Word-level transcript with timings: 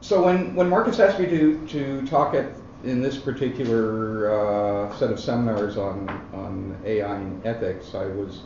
so 0.00 0.24
when, 0.24 0.54
when 0.54 0.68
Marcus 0.68 0.98
asked 0.98 1.18
me 1.18 1.26
to, 1.26 1.66
to 1.68 2.06
talk 2.06 2.34
at 2.34 2.52
in 2.84 3.02
this 3.02 3.18
particular 3.18 4.30
uh, 4.30 4.96
set 4.96 5.10
of 5.10 5.20
seminars 5.20 5.76
on, 5.76 6.08
on 6.32 6.78
AI 6.84 7.16
and 7.16 7.44
ethics, 7.46 7.94
I 7.94 8.06
was 8.06 8.40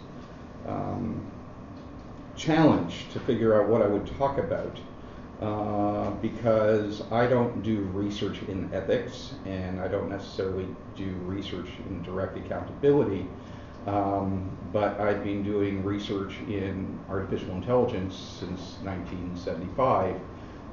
um, 0.66 1.24
challenged 2.36 3.12
to 3.12 3.20
figure 3.20 3.60
out 3.60 3.68
what 3.68 3.82
I 3.82 3.86
would 3.86 4.06
talk 4.18 4.38
about 4.38 4.76
uh, 5.40 6.10
because 6.22 7.02
I 7.12 7.26
don't 7.26 7.62
do 7.62 7.82
research 7.92 8.40
in 8.48 8.72
ethics 8.72 9.34
and 9.44 9.80
I 9.80 9.88
don't 9.88 10.08
necessarily 10.08 10.66
do 10.96 11.10
research 11.24 11.68
in 11.88 12.02
direct 12.02 12.36
accountability. 12.36 13.26
Um, 13.86 14.50
but 14.72 14.98
I've 14.98 15.22
been 15.22 15.42
doing 15.42 15.84
research 15.84 16.34
in 16.48 16.98
artificial 17.08 17.50
intelligence 17.50 18.16
since 18.16 18.78
1975. 18.82 20.18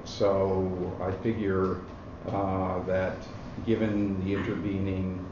So 0.06 0.96
I 1.02 1.12
figure 1.24 1.82
uh, 2.28 2.80
that 2.84 3.18
given 3.66 4.24
the 4.26 4.34
intervening 4.34 5.26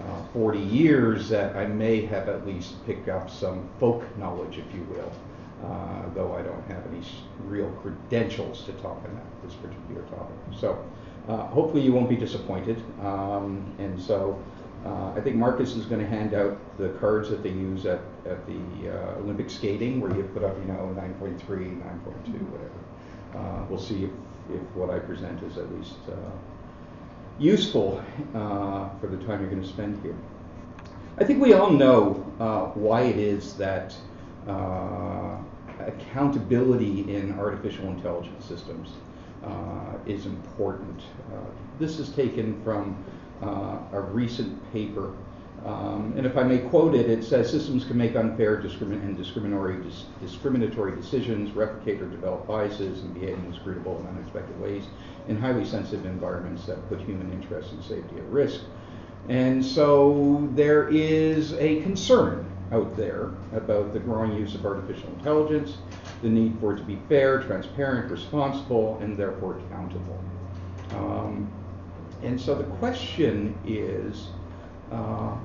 uh, 0.00 0.22
40 0.32 0.58
years, 0.58 1.28
that 1.28 1.56
I 1.56 1.66
may 1.66 2.04
have 2.06 2.28
at 2.28 2.46
least 2.46 2.84
picked 2.86 3.08
up 3.08 3.30
some 3.30 3.68
folk 3.80 4.04
knowledge, 4.18 4.58
if 4.58 4.74
you 4.74 4.82
will, 4.84 5.12
uh, 5.64 6.02
though 6.14 6.34
I 6.34 6.42
don't 6.42 6.64
have 6.68 6.84
any 6.92 7.02
real 7.44 7.70
credentials 7.82 8.64
to 8.64 8.72
talk 8.72 9.02
on 9.04 9.20
this 9.44 9.54
particular 9.54 10.02
topic. 10.02 10.36
So 10.58 10.84
uh, 11.28 11.46
hopefully 11.48 11.82
you 11.82 11.92
won't 11.92 12.08
be 12.08 12.16
disappointed. 12.16 12.82
Um, 13.02 13.74
and 13.78 14.00
so 14.00 14.40
uh, 14.84 15.12
I 15.16 15.20
think 15.20 15.36
Marcus 15.36 15.74
is 15.74 15.86
going 15.86 16.00
to 16.00 16.06
hand 16.06 16.34
out 16.34 16.58
the 16.78 16.90
cards 17.00 17.30
that 17.30 17.42
they 17.42 17.50
use 17.50 17.86
at, 17.86 18.00
at 18.26 18.46
the 18.46 18.90
uh, 18.90 19.18
Olympic 19.18 19.50
skating, 19.50 20.00
where 20.00 20.14
you 20.14 20.22
put 20.34 20.44
up, 20.44 20.56
you 20.58 20.72
know, 20.72 20.94
9.3, 20.96 21.38
9.2, 21.40 22.50
whatever. 22.50 22.85
Uh, 23.36 23.64
we'll 23.68 23.78
see 23.78 24.04
if, 24.04 24.10
if 24.50 24.62
what 24.74 24.90
I 24.90 24.98
present 24.98 25.42
is 25.42 25.58
at 25.58 25.70
least 25.74 25.96
uh, 26.08 26.14
useful 27.38 28.02
uh, 28.34 28.88
for 28.98 29.08
the 29.08 29.18
time 29.26 29.40
you're 29.40 29.50
going 29.50 29.62
to 29.62 29.68
spend 29.68 30.02
here. 30.02 30.16
I 31.18 31.24
think 31.24 31.42
we 31.42 31.52
all 31.52 31.70
know 31.70 32.24
uh, 32.40 32.66
why 32.78 33.02
it 33.02 33.16
is 33.16 33.54
that 33.54 33.94
uh, 34.48 35.36
accountability 35.80 37.14
in 37.14 37.38
artificial 37.38 37.86
intelligence 37.86 38.44
systems 38.44 38.90
is 40.06 40.26
important. 40.26 41.02
This 41.78 41.98
is 41.98 42.10
taken 42.10 42.62
from 42.62 43.04
a 43.42 44.00
recent 44.00 44.72
paper. 44.72 45.14
Um, 45.66 46.14
and 46.16 46.24
if 46.24 46.36
I 46.36 46.44
may 46.44 46.58
quote 46.58 46.94
it, 46.94 47.10
it 47.10 47.24
says 47.24 47.50
systems 47.50 47.84
can 47.84 47.98
make 47.98 48.14
unfair 48.14 48.56
discrimin- 48.62 49.02
and 49.02 49.16
discriminatory, 49.16 49.82
dis- 49.82 50.04
discriminatory 50.20 50.94
decisions, 50.94 51.50
replicate 51.56 52.00
or 52.00 52.06
develop 52.06 52.46
biases, 52.46 53.02
and 53.02 53.12
behave 53.12 53.36
in 53.36 53.46
inscrutable 53.46 53.98
and 53.98 54.16
unexpected 54.16 54.58
ways 54.60 54.84
in 55.26 55.36
highly 55.36 55.64
sensitive 55.64 56.06
environments 56.06 56.66
that 56.66 56.88
put 56.88 57.00
human 57.00 57.32
interests 57.32 57.72
and 57.72 57.82
safety 57.82 58.16
at 58.16 58.24
risk. 58.26 58.60
And 59.28 59.64
so 59.64 60.48
there 60.54 60.88
is 60.88 61.54
a 61.54 61.82
concern 61.82 62.46
out 62.70 62.96
there 62.96 63.30
about 63.52 63.92
the 63.92 63.98
growing 63.98 64.34
use 64.34 64.54
of 64.54 64.64
artificial 64.64 65.08
intelligence, 65.14 65.78
the 66.22 66.28
need 66.28 66.56
for 66.60 66.74
it 66.74 66.76
to 66.76 66.84
be 66.84 67.00
fair, 67.08 67.42
transparent, 67.42 68.08
responsible, 68.12 68.98
and 69.00 69.16
therefore 69.16 69.58
accountable. 69.58 70.22
Um, 70.90 71.50
and 72.22 72.40
so 72.40 72.54
the 72.54 72.64
question 72.64 73.58
is, 73.66 74.28
uh, 74.92 75.36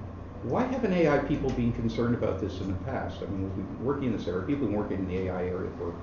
why 0.43 0.63
haven't 0.63 0.93
AI 0.93 1.19
people 1.19 1.49
been 1.51 1.71
concerned 1.73 2.15
about 2.15 2.39
this 2.39 2.59
in 2.61 2.67
the 2.67 2.77
past? 2.85 3.17
I 3.21 3.25
mean, 3.25 3.43
we've 3.43 3.55
been 3.55 3.85
working 3.85 4.05
in 4.05 4.17
this 4.17 4.27
area, 4.27 4.41
people 4.41 4.63
have 4.63 4.69
been 4.69 4.77
working 4.77 4.97
in 4.97 5.07
the 5.07 5.29
AI 5.29 5.45
area 5.45 5.69
for 5.77 5.93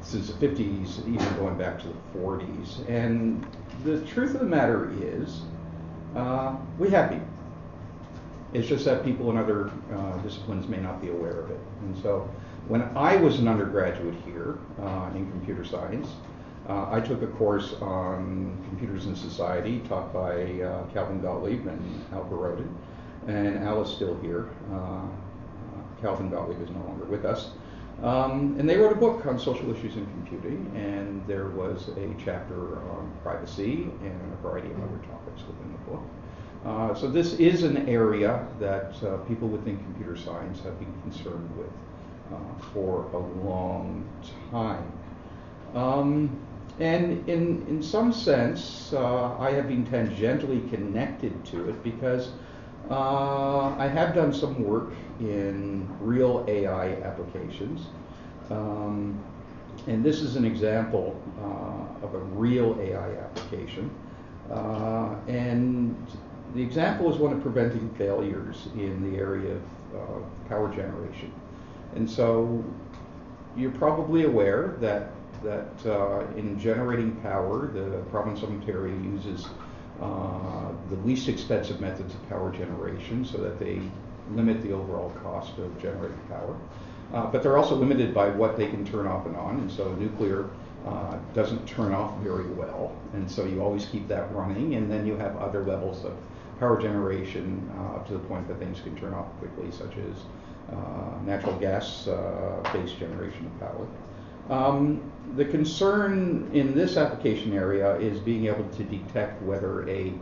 since 0.00 0.30
the 0.30 0.46
50s, 0.46 1.00
even 1.00 1.36
going 1.36 1.56
back 1.58 1.80
to 1.80 1.88
the 1.88 2.18
40s. 2.18 2.88
And 2.88 3.44
the 3.84 4.00
truth 4.02 4.34
of 4.34 4.40
the 4.40 4.46
matter 4.46 4.92
is, 5.00 5.42
uh, 6.14 6.56
we 6.78 6.90
have 6.90 7.10
been. 7.10 7.26
It's 8.54 8.66
just 8.66 8.84
that 8.86 9.04
people 9.04 9.30
in 9.30 9.36
other 9.36 9.70
uh, 9.92 10.16
disciplines 10.18 10.68
may 10.68 10.78
not 10.78 11.02
be 11.02 11.10
aware 11.10 11.40
of 11.40 11.50
it. 11.50 11.60
And 11.82 11.96
so 12.02 12.30
when 12.68 12.82
I 12.96 13.16
was 13.16 13.38
an 13.38 13.48
undergraduate 13.48 14.14
here 14.24 14.58
uh, 14.80 15.10
in 15.14 15.30
computer 15.30 15.64
science, 15.64 16.08
uh, 16.68 16.88
I 16.90 17.00
took 17.00 17.22
a 17.22 17.26
course 17.26 17.74
on 17.80 18.56
computers 18.68 19.06
and 19.06 19.16
society 19.16 19.80
taught 19.88 20.12
by 20.12 20.62
uh, 20.62 20.86
Calvin 20.92 21.20
Gotlieb 21.20 21.66
and 21.66 22.04
Al 22.12 22.24
Borodin. 22.24 22.68
And 23.28 23.58
Al 23.58 23.82
is 23.82 23.90
still 23.90 24.18
here. 24.20 24.48
Uh, 24.72 25.06
Calvin 26.00 26.30
Gotlieb 26.30 26.62
is 26.62 26.70
no 26.70 26.80
longer 26.80 27.04
with 27.04 27.24
us. 27.24 27.50
Um, 28.02 28.56
and 28.58 28.68
they 28.68 28.76
wrote 28.76 28.92
a 28.92 28.96
book 28.98 29.26
on 29.26 29.38
social 29.38 29.74
issues 29.74 29.96
in 29.96 30.06
computing, 30.06 30.70
and 30.76 31.26
there 31.26 31.48
was 31.48 31.88
a 31.96 32.14
chapter 32.22 32.78
on 32.90 33.12
privacy 33.22 33.90
and 34.02 34.32
a 34.32 34.36
variety 34.42 34.70
of 34.70 34.76
other 34.82 34.98
topics 35.10 35.42
within 35.46 35.72
the 35.72 35.90
book. 35.90 36.02
Uh, 36.64 36.94
so 36.94 37.10
this 37.10 37.34
is 37.34 37.64
an 37.64 37.88
area 37.88 38.46
that 38.60 39.02
uh, 39.02 39.16
people 39.28 39.48
within 39.48 39.76
computer 39.78 40.16
science 40.16 40.60
have 40.60 40.78
been 40.78 40.92
concerned 41.02 41.50
with 41.56 41.70
uh, 42.32 42.62
for 42.72 43.04
a 43.12 43.18
long 43.44 44.08
time. 44.50 44.92
Um, 45.74 46.38
and 46.78 47.28
in, 47.28 47.66
in 47.68 47.82
some 47.82 48.12
sense, 48.12 48.92
uh, 48.92 49.36
I 49.38 49.50
have 49.50 49.66
been 49.66 49.84
tangentially 49.84 50.70
connected 50.70 51.44
to 51.46 51.68
it 51.68 51.82
because 51.82 52.30
uh, 52.90 53.74
I 53.78 53.86
have 53.88 54.14
done 54.14 54.32
some 54.32 54.62
work 54.62 54.92
in 55.20 55.88
real 56.00 56.44
AI 56.48 56.92
applications. 57.02 57.86
Um, 58.50 59.22
and 59.86 60.04
this 60.04 60.20
is 60.20 60.36
an 60.36 60.44
example 60.44 61.20
uh, 61.40 62.06
of 62.06 62.14
a 62.14 62.18
real 62.18 62.78
AI 62.80 63.14
application. 63.16 63.90
Uh, 64.50 65.14
and 65.28 65.94
the 66.54 66.62
example 66.62 67.12
is 67.12 67.18
one 67.18 67.32
of 67.32 67.42
preventing 67.42 67.90
failures 67.94 68.68
in 68.74 69.10
the 69.10 69.18
area 69.18 69.58
of 69.94 70.48
power 70.48 70.74
generation. 70.74 71.32
And 71.94 72.08
so 72.08 72.64
you're 73.56 73.70
probably 73.72 74.24
aware 74.24 74.76
that, 74.80 75.10
that 75.42 75.86
uh, 75.86 76.26
in 76.36 76.58
generating 76.58 77.16
power, 77.16 77.68
the 77.68 77.98
province 78.10 78.42
of 78.42 78.50
Ontario 78.50 78.94
uses 79.02 79.46
uh, 80.00 80.72
the 80.90 80.96
least 81.04 81.28
expensive 81.28 81.80
methods 81.80 82.14
of 82.14 82.28
power 82.28 82.50
generation 82.52 83.24
so 83.24 83.38
that 83.38 83.58
they 83.58 83.80
limit 84.32 84.62
the 84.62 84.72
overall 84.72 85.10
cost 85.22 85.58
of 85.58 85.80
generating 85.80 86.18
power. 86.28 86.56
Uh, 87.12 87.26
but 87.26 87.42
they're 87.42 87.56
also 87.56 87.74
limited 87.74 88.12
by 88.12 88.28
what 88.28 88.56
they 88.56 88.68
can 88.68 88.84
turn 88.84 89.06
off 89.06 89.26
and 89.26 89.36
on, 89.36 89.56
and 89.56 89.70
so 89.70 89.94
nuclear 89.94 90.50
uh, 90.86 91.16
doesn't 91.34 91.66
turn 91.66 91.92
off 91.92 92.16
very 92.18 92.46
well, 92.50 92.94
and 93.14 93.30
so 93.30 93.44
you 93.44 93.62
always 93.62 93.86
keep 93.86 94.06
that 94.08 94.32
running, 94.34 94.74
and 94.74 94.90
then 94.90 95.06
you 95.06 95.16
have 95.16 95.36
other 95.36 95.64
levels 95.64 96.04
of 96.04 96.14
power 96.60 96.80
generation 96.80 97.68
uh, 97.78 97.96
up 97.96 98.06
to 98.06 98.12
the 98.12 98.18
point 98.20 98.46
that 98.48 98.58
things 98.58 98.80
can 98.80 98.94
turn 98.96 99.14
off 99.14 99.26
quickly, 99.38 99.70
such 99.70 99.96
as 99.96 100.16
uh, 100.72 101.18
natural 101.24 101.56
gas 101.58 102.06
uh, 102.08 102.60
based 102.72 102.98
generation 102.98 103.46
of 103.46 103.60
power. 103.60 103.86
Um, 104.48 105.12
the 105.36 105.44
concern 105.44 106.50
in 106.52 106.74
this 106.74 106.96
application 106.96 107.52
area 107.52 107.96
is 107.98 108.18
being 108.20 108.46
able 108.46 108.68
to 108.68 108.84
detect 108.84 109.42
whether 109.42 109.88
a 109.88 110.12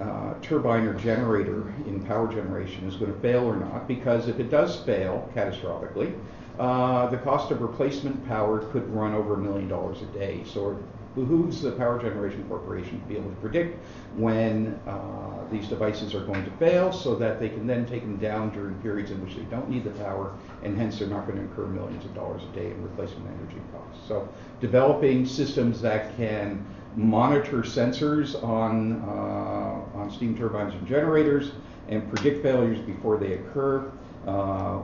uh, 0.00 0.34
turbine 0.42 0.84
or 0.84 0.94
generator 0.94 1.72
in 1.86 2.02
power 2.04 2.26
generation 2.32 2.88
is 2.88 2.96
going 2.96 3.12
to 3.12 3.20
fail 3.20 3.44
or 3.44 3.56
not, 3.56 3.86
because 3.86 4.26
if 4.26 4.40
it 4.40 4.50
does 4.50 4.76
fail 4.80 5.30
catastrophically, 5.34 6.18
uh, 6.58 7.06
the 7.08 7.18
cost 7.18 7.50
of 7.50 7.62
replacement 7.62 8.26
power 8.26 8.58
could 8.72 8.88
run 8.92 9.14
over 9.14 9.34
a 9.34 9.38
million 9.38 9.68
dollars 9.68 10.02
a 10.02 10.06
day. 10.06 10.42
So 10.44 10.78
behooves 11.14 11.60
the 11.60 11.72
Power 11.72 12.00
Generation 12.00 12.44
Corporation 12.48 13.00
to 13.00 13.06
be 13.06 13.16
able 13.16 13.30
to 13.30 13.36
predict 13.36 13.78
when 14.16 14.80
uh, 14.86 15.44
these 15.50 15.68
devices 15.68 16.14
are 16.14 16.24
going 16.24 16.44
to 16.44 16.50
fail 16.52 16.92
so 16.92 17.14
that 17.16 17.38
they 17.38 17.48
can 17.48 17.66
then 17.66 17.84
take 17.86 18.02
them 18.02 18.16
down 18.16 18.50
during 18.50 18.74
periods 18.76 19.10
in 19.10 19.22
which 19.24 19.36
they 19.36 19.42
don't 19.42 19.68
need 19.68 19.84
the 19.84 19.90
power 19.90 20.34
and 20.62 20.76
hence 20.76 20.98
they're 20.98 21.08
not 21.08 21.26
going 21.26 21.38
to 21.38 21.44
incur 21.44 21.66
millions 21.66 22.04
of 22.04 22.14
dollars 22.14 22.42
a 22.42 22.54
day 22.54 22.70
in 22.70 22.82
replacement 22.82 23.26
energy 23.28 23.60
costs. 23.72 24.06
So 24.08 24.28
developing 24.60 25.26
systems 25.26 25.80
that 25.82 26.16
can 26.16 26.64
monitor 26.96 27.58
sensors 27.58 28.42
on, 28.42 29.02
uh, 29.02 29.98
on 29.98 30.10
steam 30.10 30.36
turbines 30.36 30.74
and 30.74 30.86
generators 30.86 31.52
and 31.88 32.08
predict 32.12 32.42
failures 32.42 32.78
before 32.80 33.18
they 33.18 33.34
occur 33.34 33.90
uh, 34.26 34.78
uh, 34.78 34.82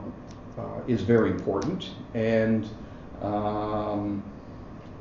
is 0.87 1.01
very 1.01 1.31
important. 1.31 1.91
And, 2.13 2.67
um, 3.21 4.23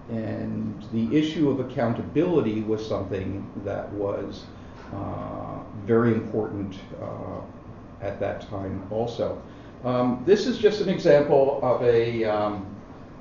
and 0.08 0.86
the 0.92 1.16
issue 1.16 1.50
of 1.50 1.60
accountability 1.60 2.62
was 2.62 2.86
something 2.86 3.50
that 3.64 3.92
was 3.92 4.44
uh, 4.92 5.58
very 5.84 6.12
important 6.12 6.76
uh, 7.02 7.40
at 8.00 8.18
that 8.20 8.48
time 8.48 8.86
also. 8.90 9.40
Um, 9.84 10.22
this 10.26 10.46
is 10.46 10.58
just 10.58 10.80
an 10.80 10.88
example 10.88 11.60
of 11.62 11.82
a 11.82 12.24
um, 12.24 12.74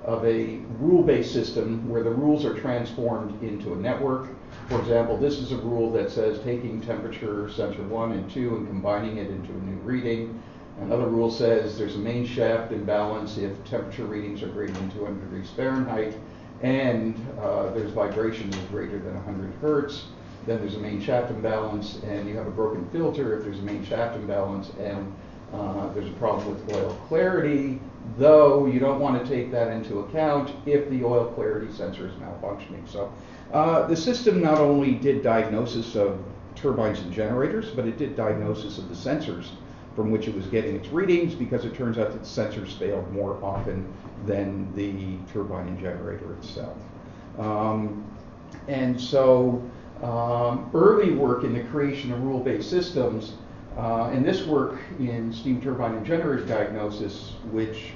of 0.05 0.25
a 0.25 0.59
rule-based 0.79 1.33
system 1.33 1.87
where 1.89 2.01
the 2.01 2.09
rules 2.09 2.45
are 2.45 2.57
transformed 2.57 3.43
into 3.43 3.73
a 3.73 3.75
network. 3.75 4.29
For 4.69 4.79
example, 4.79 5.17
this 5.17 5.39
is 5.39 5.51
a 5.51 5.57
rule 5.57 5.91
that 5.91 6.09
says 6.09 6.39
taking 6.45 6.79
temperature 6.79 7.49
sensor 7.49 7.83
1 7.83 8.11
and 8.13 8.31
2 8.31 8.55
and 8.55 8.67
combining 8.67 9.17
it 9.17 9.29
into 9.29 9.51
a 9.51 9.57
new 9.57 9.77
reading. 9.81 10.41
Another 10.79 11.07
rule 11.07 11.29
says 11.29 11.77
there's 11.77 11.95
a 11.95 11.99
main 11.99 12.25
shaft 12.25 12.71
imbalance 12.71 13.37
if 13.37 13.61
temperature 13.65 14.05
readings 14.05 14.41
are 14.43 14.47
greater 14.47 14.73
than 14.73 14.89
200 14.91 15.19
degrees 15.19 15.49
Fahrenheit 15.49 16.15
and 16.61 17.15
uh, 17.39 17.71
there's 17.71 17.91
vibration 17.91 18.49
that's 18.49 18.63
greater 18.65 18.99
than 18.99 19.13
100 19.15 19.53
hertz, 19.61 20.05
then 20.45 20.59
there's 20.59 20.75
a 20.75 20.79
main 20.79 21.01
shaft 21.01 21.29
imbalance, 21.29 21.99
and 22.03 22.27
you 22.27 22.35
have 22.35 22.47
a 22.47 22.51
broken 22.51 22.87
filter 22.89 23.37
if 23.37 23.43
there's 23.43 23.59
a 23.59 23.63
main 23.63 23.85
shaft 23.85 24.15
imbalance, 24.15 24.71
and 24.79 25.13
uh, 25.53 25.91
there's 25.93 26.09
a 26.09 26.13
problem 26.13 26.49
with 26.49 26.75
oil 26.75 26.93
clarity, 27.07 27.79
though 28.17 28.65
you 28.65 28.79
don't 28.79 28.99
want 28.99 29.21
to 29.21 29.29
take 29.29 29.51
that 29.51 29.69
into 29.71 29.99
account 29.99 30.51
if 30.65 30.89
the 30.89 31.03
oil 31.03 31.31
clarity 31.33 31.71
sensor 31.71 32.07
is 32.07 32.13
malfunctioning. 32.15 32.87
So 32.87 33.13
uh, 33.53 33.85
the 33.87 33.95
system 33.95 34.41
not 34.41 34.57
only 34.57 34.93
did 34.93 35.23
diagnosis 35.23 35.95
of 35.95 36.19
turbines 36.55 36.99
and 36.99 37.13
generators, 37.13 37.69
but 37.69 37.85
it 37.85 37.97
did 37.97 38.15
diagnosis 38.15 38.77
of 38.77 38.89
the 38.89 38.95
sensors 38.95 39.49
from 39.97 40.11
which 40.11 40.27
it 40.27 40.35
was 40.35 40.45
getting 40.45 40.75
its 40.75 40.89
readings 40.89 41.33
because 41.33 41.65
it 41.65 41.73
turns 41.73 41.97
out 41.97 42.11
that 42.11 42.21
sensors 42.21 42.71
failed 42.77 43.11
more 43.11 43.43
often 43.43 43.91
than 44.27 44.71
the 44.75 45.17
turbine 45.33 45.67
and 45.69 45.79
generator 45.79 46.35
itself. 46.35 46.77
Um, 47.39 48.05
and 48.67 49.01
so 49.01 49.59
um, 50.03 50.69
early 50.75 51.13
work 51.13 51.43
in 51.43 51.51
the 51.51 51.63
creation 51.63 52.13
of 52.13 52.21
rule-based 52.21 52.69
systems, 52.69 53.33
uh, 53.75 54.11
and 54.13 54.23
this 54.23 54.45
work 54.45 54.79
in 54.99 55.33
steam 55.33 55.59
turbine 55.59 55.95
and 55.95 56.05
generator 56.05 56.45
diagnosis, 56.45 57.31
which 57.49 57.93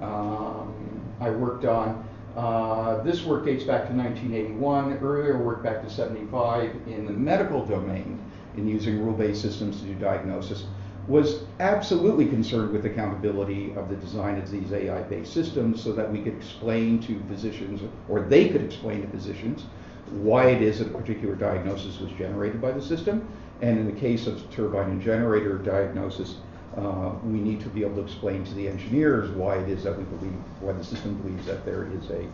um, 0.00 0.74
I 1.20 1.28
worked 1.28 1.66
on, 1.66 2.08
uh, 2.36 3.02
this 3.02 3.22
work 3.24 3.44
dates 3.44 3.64
back 3.64 3.86
to 3.88 3.92
1981, 3.92 4.96
earlier 5.02 5.36
work 5.36 5.62
back 5.62 5.82
to 5.82 5.90
75 5.90 6.74
in 6.86 7.04
the 7.04 7.12
medical 7.12 7.66
domain 7.66 8.18
in 8.56 8.66
using 8.66 9.04
rule-based 9.04 9.42
systems 9.42 9.82
to 9.82 9.88
do 9.88 9.94
diagnosis 9.96 10.64
was 11.08 11.44
absolutely 11.58 12.26
concerned 12.26 12.70
with 12.70 12.84
accountability 12.84 13.74
of 13.74 13.88
the 13.88 13.96
design 13.96 14.38
of 14.38 14.50
these 14.50 14.72
AI-based 14.72 15.32
systems 15.32 15.82
so 15.82 15.92
that 15.92 16.10
we 16.12 16.22
could 16.22 16.36
explain 16.36 17.00
to 17.00 17.18
physicians, 17.28 17.80
or 18.10 18.20
they 18.20 18.50
could 18.50 18.62
explain 18.62 19.00
to 19.00 19.08
physicians, 19.08 19.64
why 20.10 20.48
it 20.50 20.60
is 20.60 20.78
that 20.78 20.88
a 20.88 20.90
particular 20.90 21.34
diagnosis 21.34 21.98
was 21.98 22.10
generated 22.12 22.60
by 22.60 22.70
the 22.70 22.82
system. 22.82 23.26
And 23.62 23.78
in 23.78 23.86
the 23.86 23.98
case 23.98 24.26
of 24.26 24.50
turbine 24.50 24.90
and 24.90 25.02
generator 25.02 25.56
diagnosis, 25.58 26.36
uh, 26.76 27.12
we 27.24 27.40
need 27.40 27.60
to 27.60 27.68
be 27.70 27.82
able 27.82 27.96
to 27.96 28.02
explain 28.02 28.44
to 28.44 28.54
the 28.54 28.68
engineers 28.68 29.30
why 29.30 29.56
it 29.56 29.68
is 29.68 29.84
that 29.84 29.96
we 29.96 30.04
believe, 30.04 30.34
why 30.60 30.72
the 30.72 30.84
system 30.84 31.14
believes 31.22 31.46
that 31.46 31.64
there 31.64 31.88
is 31.90 32.10
a, 32.10 32.26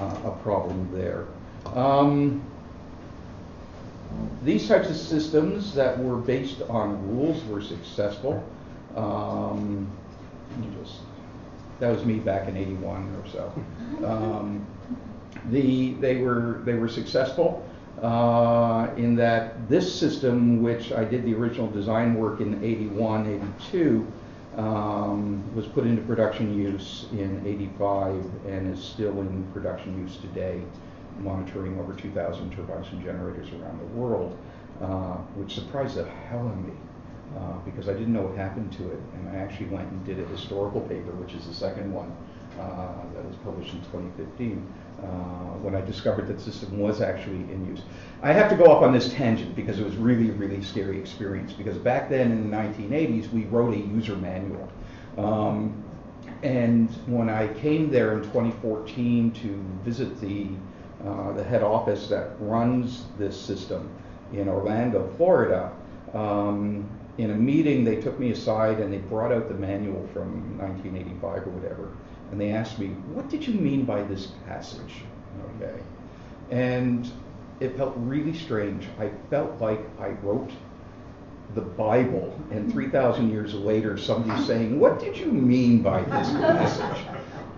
uh, 0.00 0.30
a 0.30 0.38
problem 0.42 0.88
there. 0.92 1.26
Um, 1.74 2.44
these 4.42 4.68
types 4.68 4.88
of 4.88 4.96
systems 4.96 5.74
that 5.74 5.98
were 5.98 6.16
based 6.16 6.62
on 6.62 7.16
rules 7.16 7.44
were 7.46 7.60
successful. 7.60 8.44
Um, 8.94 9.90
just, 10.80 11.00
that 11.80 11.90
was 11.90 12.04
me 12.04 12.18
back 12.18 12.48
in 12.48 12.56
81 12.56 13.14
or 13.16 13.28
so. 13.28 13.52
Um, 14.06 14.66
the, 15.50 15.94
they, 15.94 16.16
were, 16.16 16.62
they 16.64 16.74
were 16.74 16.88
successful 16.88 17.68
uh, 18.02 18.88
in 18.96 19.16
that 19.16 19.68
this 19.68 19.92
system, 19.92 20.62
which 20.62 20.92
I 20.92 21.04
did 21.04 21.24
the 21.24 21.34
original 21.34 21.68
design 21.68 22.14
work 22.14 22.40
in 22.40 22.62
81, 22.62 23.42
82, 23.70 24.12
um, 24.56 25.54
was 25.54 25.66
put 25.66 25.86
into 25.86 26.02
production 26.02 26.58
use 26.58 27.06
in 27.12 27.42
85 27.46 28.14
and 28.46 28.72
is 28.72 28.82
still 28.82 29.20
in 29.20 29.44
production 29.52 30.00
use 30.02 30.16
today 30.16 30.62
monitoring 31.18 31.78
over 31.78 31.92
2,000 31.94 32.52
turbines 32.52 32.86
and 32.92 33.02
generators 33.02 33.48
around 33.52 33.78
the 33.80 33.98
world, 33.98 34.36
uh, 34.80 35.16
which 35.36 35.54
surprised 35.54 35.96
the 35.96 36.04
hell 36.04 36.46
out 36.46 36.52
of 36.52 36.64
me. 36.64 36.72
Uh, 37.36 37.58
because 37.64 37.88
I 37.88 37.92
didn't 37.92 38.14
know 38.14 38.22
what 38.22 38.36
happened 38.36 38.72
to 38.74 38.90
it, 38.90 39.00
and 39.14 39.28
I 39.28 39.40
actually 39.40 39.66
went 39.66 39.90
and 39.90 40.06
did 40.06 40.18
a 40.20 40.24
historical 40.26 40.80
paper, 40.82 41.10
which 41.12 41.34
is 41.34 41.46
the 41.46 41.52
second 41.52 41.92
one 41.92 42.10
uh, 42.58 43.02
that 43.14 43.24
was 43.26 43.36
published 43.44 43.74
in 43.74 43.80
2015, 43.80 44.72
uh, 45.02 45.04
when 45.60 45.74
I 45.74 45.82
discovered 45.82 46.28
that 46.28 46.40
system 46.40 46.78
was 46.78 47.02
actually 47.02 47.42
in 47.52 47.66
use. 47.66 47.82
I 48.22 48.32
have 48.32 48.48
to 48.50 48.56
go 48.56 48.70
off 48.70 48.82
on 48.82 48.94
this 48.94 49.12
tangent 49.12 49.54
because 49.54 49.78
it 49.78 49.84
was 49.84 49.96
really, 49.96 50.30
really 50.30 50.62
scary 50.62 50.98
experience. 50.98 51.52
Because 51.52 51.76
back 51.76 52.08
then 52.08 52.32
in 52.32 52.50
the 52.50 52.56
1980s, 52.56 53.30
we 53.32 53.44
wrote 53.44 53.74
a 53.74 53.78
user 53.78 54.16
manual. 54.16 54.68
Um, 55.18 55.82
and 56.42 56.88
when 57.06 57.28
I 57.28 57.48
came 57.54 57.90
there 57.90 58.12
in 58.12 58.22
2014 58.22 59.32
to 59.32 59.64
visit 59.84 60.18
the 60.20 60.48
uh, 61.06 61.32
the 61.32 61.44
head 61.44 61.62
office 61.62 62.08
that 62.08 62.30
runs 62.40 63.04
this 63.18 63.40
system 63.40 63.88
in 64.32 64.48
Orlando, 64.48 65.08
Florida. 65.16 65.72
Um, 66.14 66.88
in 67.18 67.30
a 67.30 67.34
meeting, 67.34 67.84
they 67.84 67.96
took 67.96 68.18
me 68.18 68.30
aside 68.30 68.80
and 68.80 68.92
they 68.92 68.98
brought 68.98 69.32
out 69.32 69.48
the 69.48 69.54
manual 69.54 70.06
from 70.12 70.58
1985 70.58 71.46
or 71.46 71.50
whatever, 71.50 71.88
and 72.30 72.40
they 72.40 72.50
asked 72.50 72.78
me, 72.78 72.88
"What 73.14 73.28
did 73.28 73.46
you 73.46 73.54
mean 73.54 73.84
by 73.84 74.02
this 74.02 74.32
passage?" 74.46 75.04
Okay, 75.56 75.78
and 76.50 77.10
it 77.60 77.76
felt 77.76 77.94
really 77.96 78.34
strange. 78.34 78.86
I 78.98 79.10
felt 79.30 79.60
like 79.60 79.80
I 79.98 80.10
wrote 80.22 80.50
the 81.54 81.62
Bible, 81.62 82.38
and 82.50 82.70
3,000 82.70 83.30
years 83.30 83.54
later, 83.54 83.96
somebody's 83.96 84.44
saying, 84.46 84.78
"What 84.78 85.00
did 85.00 85.16
you 85.16 85.32
mean 85.32 85.80
by 85.80 86.02
this 86.02 86.30
passage?" 86.32 87.06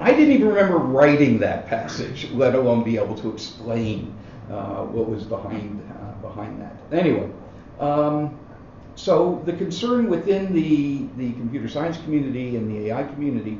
I 0.01 0.13
didn't 0.13 0.33
even 0.33 0.49
remember 0.49 0.79
writing 0.79 1.39
that 1.41 1.67
passage, 1.67 2.31
let 2.33 2.55
alone 2.55 2.85
be 2.85 2.97
able 2.97 3.17
to 3.17 3.33
explain 3.33 4.15
uh, 4.51 4.85
what 4.85 5.09
was 5.09 5.25
behind 5.25 5.81
uh, 5.91 6.13
behind 6.21 6.61
that. 6.61 6.77
Anyway, 6.93 7.31
um, 7.81 8.39
so 8.95 9.43
the 9.45 9.53
concern 9.55 10.09
within 10.09 10.53
the 10.53 11.09
the 11.17 11.33
computer 11.35 11.69
science 11.69 11.97
community 11.99 12.57
and 12.57 12.71
the 12.71 12.91
AI 12.91 13.05
community 13.05 13.59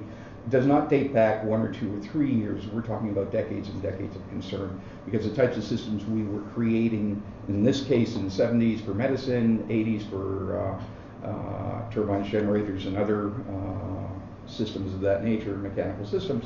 does 0.51 0.67
not 0.67 0.89
date 0.89 1.13
back 1.13 1.45
one 1.45 1.61
or 1.61 1.73
two 1.73 1.95
or 1.97 2.01
three 2.01 2.33
years. 2.33 2.67
We're 2.69 2.83
talking 2.83 3.11
about 3.11 3.31
decades 3.33 3.69
and 3.69 3.83
decades 3.83 4.17
of 4.17 4.27
concern 4.29 4.81
because 5.05 5.29
the 5.29 5.35
types 5.35 5.57
of 5.57 5.65
systems 5.65 6.05
we 6.07 6.23
were 6.23 6.43
creating, 6.53 7.23
in 7.49 7.63
this 7.63 7.83
case 7.85 8.17
in 8.17 8.25
the 8.25 8.31
70s 8.31 8.85
for 8.85 8.95
medicine, 8.95 9.65
80s 9.69 10.09
for 10.09 10.59
uh, 11.25 11.27
uh, 11.27 11.91
turbines, 11.91 12.31
generators, 12.31 12.87
and 12.87 12.97
other 12.97 13.29
uh, 13.29 14.18
systems 14.49 14.95
of 14.95 15.01
that 15.01 15.25
nature, 15.25 15.57
mechanical 15.57 16.07
systems, 16.07 16.45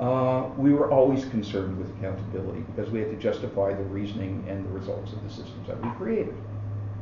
uh, 0.00 0.48
we 0.56 0.72
were 0.72 0.90
always 0.90 1.26
concerned 1.26 1.76
with 1.78 1.90
accountability 1.98 2.60
because 2.60 2.90
we 2.90 3.00
had 3.00 3.10
to 3.10 3.16
justify 3.16 3.74
the 3.74 3.82
reasoning 3.84 4.44
and 4.48 4.64
the 4.64 4.70
results 4.70 5.12
of 5.12 5.22
the 5.22 5.28
systems 5.28 5.66
that 5.66 5.82
we 5.82 5.90
created. 5.90 6.34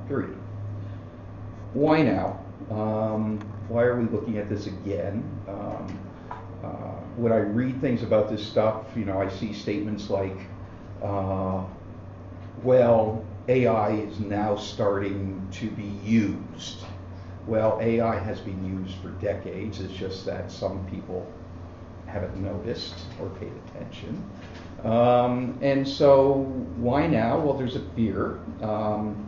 Period. 0.08 0.36
Why 1.74 2.02
now? 2.02 2.40
Um, 2.70 3.38
why 3.68 3.84
are 3.84 4.00
we 4.00 4.08
looking 4.08 4.38
at 4.38 4.48
this 4.48 4.66
again? 4.66 5.22
Um, 5.46 5.98
uh, 6.64 6.68
when 7.16 7.32
I 7.32 7.38
read 7.38 7.80
things 7.80 8.02
about 8.02 8.28
this 8.28 8.44
stuff, 8.44 8.86
you 8.96 9.04
know, 9.04 9.20
I 9.20 9.28
see 9.28 9.52
statements 9.52 10.10
like, 10.10 10.36
uh, 11.02 11.64
well, 12.64 13.24
AI 13.48 13.90
is 13.92 14.18
now 14.18 14.56
starting 14.56 15.46
to 15.52 15.70
be 15.70 15.98
used 16.04 16.84
well, 17.48 17.78
AI 17.80 18.18
has 18.18 18.40
been 18.40 18.62
used 18.64 18.96
for 18.98 19.08
decades. 19.22 19.80
It's 19.80 19.94
just 19.94 20.26
that 20.26 20.52
some 20.52 20.86
people 20.86 21.26
haven't 22.06 22.36
noticed 22.36 22.94
or 23.20 23.30
paid 23.30 23.52
attention. 23.66 24.22
Um, 24.84 25.58
and 25.62 25.86
so, 25.86 26.42
why 26.76 27.06
now? 27.06 27.38
Well, 27.38 27.54
there's 27.54 27.76
a 27.76 27.84
fear 27.96 28.38
um, 28.62 29.26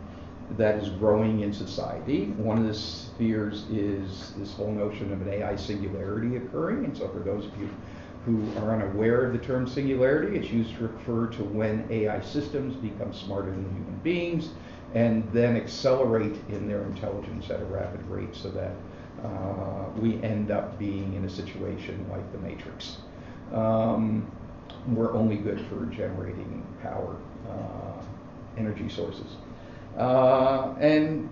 that 0.51 0.75
is 0.75 0.89
growing 0.89 1.41
in 1.41 1.51
society. 1.51 2.27
One 2.37 2.59
of 2.59 2.67
the 2.67 2.79
fears 3.17 3.63
is 3.71 4.33
this 4.37 4.53
whole 4.53 4.71
notion 4.71 5.11
of 5.11 5.21
an 5.21 5.29
AI 5.29 5.55
singularity 5.55 6.37
occurring. 6.37 6.85
And 6.85 6.95
so, 6.95 7.09
for 7.09 7.19
those 7.19 7.45
of 7.45 7.59
you 7.59 7.69
who 8.25 8.47
are 8.59 8.75
unaware 8.75 9.25
of 9.25 9.33
the 9.33 9.39
term 9.39 9.67
singularity, 9.67 10.37
it's 10.37 10.51
used 10.51 10.75
to 10.75 10.87
refer 10.87 11.25
to 11.27 11.43
when 11.43 11.87
AI 11.89 12.21
systems 12.21 12.75
become 12.75 13.11
smarter 13.13 13.49
than 13.49 13.63
human 13.63 13.99
beings 14.03 14.49
and 14.93 15.27
then 15.31 15.55
accelerate 15.55 16.35
in 16.49 16.67
their 16.67 16.83
intelligence 16.83 17.49
at 17.49 17.61
a 17.61 17.65
rapid 17.65 18.05
rate 18.07 18.35
so 18.35 18.49
that 18.49 18.73
uh, 19.23 19.89
we 19.97 20.21
end 20.23 20.51
up 20.51 20.77
being 20.77 21.13
in 21.13 21.25
a 21.25 21.29
situation 21.29 22.05
like 22.11 22.31
the 22.31 22.37
Matrix. 22.39 22.97
Um, 23.53 24.29
we're 24.87 25.13
only 25.13 25.37
good 25.37 25.63
for 25.67 25.85
generating 25.85 26.65
power, 26.81 27.15
uh, 27.49 28.03
energy 28.57 28.89
sources. 28.89 29.35
Uh, 29.97 30.73
and 30.79 31.29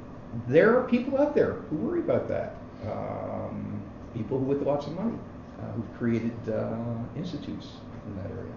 there 0.48 0.78
are 0.78 0.88
people 0.88 1.18
out 1.18 1.34
there 1.34 1.54
who 1.54 1.78
worry 1.78 2.00
about 2.00 2.28
that. 2.28 2.56
Um, 2.86 3.82
people 4.14 4.38
with 4.38 4.62
lots 4.62 4.86
of 4.88 4.94
money 4.94 5.18
uh, 5.60 5.72
who've 5.72 5.98
created 5.98 6.38
uh, 6.50 6.76
institutes 7.16 7.68
in 8.06 8.16
that 8.18 8.32
area. 8.32 8.54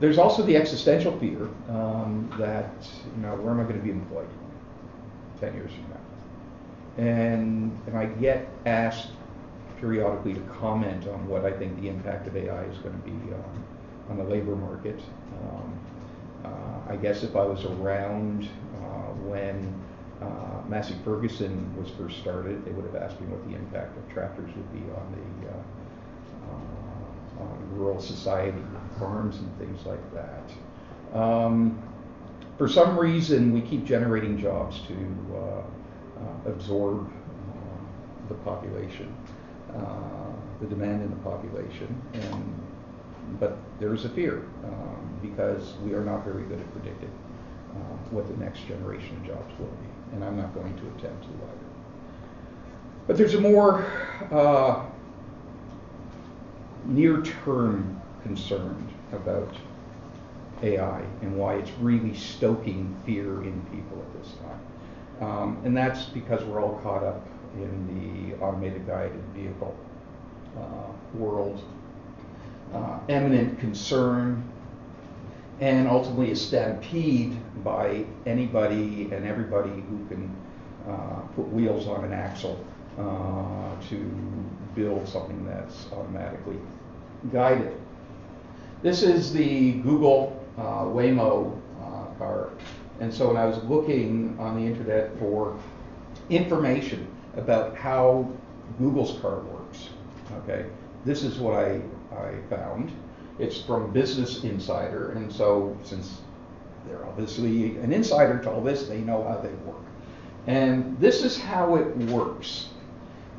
There's 0.00 0.18
also 0.18 0.42
the 0.42 0.56
existential 0.56 1.18
fear 1.18 1.48
um, 1.68 2.32
that, 2.38 2.72
you 3.16 3.22
know, 3.22 3.36
where 3.36 3.52
am 3.52 3.60
I 3.60 3.62
going 3.62 3.76
to 3.76 3.82
be 3.82 3.90
employed 3.90 4.28
10 5.40 5.54
years 5.54 5.70
from 5.70 5.90
now? 5.90 7.10
And, 7.10 7.78
and 7.86 7.96
I 7.96 8.06
get 8.06 8.48
asked 8.66 9.08
periodically 9.80 10.34
to 10.34 10.40
comment 10.60 11.06
on 11.06 11.26
what 11.28 11.44
I 11.44 11.52
think 11.52 11.80
the 11.80 11.88
impact 11.88 12.26
of 12.26 12.36
AI 12.36 12.64
is 12.64 12.78
going 12.78 12.94
to 12.94 13.04
be 13.04 13.34
um, 13.34 13.64
on 14.10 14.16
the 14.16 14.24
labor 14.24 14.56
market. 14.56 14.98
Um, 15.42 15.78
uh, 16.44 16.92
I 16.92 16.96
guess 16.96 17.22
if 17.22 17.36
I 17.36 17.44
was 17.44 17.64
around 17.64 18.48
uh, 18.76 19.12
when 19.24 19.80
uh, 20.20 20.62
Massey 20.68 20.94
Ferguson 21.04 21.74
was 21.80 21.90
first 21.90 22.18
started, 22.18 22.64
they 22.64 22.70
would 22.72 22.84
have 22.84 22.96
asked 22.96 23.20
me 23.20 23.26
what 23.28 23.46
the 23.48 23.56
impact 23.56 23.96
of 23.96 24.12
tractors 24.12 24.50
would 24.54 24.72
be 24.72 24.80
on 24.92 25.12
the 25.12 25.48
uh, 27.40 27.44
rural 27.72 28.00
society, 28.00 28.62
farms 28.98 29.36
and 29.36 29.58
things 29.58 29.84
like 29.86 30.14
that. 30.14 31.18
Um, 31.18 31.82
for 32.58 32.68
some 32.68 32.98
reason, 32.98 33.52
we 33.52 33.60
keep 33.60 33.84
generating 33.84 34.38
jobs 34.38 34.80
to 34.86 34.94
uh, 35.34 35.38
uh, 35.38 36.50
absorb 36.50 37.06
uh, 37.06 38.28
the 38.28 38.34
population, 38.34 39.14
uh, 39.74 40.32
the 40.60 40.66
demand 40.66 41.02
in 41.02 41.10
the 41.10 41.16
population, 41.16 42.00
and 42.14 42.60
but 43.40 43.58
there's 43.80 44.04
a 44.04 44.08
fear 44.10 44.44
um, 44.64 45.18
because 45.22 45.74
we 45.82 45.94
are 45.94 46.04
not 46.04 46.24
very 46.24 46.44
good 46.44 46.60
at 46.60 46.72
predicting 46.72 47.10
uh, 47.74 47.78
what 48.10 48.28
the 48.28 48.36
next 48.36 48.66
generation 48.68 49.16
of 49.16 49.26
jobs 49.26 49.58
will 49.58 49.66
be, 49.66 50.14
and 50.14 50.24
I'm 50.24 50.36
not 50.36 50.54
going 50.54 50.74
to 50.76 50.82
attempt 50.98 51.22
to 51.24 51.28
either. 51.28 51.64
But 53.06 53.16
there's 53.16 53.34
a 53.34 53.40
more 53.40 53.84
uh, 54.30 54.86
near-term 56.86 58.00
concern 58.22 58.88
about 59.12 59.54
AI 60.62 61.02
and 61.22 61.36
why 61.36 61.54
it's 61.54 61.70
really 61.80 62.14
stoking 62.14 62.96
fear 63.04 63.42
in 63.42 63.60
people 63.70 63.98
at 64.00 64.22
this 64.22 64.34
time. 64.34 64.60
Um, 65.20 65.62
and 65.64 65.76
that's 65.76 66.04
because 66.06 66.42
we're 66.44 66.60
all 66.60 66.78
caught 66.82 67.04
up 67.04 67.26
in 67.56 68.30
the 68.30 68.36
automated 68.44 68.86
guided 68.86 69.22
vehicle 69.34 69.76
uh, 70.56 71.16
world. 71.16 71.62
Uh, 72.72 72.98
eminent 73.08 73.58
concern 73.60 74.42
and 75.60 75.86
ultimately 75.86 76.32
a 76.32 76.36
stampede 76.36 77.36
by 77.62 78.04
anybody 78.26 79.08
and 79.12 79.24
everybody 79.24 79.70
who 79.70 80.04
can 80.08 80.36
uh, 80.88 81.20
put 81.36 81.46
wheels 81.48 81.86
on 81.86 82.04
an 82.04 82.12
axle 82.12 82.62
uh, 82.98 83.80
to 83.88 83.96
build 84.74 85.06
something 85.08 85.44
that's 85.46 85.86
automatically 85.92 86.58
guided. 87.32 87.72
This 88.82 89.02
is 89.02 89.32
the 89.32 89.72
Google 89.80 90.44
uh, 90.58 90.84
Waymo 90.84 91.58
uh, 91.80 92.18
car. 92.18 92.50
And 93.00 93.12
so 93.12 93.28
when 93.28 93.36
I 93.36 93.46
was 93.46 93.62
looking 93.64 94.36
on 94.38 94.56
the 94.56 94.66
internet 94.66 95.18
for 95.18 95.58
information 96.30 97.08
about 97.36 97.76
how 97.76 98.30
Google's 98.78 99.18
car 99.20 99.40
works, 99.40 99.88
okay, 100.38 100.66
this 101.04 101.22
is 101.22 101.38
what 101.38 101.54
I, 101.54 101.80
I 102.16 102.34
found. 102.48 102.92
It's 103.38 103.60
from 103.60 103.92
Business 103.92 104.44
Insider, 104.44 105.12
and 105.12 105.32
so 105.32 105.76
since 105.82 106.20
they're 106.86 107.04
obviously 107.06 107.76
an 107.78 107.92
insider 107.92 108.38
to 108.44 108.50
all 108.50 108.60
this, 108.60 108.86
they 108.86 108.98
know 108.98 109.24
how 109.24 109.38
they 109.38 109.52
work. 109.64 109.82
And 110.46 110.98
this 111.00 111.24
is 111.24 111.38
how 111.38 111.76
it 111.76 111.96
works. 111.96 112.68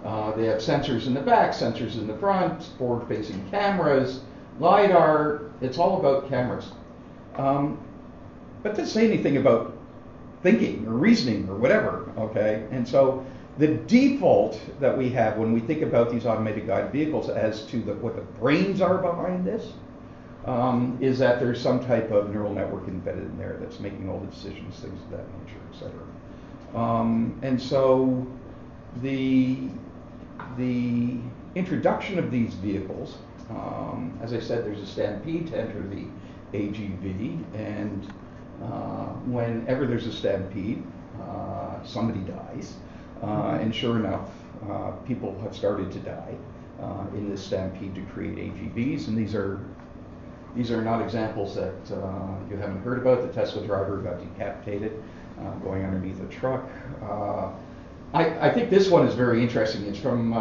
Uh, 0.05 0.31
they 0.35 0.45
have 0.45 0.59
sensors 0.59 1.07
in 1.07 1.13
the 1.15 1.21
back, 1.21 1.51
sensors 1.51 1.95
in 1.95 2.05
the 2.05 2.17
front, 2.17 2.63
forward-facing 2.77 3.49
cameras, 3.49 4.21
LiDAR. 4.59 5.41
It's 5.61 5.79
all 5.79 5.99
about 5.99 6.29
cameras. 6.29 6.71
Um, 7.35 7.79
but 8.61 8.75
doesn't 8.75 8.87
say 8.87 9.07
anything 9.07 9.37
about 9.37 9.75
thinking 10.43 10.85
or 10.87 10.91
reasoning 10.91 11.49
or 11.49 11.55
whatever, 11.55 12.11
okay? 12.17 12.67
And 12.71 12.87
so 12.87 13.25
the 13.57 13.67
default 13.67 14.59
that 14.79 14.95
we 14.95 15.09
have 15.09 15.37
when 15.37 15.53
we 15.53 15.59
think 15.59 15.81
about 15.81 16.11
these 16.11 16.25
automated 16.25 16.67
guided 16.67 16.91
vehicles 16.91 17.29
as 17.29 17.65
to 17.67 17.81
the, 17.81 17.95
what 17.95 18.15
the 18.15 18.21
brains 18.39 18.81
are 18.81 18.99
behind 18.99 19.45
this 19.45 19.73
um, 20.45 20.97
is 21.01 21.17
that 21.17 21.39
there's 21.39 21.59
some 21.59 21.83
type 21.83 22.11
of 22.11 22.29
neural 22.31 22.53
network 22.53 22.87
embedded 22.87 23.23
in 23.23 23.37
there 23.39 23.57
that's 23.59 23.79
making 23.79 24.07
all 24.07 24.19
the 24.19 24.27
decisions, 24.27 24.79
things 24.79 25.01
of 25.01 25.09
that 25.09 25.25
nature, 25.39 25.59
et 25.73 25.79
cetera. 25.79 26.79
Um, 26.79 27.39
and 27.41 27.59
so 27.59 28.27
the, 29.01 29.69
the 30.57 31.17
introduction 31.55 32.19
of 32.19 32.31
these 32.31 32.53
vehicles, 32.55 33.17
um, 33.49 34.17
as 34.21 34.33
I 34.33 34.39
said, 34.39 34.65
there's 34.65 34.81
a 34.81 34.85
stampede 34.85 35.47
to 35.47 35.57
enter 35.57 35.81
the 35.87 36.05
AGV, 36.57 37.43
and 37.53 38.13
uh, 38.63 39.07
whenever 39.25 39.85
there's 39.85 40.07
a 40.07 40.13
stampede, 40.13 40.83
uh, 41.21 41.83
somebody 41.83 42.19
dies. 42.21 42.75
Uh, 43.21 43.57
and 43.61 43.73
sure 43.73 43.97
enough, 43.97 44.29
uh, 44.69 44.91
people 45.07 45.37
have 45.41 45.55
started 45.55 45.91
to 45.91 45.99
die 45.99 46.35
uh, 46.81 47.05
in 47.13 47.29
this 47.29 47.43
stampede 47.43 47.95
to 47.95 48.01
create 48.13 48.35
AGVs, 48.35 49.07
and 49.07 49.17
these 49.17 49.35
are 49.35 49.59
these 50.55 50.71
are 50.71 50.81
not 50.81 51.01
examples 51.01 51.55
that 51.55 51.91
uh, 51.91 52.37
you 52.49 52.55
haven't 52.55 52.81
heard 52.81 52.97
about. 52.97 53.21
The 53.21 53.33
Tesla 53.33 53.65
driver 53.65 53.97
got 53.97 54.19
decapitated 54.19 55.03
going 55.63 55.83
underneath 55.83 56.21
a 56.21 56.27
truck. 56.27 56.63
I, 58.15 58.47
I, 58.47 58.53
think 58.53 58.69
this 58.69 58.89
one 58.89 59.05
is 59.05 59.13
very 59.13 59.43
interesting. 59.43 59.85
It's 59.85 59.99
from 59.99 60.33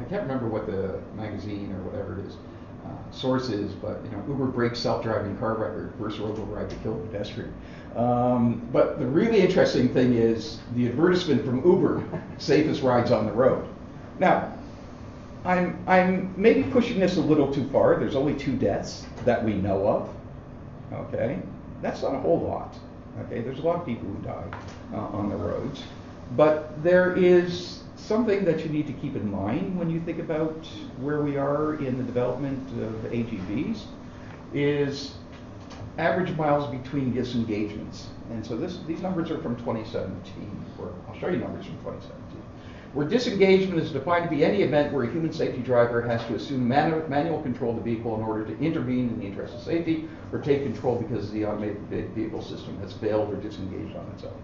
I 0.00 0.04
can't 0.08 0.22
remember 0.22 0.48
what 0.48 0.66
the 0.66 0.98
magazine 1.14 1.72
or 1.72 1.82
whatever 1.82 2.18
it 2.18 2.26
is 2.26 2.36
uh, 2.86 3.12
source 3.12 3.50
is, 3.50 3.72
but 3.74 4.00
you 4.04 4.10
know, 4.10 4.24
Uber 4.28 4.46
breaks 4.46 4.78
self-driving 4.78 5.36
car 5.36 5.54
record, 5.54 5.92
first 5.98 6.18
robo 6.18 6.42
ride 6.44 6.70
to 6.70 6.76
kill 6.76 6.94
pedestrian. 6.94 7.52
Um, 7.94 8.66
but 8.72 8.98
the 8.98 9.06
really 9.06 9.40
interesting 9.40 9.92
thing 9.92 10.14
is 10.14 10.58
the 10.74 10.88
advertisement 10.88 11.44
from 11.44 11.64
Uber, 11.64 12.02
safest 12.38 12.82
rides 12.82 13.10
on 13.10 13.26
the 13.26 13.32
road. 13.32 13.68
Now, 14.18 14.56
I'm, 15.44 15.78
I'm 15.86 16.34
maybe 16.36 16.62
pushing 16.64 16.98
this 16.98 17.16
a 17.16 17.20
little 17.20 17.52
too 17.52 17.68
far. 17.68 17.98
There's 17.98 18.16
only 18.16 18.34
two 18.34 18.56
deaths 18.56 19.04
that 19.24 19.44
we 19.44 19.54
know 19.54 19.86
of. 19.86 20.14
Okay, 20.92 21.40
that's 21.82 22.02
not 22.02 22.14
a 22.14 22.18
whole 22.18 22.40
lot. 22.40 22.74
Okay, 23.26 23.42
there's 23.42 23.58
a 23.58 23.62
lot 23.62 23.80
of 23.80 23.86
people 23.86 24.08
who 24.08 24.22
die 24.22 24.48
uh, 24.94 24.96
on 24.96 25.28
the 25.28 25.36
roads, 25.36 25.82
but 26.36 26.82
there 26.82 27.14
is 27.16 27.82
something 27.96 28.44
that 28.44 28.64
you 28.64 28.70
need 28.70 28.86
to 28.86 28.92
keep 28.94 29.16
in 29.16 29.30
mind 29.30 29.76
when 29.78 29.90
you 29.90 30.00
think 30.00 30.18
about 30.18 30.66
where 30.98 31.20
we 31.20 31.36
are 31.36 31.74
in 31.76 31.96
the 31.96 32.02
development 32.02 32.58
of 32.82 32.92
AGVs 33.10 33.84
is 34.54 35.14
average 35.98 36.36
miles 36.36 36.70
between 36.70 37.12
disengagements. 37.12 38.08
And 38.30 38.44
so 38.44 38.56
this, 38.56 38.78
these 38.86 39.00
numbers 39.00 39.30
are 39.30 39.38
from 39.42 39.56
2017, 39.56 40.64
or 40.78 40.94
I'll 41.08 41.18
show 41.18 41.28
you 41.28 41.38
numbers 41.38 41.66
from 41.66 41.76
2017. 41.78 42.42
Where 42.92 43.06
disengagement 43.06 43.80
is 43.80 43.92
defined 43.92 44.24
to 44.24 44.30
be 44.30 44.44
any 44.44 44.62
event 44.62 44.92
where 44.92 45.04
a 45.04 45.10
human 45.10 45.32
safety 45.32 45.60
driver 45.60 46.02
has 46.02 46.24
to 46.26 46.34
assume 46.34 46.66
manu 46.66 47.06
manual 47.06 47.40
control 47.40 47.70
of 47.70 47.76
the 47.76 47.82
vehicle 47.82 48.16
in 48.16 48.22
order 48.22 48.44
to 48.44 48.58
intervene 48.58 49.10
in 49.10 49.20
the 49.20 49.26
interest 49.26 49.54
of 49.54 49.60
safety 49.60 50.08
or 50.32 50.40
take 50.40 50.64
control 50.64 50.96
because 50.96 51.30
the 51.30 51.44
automated 51.44 51.78
vehicle 52.14 52.42
system 52.42 52.76
has 52.80 52.92
failed 52.92 53.32
or 53.32 53.36
disengaged 53.36 53.94
on 53.94 54.10
its 54.14 54.24
own. 54.24 54.42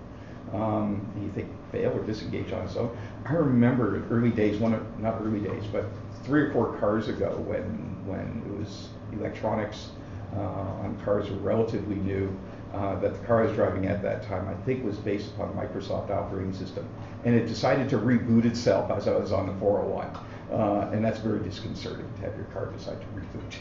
Um, 0.53 1.05
you 1.21 1.31
think 1.33 1.49
fail 1.73 1.91
or 1.93 2.05
disengage 2.05 2.53
on 2.53 2.62
its 2.65 2.76
own. 2.76 2.97
I 3.25 3.33
remember 3.33 4.05
early 4.11 4.31
days, 4.31 4.59
one 4.59 4.75
of, 4.75 5.00
not 5.00 5.21
early 5.21 5.41
days, 5.41 5.65
but 5.73 5.87
three 6.23 6.43
or 6.43 6.53
four 6.53 6.76
cars 6.79 7.09
ago 7.09 7.43
when 7.47 7.65
when 8.07 8.43
it 8.47 8.59
was 8.59 8.88
electronics 9.12 9.91
uh, 10.37 10.41
on 10.41 11.00
cars 11.05 11.31
were 11.31 11.37
relatively 11.37 11.97
new. 11.97 12.35
Uh, 12.75 12.99
that 13.00 13.19
the 13.19 13.26
car 13.26 13.43
I 13.43 13.47
was 13.47 13.55
driving 13.55 13.87
at 13.87 14.03
that 14.03 14.23
time, 14.25 14.47
I 14.49 14.55
think, 14.67 14.85
was 14.85 14.97
based 14.99 15.29
upon 15.29 15.55
Microsoft 15.55 16.11
operating 16.11 16.53
system, 16.53 16.87
and 17.25 17.35
it 17.35 17.47
decided 17.47 17.88
to 17.91 17.97
reboot 17.97 18.45
itself 18.45 18.91
as 18.91 19.09
I 19.09 19.17
was 19.17 19.33
on 19.33 19.47
the 19.47 19.55
401, 19.55 20.07
uh, 20.53 20.91
and 20.93 21.03
that's 21.03 21.19
very 21.21 21.38
disconcerting 21.38 22.05
to 22.17 22.21
have 22.23 22.37
your 22.37 22.45
car 22.47 22.67
decide 22.67 23.00
to 23.00 23.07
reboot 23.07 23.55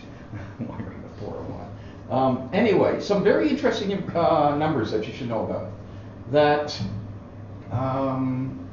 while 0.68 0.80
you're 0.80 0.90
on 0.90 1.02
the 1.04 1.22
401. 1.22 1.70
Um, 2.10 2.50
anyway, 2.52 3.00
some 3.00 3.24
very 3.24 3.48
interesting 3.48 3.94
uh, 4.16 4.56
numbers 4.58 4.92
that 4.92 5.08
you 5.08 5.14
should 5.14 5.30
know 5.30 5.46
about 5.46 5.72
that 6.32 6.80
um, 7.72 8.68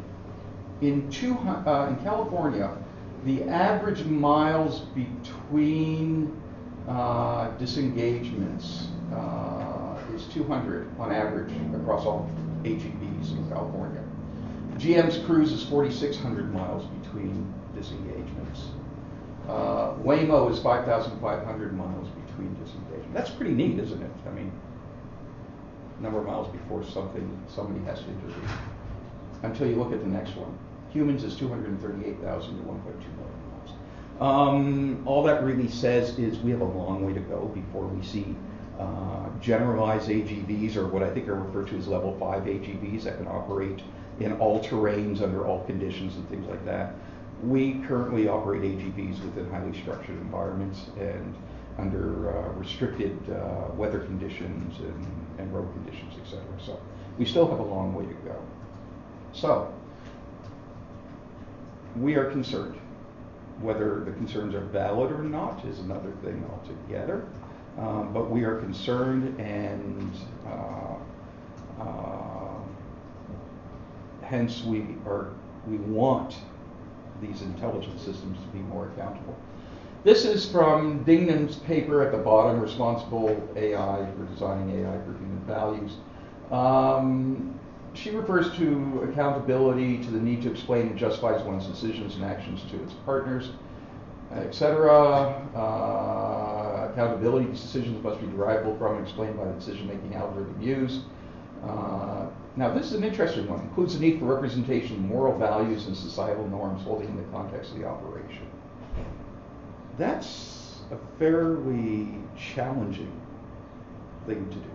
in, 0.81 1.11
two, 1.11 1.37
uh, 1.39 1.87
in 1.89 1.97
California, 2.05 2.77
the 3.25 3.45
average 3.45 4.05
miles 4.05 4.81
between 4.95 6.41
uh, 6.89 7.51
disengagements 7.59 8.89
uh, 9.13 9.97
is 10.15 10.27
200 10.27 10.89
on 10.99 11.13
average 11.13 11.53
across 11.75 12.05
all 12.05 12.29
AGVs 12.65 13.37
in 13.37 13.49
California. 13.49 14.03
GM's 14.77 15.19
Cruise 15.25 15.53
is 15.53 15.63
4,600 15.65 16.53
miles 16.53 16.85
between 17.03 17.53
disengagements. 17.75 18.67
Uh, 19.49 19.95
Waymo 20.03 20.51
is 20.51 20.59
5,500 20.61 21.77
miles 21.77 22.09
between 22.27 22.55
disengagements. 22.55 23.09
That's 23.13 23.31
pretty 23.31 23.53
neat, 23.53 23.79
isn't 23.79 24.03
it? 24.03 24.11
I 24.27 24.31
mean, 24.31 24.53
number 26.03 26.19
of 26.19 26.27
miles 26.27 26.49
before 26.49 26.85
something 26.85 27.41
somebody 27.49 27.85
has 27.87 28.01
to 28.01 28.09
intervene. 28.09 28.49
Until 29.43 29.69
you 29.69 29.77
look 29.77 29.93
at 29.93 30.01
the 30.01 30.09
next 30.09 30.37
one. 30.37 30.59
Humans 30.93 31.25
is 31.25 31.37
238,000 31.37 32.57
to 32.59 32.63
1.2 32.63 32.65
million 32.65 32.83
miles. 33.51 33.71
Um, 34.21 35.03
all 35.07 35.23
that 35.23 35.43
really 35.43 35.69
says 35.69 36.19
is 36.19 36.39
we 36.41 36.51
have 36.51 36.61
a 36.61 36.65
long 36.65 37.07
way 37.07 37.15
to 37.15 37.21
go 37.21 37.47
before 37.55 37.87
we 37.87 38.05
see 38.05 38.37
uh, 38.79 39.29
generalized 39.41 40.09
AGVs, 40.09 40.77
or 40.77 40.87
what 40.87 41.03
I 41.03 41.11
think 41.11 41.29
are 41.29 41.35
referred 41.35 41.69
to 41.69 41.77
as 41.77 41.89
level 41.89 42.17
5 42.19 42.43
AGVs 42.43 43.05
that 43.05 43.17
can 43.17 43.27
operate 43.27 43.81
in 44.21 44.33
all 44.35 44.63
terrains 44.63 45.23
under 45.23 45.47
all 45.47 45.65
conditions 45.65 46.17
and 46.17 46.29
things 46.29 46.47
like 46.47 46.65
that. 46.67 46.95
We 47.43 47.81
currently 47.87 48.29
operate 48.29 48.63
AGVs 48.63 49.23
within 49.25 49.51
highly 49.51 49.79
structured 49.81 50.19
environments 50.21 50.87
and 50.99 51.35
under 51.79 52.37
uh, 52.37 52.53
restricted 52.53 53.19
uh, 53.31 53.73
weather 53.75 54.01
conditions 54.01 54.79
and, 54.79 55.22
and 55.39 55.53
road 55.55 55.73
conditions, 55.73 56.15
et 56.21 56.29
cetera. 56.29 56.61
So 56.65 56.81
we 57.19 57.25
still 57.25 57.49
have 57.49 57.59
a 57.59 57.65
long 57.65 57.95
way 57.95 58.07
to 58.07 58.15
go. 58.25 58.37
So 59.33 59.73
we 61.97 62.17
are 62.17 62.31
concerned 62.31 62.79
whether 63.61 64.01
the 64.01 64.13
concerns 64.13 64.55
are 64.55 64.61
valid 64.61 65.13
or 65.13 65.23
not 65.23 65.65
is 65.65 65.79
another 65.79 66.11
thing 66.23 66.45
altogether. 66.51 67.27
Um, 67.79 68.13
but 68.13 68.31
we 68.31 68.45
are 68.45 68.57
concerned 68.57 69.39
and 69.41 70.13
uh, 70.47 71.83
uh, 71.83 72.59
hence 74.23 74.63
we 74.65 74.81
are 75.07 75.33
we 75.67 75.77
want 75.77 76.37
these 77.23 77.43
intelligence 77.43 78.03
systems 78.03 78.39
to 78.41 78.47
be 78.49 78.59
more 78.59 78.89
accountable. 78.89 79.37
This 80.05 80.25
is 80.25 80.51
from 80.51 81.05
Dignum's 81.05 81.55
paper 81.61 82.03
at 82.03 82.11
the 82.11 82.19
bottom, 82.19 82.61
Responsible 82.61 83.41
AI 83.55 84.05
for 84.17 84.25
Designing 84.25 84.81
AI 84.81 84.99
for 84.99 85.13
Human 85.13 85.41
Values. 85.47 85.93
Um, 86.51 87.57
she 87.95 88.11
refers 88.11 88.53
to 88.57 89.09
accountability, 89.09 90.03
to 90.03 90.11
the 90.11 90.19
need 90.19 90.43
to 90.43 90.51
explain 90.51 90.89
and 90.89 90.99
justify 90.99 91.41
one's 91.45 91.69
decisions 91.69 92.17
and 92.17 92.25
actions 92.25 92.65
to 92.73 92.83
its 92.83 92.95
partners, 93.05 93.51
etc. 94.33 94.91
Uh, 95.55 96.91
accountability 96.91 97.47
these 97.47 97.61
decisions 97.61 98.03
must 98.03 98.21
be 98.21 98.27
derivable 98.27 98.77
from 98.79 98.97
and 98.97 99.07
explained 99.07 99.37
by 99.37 99.45
the 99.45 99.53
decision-making 99.53 100.17
algorithm 100.17 100.61
used. 100.61 101.03
Uh, 101.65 102.27
now, 102.57 102.75
this 102.75 102.87
is 102.87 102.95
an 102.95 103.05
interesting 103.05 103.49
one. 103.49 103.61
Includes 103.61 103.95
the 103.95 104.01
need 104.01 104.19
for 104.19 104.25
representation 104.25 104.97
of 104.97 105.03
moral 105.03 105.39
values 105.39 105.87
and 105.87 105.97
societal 105.97 106.49
norms 106.49 106.83
holding 106.83 107.07
in 107.07 107.17
the 107.17 107.23
context 107.31 107.71
of 107.71 107.79
the 107.79 107.85
operation. 107.87 108.49
That's 109.99 110.81
a 110.91 111.19
fairly 111.19 112.09
challenging 112.37 113.13
thing 114.27 114.49
to 114.49 114.57
do. 114.57 114.71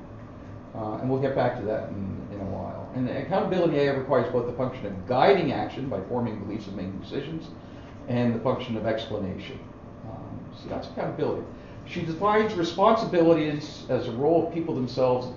Uh, 0.76 0.98
and 0.98 1.10
we'll 1.10 1.22
get 1.22 1.36
back 1.36 1.58
to 1.58 1.66
that 1.66 1.90
in, 1.90 2.28
in 2.32 2.40
a 2.40 2.46
while. 2.46 2.90
And 2.96 3.10
accountability 3.10 3.78
AI 3.78 3.94
requires 3.94 4.32
both 4.32 4.46
the 4.46 4.54
function 4.54 4.86
of 4.86 5.08
guiding 5.08 5.52
action 5.52 5.90
by 5.90 6.02
forming 6.02 6.40
beliefs 6.44 6.68
and 6.68 6.76
making 6.76 7.00
decisions, 7.00 7.48
and 8.08 8.36
the 8.36 8.40
function 8.40 8.78
of 8.78 8.86
explanation. 8.86 9.60
Um, 10.06 10.40
so 10.56 10.70
that's 10.70 10.88
accountability. 10.88 11.44
She 11.86 12.02
defines 12.02 12.54
responsibilities 12.54 13.86
as 13.90 14.08
a 14.08 14.12
role 14.12 14.48
of 14.48 14.54
people 14.54 14.76
themselves 14.76 15.28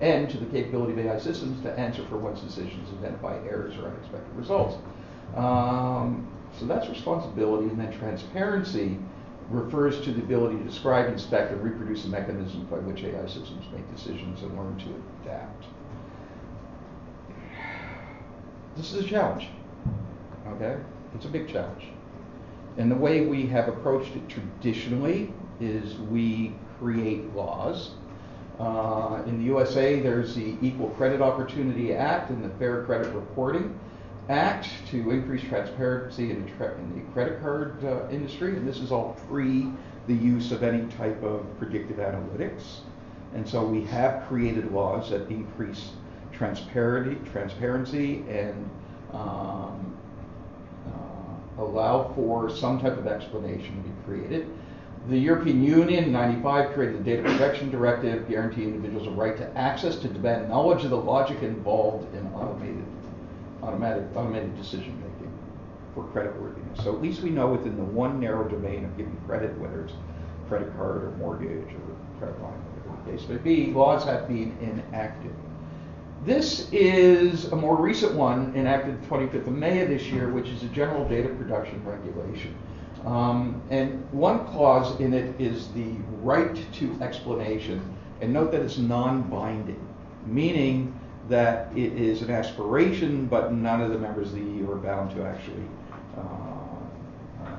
and 0.00 0.30
to 0.30 0.38
the 0.38 0.46
capability 0.46 0.92
of 0.92 0.98
AI 1.06 1.18
systems 1.18 1.62
to 1.62 1.78
answer 1.78 2.04
for 2.06 2.16
one's 2.16 2.40
decisions, 2.40 2.88
identify 2.98 3.36
errors 3.46 3.76
or 3.76 3.88
unexpected 3.88 4.34
results. 4.34 4.76
Um, 5.36 6.26
so 6.58 6.66
that's 6.66 6.88
responsibility, 6.88 7.68
and 7.68 7.78
then 7.78 7.96
transparency 7.98 8.98
refers 9.50 10.00
to 10.02 10.12
the 10.12 10.20
ability 10.20 10.56
to 10.58 10.64
describe, 10.64 11.10
inspect, 11.10 11.52
and 11.52 11.62
reproduce 11.62 12.04
the 12.04 12.08
mechanisms 12.08 12.64
by 12.70 12.78
which 12.78 13.02
AI 13.02 13.26
systems 13.26 13.64
make 13.72 13.88
decisions 13.94 14.42
and 14.42 14.56
learn 14.56 14.76
to 14.78 14.86
adapt. 15.22 15.64
This 18.76 18.92
is 18.92 19.04
a 19.04 19.08
challenge. 19.08 19.48
Okay? 20.48 20.76
It's 21.14 21.24
a 21.24 21.28
big 21.28 21.48
challenge. 21.48 21.84
And 22.76 22.90
the 22.90 22.96
way 22.96 23.26
we 23.26 23.46
have 23.46 23.68
approached 23.68 24.14
it 24.14 24.28
traditionally 24.28 25.32
is 25.60 25.98
we 25.98 26.54
create 26.78 27.34
laws. 27.34 27.90
Uh, 28.58 29.22
in 29.26 29.38
the 29.38 29.44
USA, 29.44 30.00
there's 30.00 30.34
the 30.34 30.56
Equal 30.62 30.90
Credit 30.90 31.20
Opportunity 31.20 31.94
Act 31.94 32.30
and 32.30 32.44
the 32.44 32.50
Fair 32.58 32.84
Credit 32.84 33.12
Reporting 33.14 33.78
Act 34.28 34.68
to 34.90 35.10
increase 35.10 35.42
transparency 35.42 36.30
in, 36.30 36.50
tra- 36.56 36.74
in 36.76 36.94
the 36.94 37.12
credit 37.12 37.40
card 37.40 37.84
uh, 37.84 38.08
industry, 38.10 38.56
and 38.56 38.66
this 38.68 38.78
is 38.78 38.92
all 38.92 39.16
pre 39.28 39.66
the 40.06 40.14
use 40.14 40.52
of 40.52 40.62
any 40.62 40.86
type 40.92 41.22
of 41.22 41.44
predictive 41.58 41.96
analytics. 41.96 42.80
And 43.34 43.48
so 43.48 43.64
we 43.64 43.84
have 43.84 44.26
created 44.26 44.72
laws 44.72 45.10
that 45.10 45.28
increase 45.30 45.90
transparency, 46.32 47.18
transparency 47.30 48.24
and 48.28 48.68
um, 49.12 49.96
uh, 50.86 51.62
allow 51.62 52.12
for 52.14 52.50
some 52.50 52.80
type 52.80 52.96
of 52.96 53.06
explanation 53.06 53.82
to 53.82 53.88
be 53.88 53.94
created. 54.04 54.48
The 55.08 55.18
European 55.18 55.62
Union 55.62 56.04
in 56.04 56.12
95 56.12 56.72
created 56.72 56.98
the 57.00 57.04
Data 57.04 57.22
Protection 57.22 57.70
Directive, 57.70 58.28
guaranteeing 58.28 58.74
individuals 58.74 59.06
a 59.08 59.10
right 59.10 59.36
to 59.36 59.56
access 59.56 59.96
to 59.96 60.08
demand 60.08 60.48
knowledge 60.48 60.84
of 60.84 60.90
the 60.90 60.96
logic 60.96 61.42
involved 61.42 62.14
in 62.14 62.26
automated 62.34 62.84
automatic, 63.70 64.04
automated 64.16 64.56
decision 64.56 65.00
making 65.00 65.32
for 65.94 66.04
creditworthiness. 66.04 66.82
So 66.82 66.94
at 66.94 67.00
least 67.00 67.22
we 67.22 67.30
know 67.30 67.48
within 67.48 67.76
the 67.76 67.84
one 67.84 68.20
narrow 68.20 68.48
domain 68.48 68.84
of 68.84 68.96
giving 68.96 69.16
credit, 69.26 69.56
whether 69.58 69.82
it's 69.82 69.92
credit 70.48 70.74
card 70.76 71.04
or 71.04 71.10
mortgage 71.12 71.66
or 71.68 72.18
credit 72.18 72.40
line, 72.42 72.52
whatever 72.52 73.02
the 73.04 73.16
case 73.16 73.28
may 73.28 73.36
be, 73.36 73.72
laws 73.72 74.04
have 74.04 74.28
been 74.28 74.56
enacted. 74.62 75.32
This 76.24 76.68
is 76.70 77.46
a 77.46 77.56
more 77.56 77.76
recent 77.76 78.14
one 78.14 78.52
enacted 78.54 79.00
the 79.00 79.06
25th 79.06 79.46
of 79.46 79.52
May 79.52 79.80
of 79.80 79.88
this 79.88 80.02
year, 80.02 80.30
which 80.30 80.48
is 80.48 80.62
a 80.62 80.66
general 80.66 81.08
data 81.08 81.28
protection 81.30 81.82
regulation. 81.84 82.54
Um, 83.06 83.62
and 83.70 84.04
one 84.12 84.46
clause 84.48 85.00
in 85.00 85.14
it 85.14 85.40
is 85.40 85.68
the 85.68 85.94
right 86.20 86.58
to 86.74 86.98
explanation. 87.00 87.80
And 88.20 88.34
note 88.34 88.52
that 88.52 88.60
it's 88.60 88.76
non 88.76 89.22
binding, 89.22 89.80
meaning 90.26 90.99
that 91.30 91.68
it 91.76 91.92
is 91.94 92.22
an 92.22 92.30
aspiration, 92.30 93.26
but 93.26 93.52
none 93.52 93.80
of 93.80 93.90
the 93.90 93.98
members 93.98 94.28
of 94.28 94.34
the 94.34 94.40
EU 94.40 94.70
are 94.70 94.76
bound 94.76 95.14
to 95.16 95.24
actually 95.24 95.62
uh, 96.16 96.20
uh, 96.20 97.56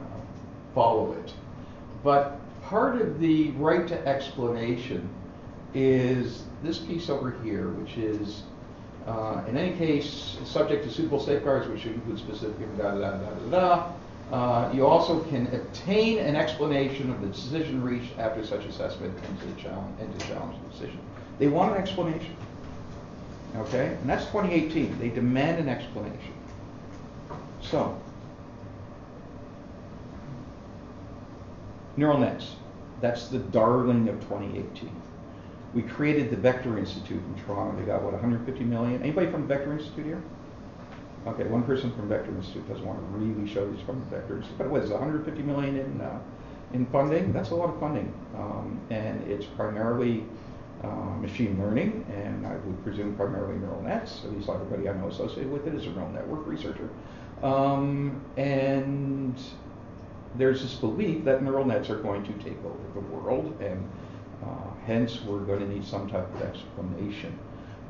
follow 0.75 1.13
it. 1.13 1.33
But 2.03 2.39
part 2.63 3.01
of 3.01 3.19
the 3.19 3.51
right 3.51 3.87
to 3.87 4.07
explanation 4.07 5.09
is 5.73 6.43
this 6.61 6.79
piece 6.79 7.09
over 7.09 7.31
here, 7.43 7.69
which 7.69 7.97
is, 7.97 8.43
uh, 9.07 9.41
in 9.47 9.57
any 9.57 9.75
case, 9.77 10.37
subject 10.43 10.83
to 10.83 10.91
suitable 10.91 11.19
safeguards, 11.19 11.67
which 11.67 11.85
include 11.85 12.19
specific 12.19 12.77
da 12.77 12.91
da 12.91 13.11
da 13.11 13.29
da 13.29 13.49
da. 13.49 13.91
Uh, 14.31 14.71
you 14.73 14.85
also 14.85 15.21
can 15.25 15.47
obtain 15.53 16.17
an 16.17 16.35
explanation 16.35 17.09
of 17.09 17.21
the 17.21 17.27
decision 17.27 17.81
reached 17.83 18.17
after 18.17 18.45
such 18.45 18.65
assessment 18.65 19.13
and 19.27 19.39
to 19.39 19.61
challenge, 19.61 19.99
and 19.99 20.19
challenge 20.21 20.57
the 20.63 20.69
decision. 20.71 20.99
They 21.39 21.47
want 21.47 21.75
an 21.75 21.81
explanation. 21.81 22.35
Okay? 23.55 23.87
And 23.87 24.09
that's 24.09 24.25
2018. 24.25 24.99
They 24.99 25.09
demand 25.09 25.59
an 25.59 25.69
explanation. 25.69 26.33
So, 27.61 27.99
neural 31.97 32.17
nets. 32.17 32.55
That's 33.01 33.27
the 33.27 33.39
darling 33.39 34.07
of 34.09 34.19
2018. 34.21 34.89
We 35.73 35.81
created 35.83 36.29
the 36.29 36.35
Vector 36.35 36.77
Institute 36.77 37.21
in 37.21 37.43
Toronto. 37.43 37.79
They 37.79 37.85
got, 37.85 38.03
what, 38.03 38.13
150 38.13 38.63
million? 38.65 39.01
Anybody 39.01 39.31
from 39.31 39.41
the 39.41 39.47
Vector 39.47 39.71
Institute 39.71 40.05
here? 40.05 40.23
Okay, 41.27 41.43
one 41.43 41.63
person 41.63 41.91
from 41.91 42.09
Vector 42.09 42.31
Institute 42.31 42.67
doesn't 42.67 42.85
want 42.85 42.99
to 42.99 43.05
really 43.17 43.47
show 43.47 43.71
he's 43.71 43.81
from 43.85 43.99
the 43.99 44.17
Vector 44.17 44.37
Institute. 44.37 44.57
But 44.57 44.65
it 44.65 44.71
was 44.71 44.89
150 44.89 45.41
million 45.43 45.77
in, 45.77 46.01
uh, 46.01 46.19
in 46.73 46.85
funding. 46.87 47.31
That's 47.31 47.51
a 47.51 47.55
lot 47.55 47.69
of 47.69 47.79
funding. 47.79 48.11
Um, 48.35 48.81
and 48.89 49.21
it's 49.29 49.45
primarily 49.45 50.25
uh, 50.83 50.87
machine 51.19 51.59
learning, 51.59 52.05
and 52.11 52.45
I 52.45 52.55
would 52.55 52.83
presume 52.83 53.15
primarily 53.15 53.59
neural 53.59 53.81
nets. 53.81 54.21
At 54.25 54.33
least 54.33 54.49
everybody 54.49 54.89
I 54.89 54.93
know 54.93 55.07
associated 55.07 55.51
with 55.51 55.67
it 55.67 55.75
is 55.75 55.85
a 55.85 55.89
neural 55.91 56.09
network 56.09 56.47
researcher. 56.47 56.89
Um, 57.43 58.21
and 58.37 59.39
there's 60.35 60.61
this 60.61 60.75
belief 60.75 61.23
that 61.25 61.43
neural 61.43 61.65
nets 61.65 61.89
are 61.89 61.99
going 61.99 62.23
to 62.23 62.33
take 62.43 62.57
over 62.65 62.77
the 62.93 62.99
world, 62.99 63.59
and 63.61 63.87
uh, 64.43 64.71
hence 64.85 65.21
we're 65.21 65.39
going 65.39 65.59
to 65.59 65.67
need 65.67 65.85
some 65.85 66.09
type 66.09 66.33
of 66.35 66.41
explanation. 66.41 67.37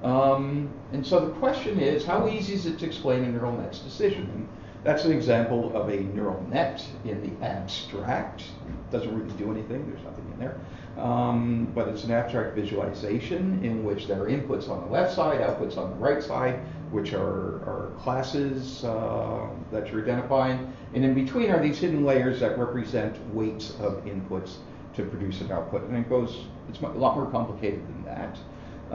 Um, 0.04 0.70
and 0.94 1.06
so 1.06 1.26
the 1.26 1.32
question 1.34 1.80
is, 1.80 2.04
how 2.04 2.28
easy 2.28 2.54
is 2.54 2.66
it 2.66 2.80
to 2.80 2.86
explain 2.86 3.24
a 3.24 3.32
neural 3.32 3.54
net's 3.54 3.80
decision? 3.80 4.30
And 4.34 4.50
that's 4.84 5.06
an 5.06 5.12
example 5.12 5.76
of 5.76 5.90
a 5.90 5.98
neural 5.98 6.44
net 6.50 6.84
in 7.06 7.22
the 7.22 7.46
abstract. 7.46 8.42
It 8.42 8.92
doesn't 8.92 9.16
really 9.16 9.38
do 9.38 9.52
anything. 9.52 9.86
There's 9.90 10.04
nothing 10.04 10.26
in 10.34 10.40
there. 10.40 10.60
Um, 11.02 11.72
but 11.74 11.88
it's 11.88 12.04
an 12.04 12.12
abstract 12.12 12.56
visualization 12.56 13.60
in 13.64 13.84
which 13.84 14.06
there 14.06 14.22
are 14.22 14.28
inputs 14.28 14.70
on 14.70 14.82
the 14.86 14.92
left 14.92 15.16
side, 15.16 15.42
outputs 15.42 15.76
on 15.76 15.90
the 15.90 15.96
right 15.96 16.22
side, 16.22 16.60
which 16.92 17.14
are, 17.14 17.56
are 17.66 17.92
classes 17.98 18.84
uh, 18.84 19.48
that 19.72 19.92
you're 19.92 20.04
identifying. 20.04 20.72
And 20.94 21.04
in 21.04 21.16
between 21.16 21.50
are 21.50 21.60
these 21.60 21.80
hidden 21.80 22.06
layers 22.06 22.40
that 22.42 22.56
represent 22.60 23.18
weights 23.34 23.72
of 23.80 24.06
inputs 24.06 24.58
to 24.96 25.04
produce 25.04 25.42
an 25.42 25.52
output. 25.52 25.84
And 25.84 25.98
it 25.98 26.08
goes, 26.08 26.46
it's 26.70 26.80
a 26.82 26.88
lot 26.90 27.16
more 27.16 27.32
complicated 27.32 27.82
than 27.88 28.04
that. 28.06 28.38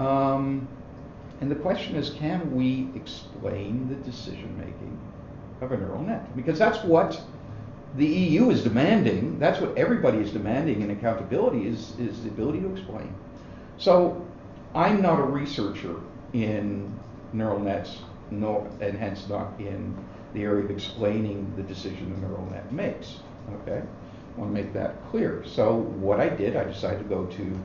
Um, 0.01 0.69
and 1.41 1.51
the 1.51 1.57
question 1.57 1.97
is, 1.97 2.11
can 2.11 2.55
we 2.55 2.89
explain 2.95 3.89
the 3.89 3.97
decision 3.97 4.57
making 4.59 4.97
of 5.61 5.73
a 5.73 5.77
neural 5.77 6.03
net? 6.03 6.37
Because 6.37 6.59
that's 6.59 6.85
what 6.85 7.21
the 7.97 8.07
EU 8.07 8.51
is 8.51 8.63
demanding, 8.63 9.39
that's 9.39 9.61
what 9.61 9.77
everybody 9.77 10.19
is 10.19 10.31
demanding 10.31 10.83
in 10.83 10.91
accountability, 10.91 11.67
is, 11.67 11.99
is 11.99 12.23
the 12.23 12.29
ability 12.29 12.61
to 12.61 12.73
explain. 12.73 13.15
So 13.79 14.27
I'm 14.75 15.01
not 15.01 15.19
a 15.19 15.23
researcher 15.23 15.97
in 16.33 16.93
neural 17.33 17.59
nets, 17.59 17.99
no, 18.31 18.69
and 18.81 18.97
hence 18.97 19.29
not 19.29 19.59
in 19.59 19.97
the 20.35 20.43
area 20.43 20.65
of 20.65 20.71
explaining 20.71 21.53
the 21.57 21.63
decision 21.63 22.15
the 22.15 22.27
neural 22.27 22.47
net 22.51 22.71
makes. 22.73 23.17
Okay? 23.63 23.83
I 23.83 24.41
want 24.41 24.55
to 24.55 24.63
make 24.63 24.75
that 24.75 24.95
clear. 25.11 25.43
So 25.47 25.77
what 25.77 26.21
I 26.21 26.29
did, 26.29 26.57
I 26.57 26.65
decided 26.65 26.99
to 26.99 27.09
go 27.09 27.25
to 27.25 27.59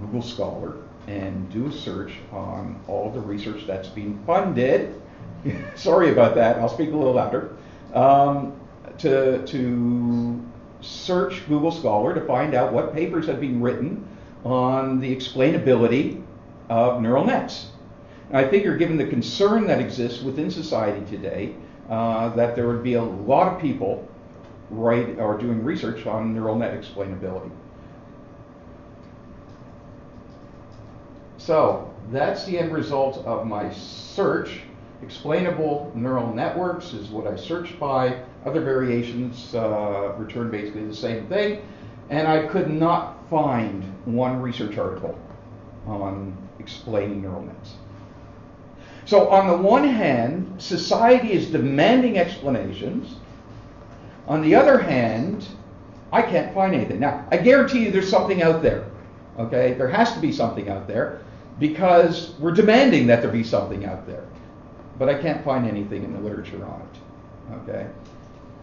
Google 0.00 0.22
Scholar 0.22 0.76
and 1.06 1.50
do 1.50 1.68
a 1.68 1.72
search 1.72 2.12
on 2.32 2.78
all 2.86 3.10
the 3.10 3.20
research 3.20 3.66
that's 3.66 3.88
being 3.88 4.22
funded. 4.26 5.00
Sorry 5.76 6.10
about 6.12 6.34
that. 6.34 6.58
I'll 6.58 6.68
speak 6.68 6.92
a 6.92 6.96
little 6.96 7.14
louder. 7.14 7.56
Um, 7.94 8.52
to, 8.98 9.46
to 9.46 10.46
search 10.80 11.46
Google 11.48 11.70
Scholar 11.70 12.14
to 12.14 12.20
find 12.26 12.54
out 12.54 12.72
what 12.72 12.92
papers 12.92 13.26
have 13.26 13.40
been 13.40 13.60
written 13.60 14.06
on 14.44 15.00
the 15.00 15.14
explainability 15.14 16.22
of 16.68 17.02
neural 17.02 17.24
nets. 17.24 17.68
And 18.28 18.36
I 18.36 18.48
figure, 18.48 18.76
given 18.76 18.96
the 18.96 19.06
concern 19.06 19.66
that 19.66 19.80
exists 19.80 20.22
within 20.22 20.50
society 20.50 21.04
today, 21.06 21.54
uh, 21.88 22.28
that 22.30 22.54
there 22.54 22.68
would 22.68 22.82
be 22.82 22.94
a 22.94 23.02
lot 23.02 23.52
of 23.52 23.60
people 23.60 24.06
write 24.70 25.18
or 25.18 25.38
doing 25.38 25.64
research 25.64 26.06
on 26.06 26.34
neural 26.34 26.56
net 26.56 26.78
explainability. 26.78 27.50
So 31.38 31.94
that's 32.12 32.44
the 32.44 32.58
end 32.58 32.72
result 32.72 33.24
of 33.24 33.46
my 33.46 33.72
search. 33.72 34.60
Explainable 35.02 35.92
neural 35.94 36.34
networks 36.34 36.92
is 36.92 37.08
what 37.08 37.26
I 37.26 37.36
searched 37.36 37.78
by. 37.78 38.20
Other 38.44 38.60
variations 38.60 39.54
uh, 39.54 40.12
return 40.16 40.50
basically 40.50 40.84
the 40.84 40.94
same 40.94 41.26
thing. 41.26 41.62
And 42.10 42.26
I 42.26 42.46
could 42.46 42.70
not 42.70 43.28
find 43.30 43.84
one 44.06 44.40
research 44.42 44.76
article 44.76 45.18
on 45.86 46.36
explaining 46.58 47.22
neural 47.22 47.42
nets. 47.42 47.74
So, 49.04 49.28
on 49.28 49.46
the 49.46 49.56
one 49.56 49.88
hand, 49.88 50.60
society 50.60 51.32
is 51.32 51.50
demanding 51.50 52.18
explanations. 52.18 53.16
On 54.26 54.42
the 54.42 54.54
other 54.54 54.78
hand, 54.78 55.46
I 56.12 56.22
can't 56.22 56.52
find 56.54 56.74
anything. 56.74 57.00
Now, 57.00 57.26
I 57.30 57.38
guarantee 57.38 57.84
you 57.84 57.90
there's 57.90 58.10
something 58.10 58.42
out 58.42 58.62
there. 58.62 58.84
Okay? 59.38 59.74
There 59.74 59.88
has 59.88 60.12
to 60.12 60.20
be 60.20 60.32
something 60.32 60.68
out 60.68 60.86
there 60.86 61.20
because 61.58 62.34
we're 62.38 62.52
demanding 62.52 63.06
that 63.06 63.22
there 63.22 63.30
be 63.30 63.44
something 63.44 63.84
out 63.84 64.06
there. 64.06 64.24
But 64.98 65.08
I 65.08 65.20
can't 65.20 65.44
find 65.44 65.66
anything 65.66 66.04
in 66.04 66.12
the 66.12 66.20
literature 66.20 66.64
on 66.64 66.82
it. 66.82 67.52
Okay? 67.62 67.86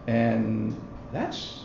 And 0.06 0.78
that's 1.12 1.64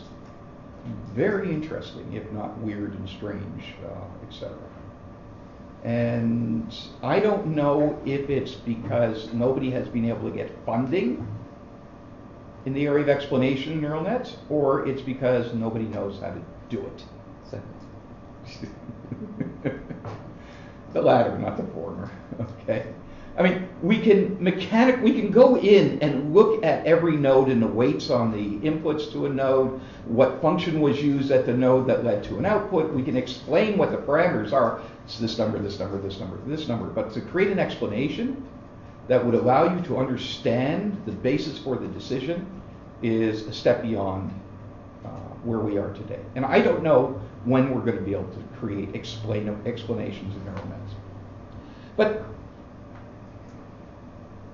very 1.14 1.50
interesting, 1.50 2.12
if 2.12 2.30
not 2.32 2.58
weird 2.58 2.94
and 2.94 3.08
strange, 3.08 3.74
uh, 3.84 4.26
etc. 4.26 4.56
And 5.84 6.74
I 7.02 7.20
don't 7.20 7.48
know 7.48 8.00
if 8.04 8.30
it's 8.30 8.54
because 8.54 9.32
nobody 9.32 9.70
has 9.70 9.88
been 9.88 10.08
able 10.08 10.30
to 10.30 10.36
get 10.36 10.50
funding 10.64 11.26
in 12.64 12.72
the 12.72 12.86
area 12.86 13.02
of 13.02 13.08
explanation 13.08 13.72
in 13.72 13.80
neural 13.80 14.02
nets, 14.02 14.36
or 14.48 14.86
it's 14.86 15.02
because 15.02 15.52
nobody 15.52 15.84
knows 15.86 16.20
how 16.20 16.30
to 16.30 16.40
do 16.68 16.80
it. 16.80 17.04
the 20.92 21.00
latter, 21.00 21.38
not 21.38 21.56
the 21.56 21.64
former. 21.72 22.10
Okay. 22.40 22.86
I 23.36 23.42
mean, 23.42 23.68
we 23.82 23.98
can 23.98 24.42
mechanic, 24.42 25.00
we 25.00 25.12
can 25.14 25.30
go 25.30 25.56
in 25.56 25.98
and 26.00 26.34
look 26.34 26.62
at 26.62 26.84
every 26.84 27.16
node 27.16 27.48
and 27.48 27.62
the 27.62 27.66
weights 27.66 28.10
on 28.10 28.30
the 28.30 28.68
inputs 28.68 29.10
to 29.12 29.24
a 29.24 29.28
node, 29.28 29.80
what 30.04 30.42
function 30.42 30.80
was 30.80 31.02
used 31.02 31.30
at 31.30 31.46
the 31.46 31.54
node 31.54 31.86
that 31.86 32.04
led 32.04 32.22
to 32.24 32.36
an 32.36 32.44
output. 32.44 32.92
We 32.92 33.02
can 33.02 33.16
explain 33.16 33.78
what 33.78 33.90
the 33.90 33.96
parameters 33.96 34.52
are. 34.52 34.82
It's 35.04 35.18
this 35.18 35.38
number, 35.38 35.58
this 35.58 35.78
number, 35.78 35.98
this 35.98 36.20
number, 36.20 36.36
this 36.46 36.68
number. 36.68 36.86
But 36.86 37.12
to 37.14 37.22
create 37.22 37.50
an 37.50 37.58
explanation 37.58 38.46
that 39.08 39.24
would 39.24 39.34
allow 39.34 39.74
you 39.74 39.82
to 39.84 39.96
understand 39.96 41.00
the 41.06 41.12
basis 41.12 41.58
for 41.58 41.76
the 41.76 41.88
decision 41.88 42.46
is 43.02 43.46
a 43.46 43.52
step 43.52 43.82
beyond 43.82 44.30
uh, 45.04 45.08
where 45.44 45.58
we 45.58 45.78
are 45.78 45.92
today. 45.94 46.20
And 46.36 46.44
I 46.44 46.60
don't 46.60 46.82
know 46.82 47.20
when 47.44 47.74
we're 47.74 47.80
going 47.80 47.96
to 47.96 48.04
be 48.04 48.12
able 48.12 48.30
to 48.30 48.42
create 48.58 48.94
explain, 48.94 49.48
explanations 49.64 50.36
in 50.36 50.44
neural 50.44 50.66
nets. 50.66 50.94
But 51.96 52.24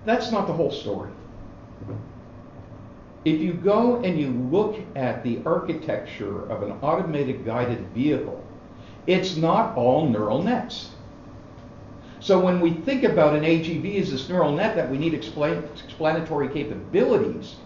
that's 0.09 0.33
not 0.33 0.47
the 0.47 0.53
whole 0.53 0.71
story. 0.71 1.11
If 3.25 3.41
you 3.41 3.53
go 3.53 3.97
and 3.97 4.19
you 4.19 4.29
look 4.51 4.81
at 4.97 5.23
the 5.23 5.41
architecture 5.45 6.51
of 6.51 6.63
an 6.63 6.73
automated 6.81 7.45
guided 7.45 7.87
vehicle, 7.89 8.43
it's 9.07 9.37
not 9.37 9.77
all 9.77 10.09
neural 10.09 10.43
nets. 10.43 10.91
So 12.21 12.41
when 12.41 12.61
we 12.61 12.73
think 12.73 13.05
about 13.05 13.35
an 13.35 13.43
AGV 13.43 14.01
as 14.01 14.11
this 14.11 14.29
neural 14.29 14.53
net 14.53 14.75
that 14.77 14.91
we 14.91 14.99
need 14.99 15.15
explain, 15.15 15.63
explanatory 15.85 16.49
capabilities, 16.49 17.57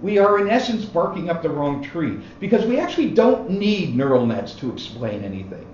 we 0.00 0.18
are 0.18 0.38
in 0.38 0.48
essence 0.48 0.84
barking 0.84 1.30
up 1.30 1.42
the 1.42 1.50
wrong 1.50 1.82
tree 1.82 2.20
because 2.38 2.64
we 2.64 2.78
actually 2.78 3.10
don't 3.10 3.50
need 3.50 3.96
neural 3.96 4.24
nets 4.24 4.54
to 4.54 4.72
explain 4.72 5.24
anything. 5.24 5.66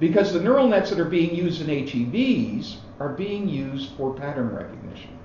Because 0.00 0.32
the 0.32 0.40
neural 0.40 0.66
nets 0.66 0.90
that 0.90 0.98
are 0.98 1.04
being 1.04 1.34
used 1.34 1.60
in 1.60 1.68
AGVs 1.68 2.76
are 3.02 3.08
being 3.08 3.48
used 3.48 3.90
for 3.96 4.14
pattern 4.14 4.54
recognition. 4.54 5.18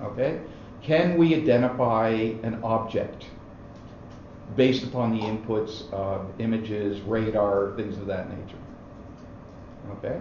Okay? 0.00 0.40
Can 0.82 1.18
we 1.18 1.34
identify 1.34 2.08
an 2.08 2.58
object 2.64 3.26
based 4.56 4.82
upon 4.84 5.16
the 5.16 5.22
inputs 5.22 5.92
of 5.92 6.28
images, 6.40 7.00
radar, 7.02 7.74
things 7.76 7.98
of 7.98 8.06
that 8.06 8.30
nature? 8.30 8.58
Okay? 9.92 10.20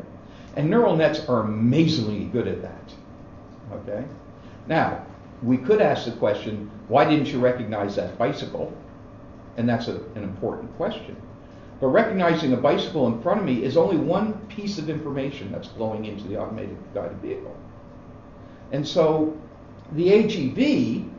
And 0.57 0.69
neural 0.69 0.97
nets 0.97 1.27
are 1.29 1.41
amazingly 1.41 2.25
good 2.25 2.47
at 2.47 2.61
that. 2.61 2.93
Okay? 3.71 4.03
Now, 4.67 5.05
we 5.41 5.57
could 5.57 5.81
ask 5.81 6.05
the 6.05 6.11
question, 6.11 6.69
why 6.89 7.05
didn't 7.09 7.27
you 7.27 7.39
recognize 7.39 7.95
that 7.95 8.17
bicycle? 8.17 8.73
And 9.55 9.67
that's 9.67 9.87
a, 9.87 9.95
an 10.15 10.23
important 10.23 10.75
question. 10.75 11.15
But 11.81 11.87
recognizing 11.87 12.53
a 12.53 12.57
bicycle 12.57 13.07
in 13.07 13.19
front 13.23 13.39
of 13.39 13.45
me 13.45 13.63
is 13.63 13.75
only 13.75 13.97
one 13.97 14.33
piece 14.47 14.77
of 14.77 14.87
information 14.87 15.51
that's 15.51 15.67
flowing 15.67 16.05
into 16.05 16.27
the 16.27 16.37
automated 16.37 16.77
guided 16.93 17.17
vehicle. 17.17 17.55
And 18.71 18.87
so 18.87 19.35
the 19.93 20.07
AGV 20.07 21.09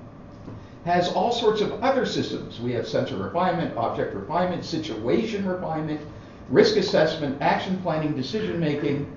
has 0.84 1.12
all 1.12 1.32
sorts 1.32 1.60
of 1.60 1.72
other 1.82 2.06
systems. 2.06 2.60
We 2.60 2.72
have 2.72 2.86
sensor 2.86 3.16
refinement, 3.16 3.76
object 3.76 4.14
refinement, 4.14 4.64
situation 4.64 5.46
refinement, 5.46 6.00
risk 6.48 6.76
assessment, 6.76 7.42
action 7.42 7.80
planning, 7.82 8.14
decision 8.14 8.60
making. 8.60 9.10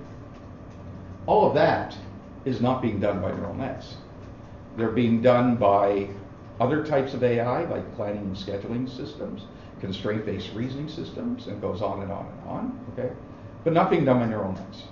All 1.26 1.46
of 1.46 1.54
that 1.54 1.96
is 2.44 2.60
not 2.60 2.82
being 2.82 2.98
done 2.98 3.20
by 3.20 3.30
neural 3.32 3.54
nets. 3.54 3.94
They're 4.76 4.90
being 4.90 5.22
done 5.22 5.56
by 5.56 6.08
other 6.58 6.84
types 6.84 7.14
of 7.14 7.22
AI, 7.22 7.64
like 7.64 7.94
planning 7.94 8.22
and 8.22 8.36
scheduling 8.36 8.88
systems, 8.88 9.42
constraint-based 9.80 10.52
reasoning 10.54 10.88
systems, 10.88 11.46
and 11.46 11.60
goes 11.60 11.82
on 11.82 12.02
and 12.02 12.10
on 12.10 12.26
and 12.26 12.48
on. 12.48 12.86
Okay, 12.92 13.12
but 13.64 13.72
not 13.72 13.90
being 13.90 14.04
done 14.04 14.20
by 14.20 14.26
neural 14.26 14.52
nets, 14.52 14.84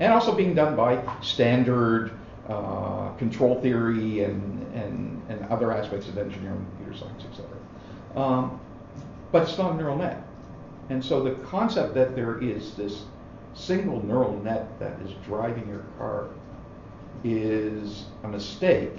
and 0.00 0.12
also 0.12 0.34
being 0.34 0.54
done 0.54 0.76
by 0.76 1.02
standard 1.22 2.12
uh, 2.48 3.10
control 3.12 3.60
theory 3.60 4.24
and, 4.24 4.74
and 4.74 5.22
and 5.28 5.44
other 5.50 5.72
aspects 5.72 6.08
of 6.08 6.18
engineering, 6.18 6.66
computer 6.76 6.98
science, 6.98 7.24
etc. 7.24 7.50
Um, 8.16 8.60
but 9.32 9.48
it's 9.48 9.58
not 9.58 9.72
a 9.72 9.76
neural 9.76 9.96
net, 9.96 10.22
and 10.90 11.04
so 11.04 11.22
the 11.22 11.32
concept 11.46 11.94
that 11.94 12.14
there 12.14 12.40
is 12.42 12.74
this 12.74 13.04
single 13.54 14.04
neural 14.04 14.36
net 14.42 14.78
that 14.80 15.00
is 15.02 15.12
driving 15.24 15.68
your 15.68 15.84
car 15.98 16.28
is 17.22 18.04
a 18.24 18.28
mistake 18.28 18.98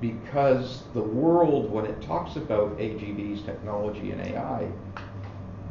because 0.00 0.82
the 0.94 1.02
world, 1.02 1.70
when 1.70 1.84
it 1.84 2.00
talks 2.02 2.36
about 2.36 2.78
AGVs, 2.78 3.44
technology, 3.44 4.10
and 4.12 4.20
AI, 4.20 4.68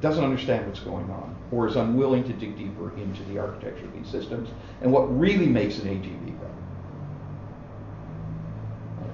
doesn't 0.01 0.23
understand 0.23 0.67
what's 0.67 0.79
going 0.79 1.09
on 1.09 1.35
or 1.51 1.67
is 1.67 1.75
unwilling 1.75 2.23
to 2.23 2.33
dig 2.33 2.57
deeper 2.57 2.95
into 2.97 3.23
the 3.23 3.39
architecture 3.39 3.85
of 3.85 3.93
these 3.93 4.07
systems 4.07 4.49
and 4.81 4.91
what 4.91 5.03
really 5.17 5.47
makes 5.47 5.79
an 5.79 5.87
AGV 5.87 6.39
better. 6.39 6.53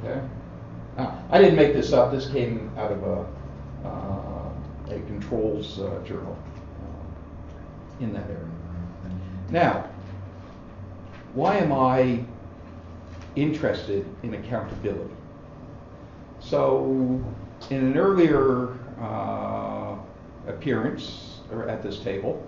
Okay? 0.03 0.27
I 1.29 1.39
didn't 1.39 1.55
make 1.55 1.73
this 1.73 1.93
up. 1.93 2.11
This 2.11 2.29
came 2.29 2.71
out 2.77 2.91
of 2.91 3.03
a, 3.03 3.25
uh, 3.87 4.93
a 4.93 4.99
controls 5.07 5.79
uh, 5.79 5.99
journal 6.05 6.37
uh, 6.81 8.03
in 8.03 8.13
that 8.13 8.29
area. 8.29 8.49
Now, 9.49 9.89
why 11.33 11.57
am 11.57 11.71
I 11.71 12.23
interested 13.35 14.05
in 14.23 14.33
accountability. 14.35 15.13
So, 16.39 17.23
in 17.69 17.77
an 17.77 17.97
earlier 17.97 18.77
uh, 18.99 19.95
appearance 20.47 21.39
at 21.67 21.81
this 21.81 21.99
table, 21.99 22.45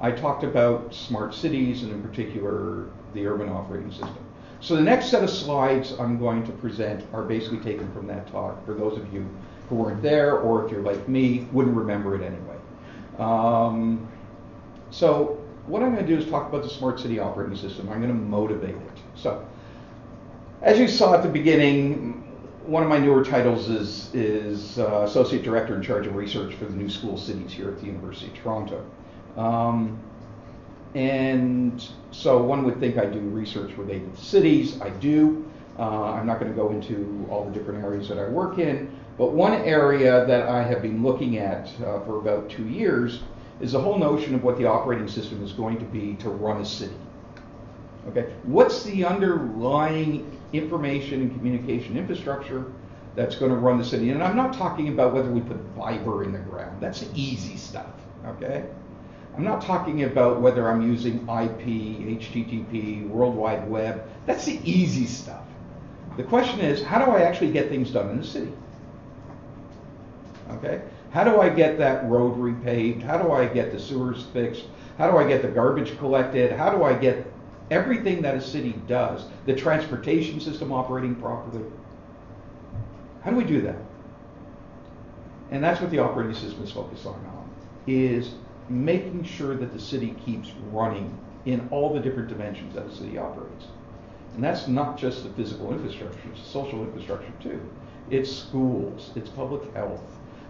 I 0.00 0.10
talked 0.10 0.44
about 0.44 0.94
smart 0.94 1.34
cities 1.34 1.82
and, 1.82 1.92
in 1.92 2.02
particular, 2.02 2.86
the 3.12 3.26
urban 3.26 3.48
operating 3.48 3.90
system. 3.90 4.16
So, 4.60 4.76
the 4.76 4.82
next 4.82 5.10
set 5.10 5.22
of 5.22 5.30
slides 5.30 5.92
I'm 5.98 6.18
going 6.18 6.44
to 6.46 6.52
present 6.52 7.04
are 7.12 7.22
basically 7.22 7.58
taken 7.58 7.92
from 7.92 8.06
that 8.06 8.26
talk 8.32 8.64
for 8.64 8.74
those 8.74 8.98
of 8.98 9.12
you 9.12 9.28
who 9.68 9.76
weren't 9.76 10.02
there, 10.02 10.38
or 10.38 10.64
if 10.64 10.72
you're 10.72 10.82
like 10.82 11.06
me, 11.08 11.46
wouldn't 11.52 11.76
remember 11.76 12.14
it 12.14 12.22
anyway. 12.22 12.56
Um, 13.18 14.08
so, 14.90 15.40
what 15.66 15.82
I'm 15.82 15.94
going 15.94 16.06
to 16.06 16.16
do 16.16 16.20
is 16.20 16.28
talk 16.30 16.48
about 16.48 16.62
the 16.62 16.70
smart 16.70 16.98
city 16.98 17.18
operating 17.18 17.56
system. 17.56 17.88
I'm 17.88 18.00
going 18.00 18.08
to 18.08 18.14
motivate 18.14 18.74
it. 18.74 18.98
So, 19.14 19.46
as 20.64 20.78
you 20.78 20.88
saw 20.88 21.14
at 21.14 21.22
the 21.22 21.28
beginning, 21.28 22.22
one 22.64 22.82
of 22.82 22.88
my 22.88 22.96
newer 22.98 23.22
titles 23.22 23.68
is, 23.68 24.12
is 24.14 24.78
uh, 24.78 25.02
Associate 25.02 25.42
Director 25.42 25.76
in 25.76 25.82
charge 25.82 26.06
of 26.06 26.14
research 26.14 26.54
for 26.54 26.64
the 26.64 26.74
new 26.74 26.88
school 26.88 27.18
cities 27.18 27.52
here 27.52 27.68
at 27.68 27.78
the 27.78 27.86
University 27.86 28.28
of 28.28 28.34
Toronto. 28.34 28.86
Um, 29.36 30.00
and 30.94 31.86
so 32.12 32.42
one 32.42 32.64
would 32.64 32.80
think 32.80 32.96
I 32.96 33.04
do 33.04 33.18
research 33.20 33.76
related 33.76 34.16
to 34.16 34.24
cities. 34.24 34.80
I 34.80 34.88
do. 34.88 35.44
Uh, 35.78 36.12
I'm 36.12 36.26
not 36.26 36.40
going 36.40 36.50
to 36.50 36.56
go 36.56 36.70
into 36.70 37.26
all 37.28 37.44
the 37.44 37.50
different 37.50 37.84
areas 37.84 38.08
that 38.08 38.18
I 38.18 38.28
work 38.28 38.58
in, 38.58 38.90
But 39.18 39.32
one 39.32 39.52
area 39.52 40.24
that 40.24 40.48
I 40.48 40.62
have 40.62 40.80
been 40.80 41.02
looking 41.02 41.38
at 41.38 41.68
uh, 41.80 42.00
for 42.04 42.18
about 42.18 42.48
two 42.48 42.66
years 42.68 43.20
is 43.60 43.72
the 43.72 43.80
whole 43.80 43.98
notion 43.98 44.34
of 44.34 44.42
what 44.42 44.56
the 44.56 44.64
operating 44.66 45.08
system 45.08 45.44
is 45.44 45.52
going 45.52 45.78
to 45.78 45.84
be 45.84 46.14
to 46.20 46.30
run 46.30 46.62
a 46.62 46.64
city. 46.64 46.96
Okay, 48.08 48.32
what's 48.44 48.82
the 48.82 49.04
underlying 49.04 50.38
information 50.56 51.20
and 51.22 51.34
communication 51.34 51.96
infrastructure 51.96 52.72
that's 53.14 53.36
going 53.36 53.50
to 53.50 53.56
run 53.56 53.78
the 53.78 53.84
city? 53.84 54.10
And 54.10 54.22
I'm 54.22 54.36
not 54.36 54.54
talking 54.54 54.88
about 54.88 55.12
whether 55.12 55.30
we 55.30 55.40
put 55.40 55.58
fiber 55.76 56.24
in 56.24 56.32
the 56.32 56.38
ground. 56.38 56.80
That's 56.80 57.04
easy 57.14 57.56
stuff. 57.56 57.86
Okay, 58.26 58.64
I'm 59.36 59.44
not 59.44 59.62
talking 59.62 60.04
about 60.04 60.40
whether 60.40 60.70
I'm 60.70 60.82
using 60.82 61.16
IP, 61.22 62.20
HTTP, 62.20 63.08
World 63.08 63.34
Wide 63.34 63.68
Web. 63.68 64.08
That's 64.26 64.46
the 64.46 64.60
easy 64.64 65.06
stuff. 65.06 65.42
The 66.16 66.22
question 66.22 66.60
is, 66.60 66.82
how 66.82 67.04
do 67.04 67.10
I 67.10 67.22
actually 67.22 67.52
get 67.52 67.68
things 67.68 67.90
done 67.90 68.10
in 68.10 68.18
the 68.18 68.24
city? 68.24 68.52
Okay, 70.50 70.82
how 71.10 71.24
do 71.24 71.40
I 71.40 71.48
get 71.48 71.78
that 71.78 72.08
road 72.08 72.38
repaved? 72.38 73.02
How 73.02 73.18
do 73.18 73.32
I 73.32 73.46
get 73.46 73.72
the 73.72 73.78
sewers 73.78 74.24
fixed? 74.32 74.64
How 74.98 75.10
do 75.10 75.16
I 75.16 75.26
get 75.26 75.42
the 75.42 75.48
garbage 75.48 75.98
collected? 75.98 76.52
How 76.52 76.70
do 76.70 76.84
I 76.84 76.94
get 76.94 77.26
everything 77.70 78.22
that 78.22 78.34
a 78.34 78.40
city 78.40 78.74
does, 78.86 79.24
the 79.46 79.54
transportation 79.54 80.40
system 80.40 80.72
operating 80.72 81.14
properly? 81.16 81.64
How 83.22 83.30
do 83.30 83.36
we 83.36 83.44
do 83.44 83.60
that? 83.62 83.76
And 85.50 85.62
that's 85.62 85.80
what 85.80 85.90
the 85.90 85.98
operating 85.98 86.34
system 86.34 86.62
is 86.62 86.70
focused 86.70 87.06
on 87.06 87.22
now, 87.22 87.44
is 87.86 88.34
making 88.68 89.24
sure 89.24 89.56
that 89.56 89.72
the 89.72 89.80
city 89.80 90.14
keeps 90.24 90.50
running 90.70 91.16
in 91.44 91.68
all 91.70 91.92
the 91.92 92.00
different 92.00 92.28
dimensions 92.28 92.74
that 92.74 92.86
a 92.86 92.94
city 92.94 93.18
operates. 93.18 93.66
And 94.34 94.42
that's 94.42 94.66
not 94.66 94.98
just 94.98 95.22
the 95.22 95.30
physical 95.30 95.72
infrastructure, 95.72 96.18
it's 96.32 96.42
the 96.42 96.48
social 96.48 96.82
infrastructure 96.82 97.32
too. 97.40 97.60
It's 98.10 98.30
schools, 98.30 99.10
it's 99.14 99.30
public 99.30 99.72
health, 99.74 100.02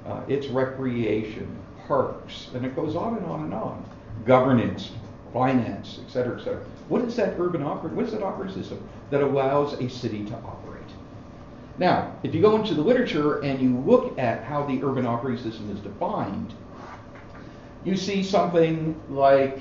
uh, 0.07 0.23
it's 0.29 0.47
recreation, 0.47 1.55
parks, 1.87 2.49
and 2.55 2.65
it 2.65 2.75
goes 2.75 2.97
on 2.97 3.17
and 3.17 3.27
on 3.27 3.45
and 3.45 3.55
on. 3.55 3.85
Governance, 4.25 4.91
finance, 5.35 6.01
et 6.03 6.11
cetera, 6.11 6.41
et 6.41 6.45
cetera. 6.45 6.65
What 6.89 7.03
is 7.03 7.17
that 7.17 7.39
urban 7.39 7.63
operating, 7.63 7.97
what 7.97 8.07
is 8.07 8.13
that 8.13 8.23
operating 8.23 8.55
system 8.55 8.83
that 9.11 9.21
allows 9.21 9.75
a 9.75 9.91
city 9.91 10.25
to 10.25 10.35
operate? 10.37 10.81
Now, 11.77 12.15
if 12.23 12.33
you 12.35 12.41
go 12.41 12.55
into 12.55 12.73
the 12.73 12.83
literature 12.83 13.41
and 13.41 13.61
you 13.61 13.77
look 13.81 14.17
at 14.17 14.45
how 14.45 14.65
the 14.65 14.83
urban 14.83 15.05
operating 15.05 15.43
system 15.43 15.71
is 15.71 15.81
defined, 15.81 16.55
you 17.85 17.97
see 17.97 18.23
something 18.23 18.99
like 19.11 19.59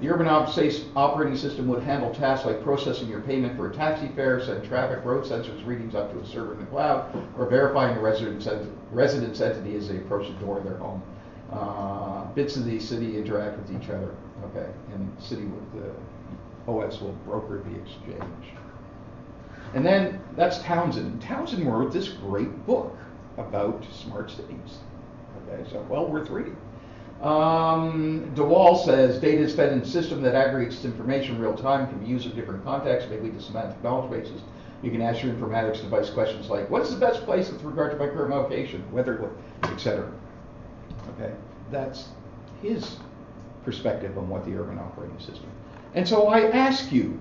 the 0.00 0.08
urban 0.08 0.28
operating 0.28 1.36
system 1.36 1.66
would 1.68 1.82
handle 1.82 2.14
tasks 2.14 2.46
like 2.46 2.62
processing 2.62 3.08
your 3.08 3.20
payment 3.20 3.56
for 3.56 3.70
a 3.70 3.74
taxi 3.74 4.08
fare, 4.14 4.40
send 4.40 4.64
traffic, 4.64 5.04
road 5.04 5.24
sensors 5.24 5.64
readings 5.66 5.94
up 5.94 6.12
to 6.12 6.18
a 6.20 6.26
server 6.26 6.54
in 6.54 6.60
the 6.60 6.66
cloud, 6.66 7.12
or 7.38 7.46
verifying 7.46 7.96
a 7.96 8.00
resident's, 8.00 8.48
resident's 8.90 9.40
entity 9.40 9.76
as 9.76 9.88
they 9.88 9.96
approach 9.96 10.28
the 10.28 10.34
door 10.44 10.58
of 10.58 10.64
their 10.64 10.76
home. 10.78 11.02
Uh, 11.52 12.24
bits 12.34 12.56
of 12.56 12.64
the 12.64 12.80
city 12.80 13.18
interact 13.18 13.58
with 13.58 13.82
each 13.82 13.90
other, 13.90 14.14
okay, 14.44 14.70
and 14.94 15.22
city 15.22 15.44
with 15.44 15.72
the 15.74 15.92
OS 16.70 17.00
will 17.00 17.12
broker 17.26 17.62
the 17.62 17.78
exchange. 17.78 18.54
And 19.74 19.84
then 19.84 20.20
that's 20.36 20.58
Townsend. 20.62 21.20
Townsend 21.20 21.66
wrote 21.66 21.92
this 21.92 22.08
great 22.08 22.66
book 22.66 22.96
about 23.36 23.84
smart 23.92 24.30
cities. 24.30 24.78
Okay, 25.48 25.68
so 25.70 25.84
well 25.88 26.06
worth 26.06 26.30
reading. 26.30 26.56
Um, 27.22 28.32
DeWall 28.34 28.84
says 28.84 29.20
data 29.20 29.42
is 29.42 29.54
fed 29.54 29.72
in 29.72 29.80
a 29.80 29.86
system 29.86 30.22
that 30.22 30.34
aggregates 30.34 30.84
information 30.84 31.36
in 31.36 31.40
real 31.40 31.54
time, 31.54 31.86
can 31.86 31.98
be 32.00 32.06
used 32.06 32.26
in 32.26 32.34
different 32.34 32.64
contexts, 32.64 33.08
may 33.08 33.20
lead 33.20 33.34
to 33.34 33.40
semantic 33.40 33.82
knowledge 33.82 34.10
bases. 34.10 34.40
You 34.82 34.90
can 34.90 35.00
ask 35.00 35.22
your 35.22 35.32
informatics 35.32 35.80
device 35.80 36.10
questions 36.10 36.50
like, 36.50 36.68
what's 36.68 36.90
the 36.90 36.98
best 36.98 37.22
place 37.24 37.48
with 37.50 37.62
regard 37.62 37.92
to 37.92 37.96
my 37.96 38.08
current 38.08 38.30
location, 38.30 38.84
weather, 38.90 39.30
etc. 39.62 40.10
Okay, 41.14 41.32
that's 41.70 42.08
his 42.62 42.96
perspective 43.64 44.16
on 44.18 44.28
what 44.28 44.44
the 44.44 44.54
urban 44.54 44.78
operating 44.78 45.18
system. 45.18 45.50
And 45.94 46.08
so 46.08 46.28
I 46.28 46.50
ask 46.50 46.90
you, 46.90 47.20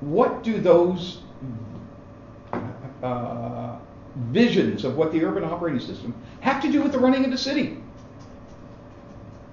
what 0.00 0.42
do 0.42 0.60
those 0.60 1.20
uh, 3.02 3.76
visions 4.30 4.84
of 4.84 4.96
what 4.96 5.12
the 5.12 5.24
urban 5.24 5.44
operating 5.44 5.80
system 5.80 6.14
have 6.40 6.60
to 6.62 6.70
do 6.70 6.82
with 6.82 6.92
the 6.92 6.98
running 6.98 7.24
of 7.24 7.30
the 7.30 7.38
city? 7.38 7.78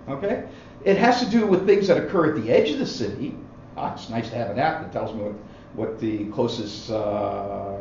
Okay? 0.07 0.47
It 0.83 0.97
has 0.97 1.19
to 1.23 1.29
do 1.29 1.45
with 1.45 1.65
things 1.65 1.87
that 1.87 1.97
occur 1.97 2.35
at 2.35 2.41
the 2.41 2.51
edge 2.51 2.71
of 2.71 2.79
the 2.79 2.85
city. 2.85 3.35
Ah, 3.77 3.93
it's 3.93 4.09
nice 4.09 4.29
to 4.29 4.35
have 4.35 4.49
an 4.49 4.59
app 4.59 4.81
that 4.81 4.91
tells 4.91 5.15
me 5.15 5.23
what, 5.23 5.33
what 5.73 5.99
the 5.99 6.25
closest 6.31 6.89
uh, 6.89 7.77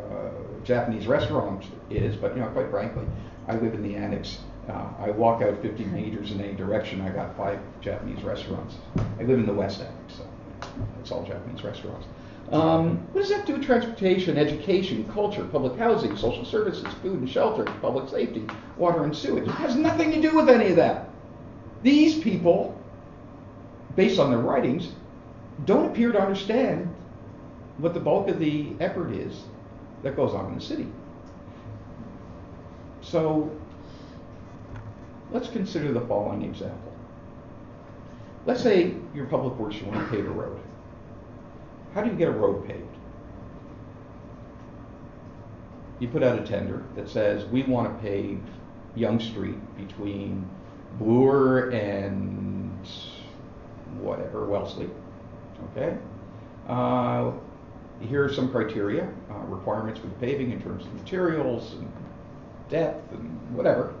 Japanese 0.63 1.07
restaurant 1.07 1.65
is, 1.89 2.15
but 2.15 2.35
you 2.35 2.41
know, 2.41 2.47
quite 2.49 2.69
frankly, 2.69 3.05
I 3.47 3.55
live 3.55 3.73
in 3.73 3.81
the 3.81 3.95
annex. 3.95 4.39
Uh, 4.69 4.87
I 4.99 5.09
walk 5.09 5.41
out 5.41 5.61
50 5.61 5.85
meters 5.85 6.31
in 6.31 6.41
any 6.41 6.53
direction, 6.53 7.01
I 7.01 7.09
got 7.09 7.35
five 7.35 7.59
Japanese 7.81 8.23
restaurants. 8.23 8.75
I 9.19 9.23
live 9.23 9.39
in 9.39 9.47
the 9.47 9.53
West 9.53 9.81
End, 9.81 9.95
so 10.07 10.27
it's 11.01 11.11
all 11.11 11.23
Japanese 11.23 11.63
restaurants. 11.63 12.05
Um, 12.51 12.97
what 13.11 13.21
does 13.21 13.29
that 13.29 13.45
do 13.45 13.63
transportation, 13.63 14.37
education, 14.37 15.09
culture, 15.11 15.43
public 15.45 15.77
housing, 15.77 16.15
social 16.17 16.45
services, 16.45 16.91
food 17.01 17.19
and 17.19 17.29
shelter, 17.29 17.63
public 17.81 18.09
safety, 18.09 18.45
water 18.77 19.03
and 19.03 19.15
sewage? 19.15 19.47
It 19.47 19.51
has 19.51 19.75
nothing 19.75 20.11
to 20.11 20.21
do 20.21 20.35
with 20.35 20.49
any 20.49 20.69
of 20.69 20.75
that. 20.75 21.09
These 21.83 22.19
people, 22.19 22.79
based 23.95 24.19
on 24.19 24.29
their 24.29 24.39
writings, 24.39 24.91
don't 25.65 25.85
appear 25.85 26.11
to 26.11 26.19
understand 26.19 26.93
what 27.77 27.93
the 27.93 27.99
bulk 27.99 28.27
of 28.27 28.39
the 28.39 28.73
effort 28.79 29.11
is 29.11 29.43
that 30.03 30.15
goes 30.15 30.33
on 30.33 30.47
in 30.47 30.55
the 30.55 30.61
city. 30.61 30.87
So 33.01 33.51
let's 35.31 35.49
consider 35.49 35.91
the 35.91 36.01
following 36.01 36.43
example. 36.43 36.93
Let's 38.45 38.61
say 38.61 38.95
your 39.13 39.25
public 39.25 39.55
works, 39.55 39.75
you 39.75 39.85
want 39.85 39.99
to 39.99 40.15
pave 40.15 40.25
a 40.25 40.29
road. 40.31 40.59
How 41.93 42.01
do 42.01 42.09
you 42.09 42.15
get 42.15 42.27
a 42.27 42.31
road 42.31 42.67
paved? 42.67 42.83
You 45.99 46.07
put 46.07 46.23
out 46.23 46.39
a 46.39 46.43
tender 46.43 46.83
that 46.95 47.09
says, 47.09 47.45
we 47.45 47.63
want 47.63 47.93
to 47.93 48.01
pave 48.01 48.39
Yonge 48.95 49.29
Street 49.29 49.77
between 49.77 50.47
Bloor 50.97 51.69
and 51.69 52.87
whatever, 53.99 54.45
Wellesley. 54.45 54.89
Okay? 55.71 55.97
Uh, 56.67 57.31
here 58.01 58.23
are 58.23 58.33
some 58.33 58.49
criteria, 58.49 59.09
uh, 59.29 59.39
requirements 59.47 59.99
for 59.99 60.07
the 60.07 60.15
paving 60.15 60.51
in 60.51 60.61
terms 60.61 60.85
of 60.85 60.93
materials 60.93 61.73
and 61.73 61.91
depth 62.69 63.11
and 63.11 63.55
whatever. 63.55 63.93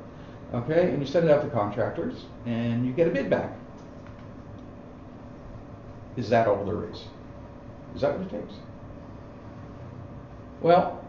Okay? 0.53 0.89
And 0.89 1.01
you 1.01 1.07
send 1.07 1.29
it 1.29 1.31
out 1.31 1.43
to 1.43 1.49
contractors 1.49 2.25
and 2.45 2.85
you 2.85 2.91
get 2.93 3.07
a 3.07 3.11
bid 3.11 3.29
back. 3.29 3.51
Is 6.17 6.29
that 6.29 6.47
all 6.47 6.65
there 6.65 6.89
is? 6.89 7.05
Is 7.95 8.01
that 8.01 8.17
what 8.17 8.27
it 8.27 8.29
takes? 8.29 8.53
Well, 10.61 11.05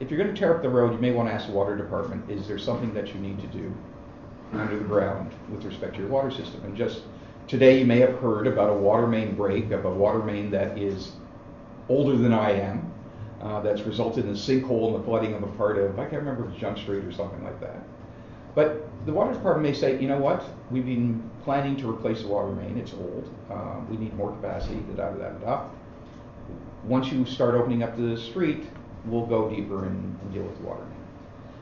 if 0.00 0.10
you're 0.10 0.18
going 0.18 0.34
to 0.34 0.38
tear 0.38 0.54
up 0.54 0.62
the 0.62 0.68
road, 0.68 0.92
you 0.92 0.98
may 0.98 1.12
want 1.12 1.28
to 1.28 1.34
ask 1.34 1.46
the 1.46 1.52
water 1.52 1.76
department, 1.76 2.28
is 2.28 2.48
there 2.48 2.58
something 2.58 2.92
that 2.94 3.14
you 3.14 3.20
need 3.20 3.38
to 3.40 3.46
do? 3.46 3.72
under 4.52 4.78
the 4.78 4.84
ground 4.84 5.32
with 5.50 5.64
respect 5.64 5.94
to 5.94 6.00
your 6.00 6.08
water 6.08 6.30
system. 6.30 6.62
And 6.64 6.76
just 6.76 7.02
today, 7.48 7.78
you 7.78 7.86
may 7.86 7.98
have 7.98 8.18
heard 8.18 8.46
about 8.46 8.70
a 8.70 8.74
water 8.74 9.06
main 9.06 9.34
break 9.34 9.70
of 9.70 9.84
a 9.84 9.90
water 9.90 10.20
main 10.20 10.50
that 10.50 10.78
is 10.78 11.12
older 11.88 12.16
than 12.16 12.32
I 12.32 12.52
am, 12.52 12.92
uh, 13.42 13.60
that's 13.60 13.82
resulted 13.82 14.24
in 14.24 14.30
a 14.30 14.34
sinkhole 14.34 14.94
and 14.94 15.02
the 15.02 15.04
flooding 15.04 15.34
of 15.34 15.42
a 15.42 15.48
part 15.48 15.78
of, 15.78 15.98
I 15.98 16.04
can't 16.04 16.22
remember 16.22 16.50
if 16.50 16.60
Yonge 16.60 16.80
Street 16.80 17.04
or 17.04 17.12
something 17.12 17.42
like 17.44 17.60
that. 17.60 17.82
But 18.54 18.86
the 19.06 19.12
water 19.12 19.32
department 19.32 19.62
may 19.62 19.78
say, 19.78 20.00
you 20.00 20.08
know 20.08 20.18
what, 20.18 20.44
we've 20.70 20.86
been 20.86 21.30
planning 21.42 21.76
to 21.76 21.90
replace 21.90 22.22
the 22.22 22.28
water 22.28 22.52
main, 22.52 22.78
it's 22.78 22.92
old, 22.94 23.34
uh, 23.50 23.80
we 23.90 23.96
need 23.96 24.14
more 24.14 24.30
capacity, 24.30 24.82
da 24.96 25.10
da 25.10 25.16
da 25.16 25.28
da. 25.38 25.68
Once 26.84 27.10
you 27.10 27.24
start 27.24 27.54
opening 27.54 27.82
up 27.82 27.96
the 27.96 28.16
street, 28.16 28.64
we'll 29.06 29.26
go 29.26 29.50
deeper 29.50 29.86
and, 29.86 30.18
and 30.20 30.32
deal 30.32 30.42
with 30.42 30.56
the 30.58 30.64
water 30.64 30.84
main. 30.84 30.94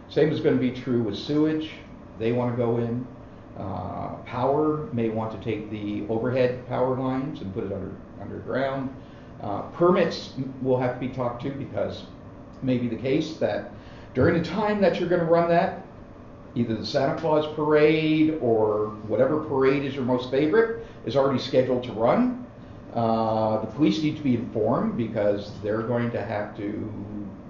Same 0.08 0.30
is 0.30 0.40
going 0.40 0.56
to 0.56 0.60
be 0.60 0.70
true 0.70 1.02
with 1.02 1.16
sewage, 1.16 1.70
they 2.18 2.32
want 2.32 2.52
to 2.52 2.56
go 2.56 2.76
in. 2.78 3.06
Uh, 3.58 4.14
power 4.24 4.88
may 4.92 5.08
want 5.10 5.30
to 5.30 5.44
take 5.44 5.70
the 5.70 6.06
overhead 6.08 6.66
power 6.68 6.96
lines 6.96 7.42
and 7.42 7.52
put 7.52 7.64
it 7.64 7.72
under 7.72 7.94
underground. 8.20 8.94
Uh, 9.42 9.62
permits 9.72 10.34
will 10.62 10.78
have 10.78 10.94
to 10.94 11.00
be 11.00 11.08
talked 11.08 11.42
to 11.42 11.50
because 11.50 12.02
it 12.02 12.64
may 12.64 12.78
be 12.78 12.88
the 12.88 12.96
case 12.96 13.36
that 13.38 13.72
during 14.14 14.40
the 14.40 14.48
time 14.48 14.80
that 14.80 15.00
you're 15.00 15.08
going 15.08 15.20
to 15.20 15.26
run 15.26 15.48
that, 15.48 15.81
either 16.54 16.74
the 16.74 16.86
Santa 16.86 17.18
Claus 17.20 17.46
parade 17.54 18.38
or 18.40 18.88
whatever 19.06 19.42
parade 19.44 19.84
is 19.84 19.94
your 19.94 20.04
most 20.04 20.30
favorite 20.30 20.86
is 21.06 21.16
already 21.16 21.38
scheduled 21.38 21.82
to 21.84 21.92
run. 21.92 22.46
Uh, 22.94 23.60
the 23.60 23.66
police 23.68 24.02
need 24.02 24.16
to 24.16 24.22
be 24.22 24.34
informed 24.34 24.96
because 24.96 25.50
they're 25.62 25.82
going 25.82 26.10
to 26.10 26.22
have 26.22 26.56
to 26.56 26.92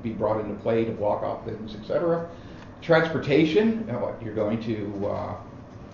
be 0.02 0.10
brought 0.10 0.40
into 0.40 0.54
play 0.62 0.84
to 0.84 0.92
block 0.92 1.22
off 1.22 1.44
things, 1.44 1.74
etc. 1.74 2.28
Transportation, 2.80 3.88
uh, 3.90 4.12
you're 4.22 4.34
going 4.34 4.62
to 4.62 5.06
uh, 5.08 5.36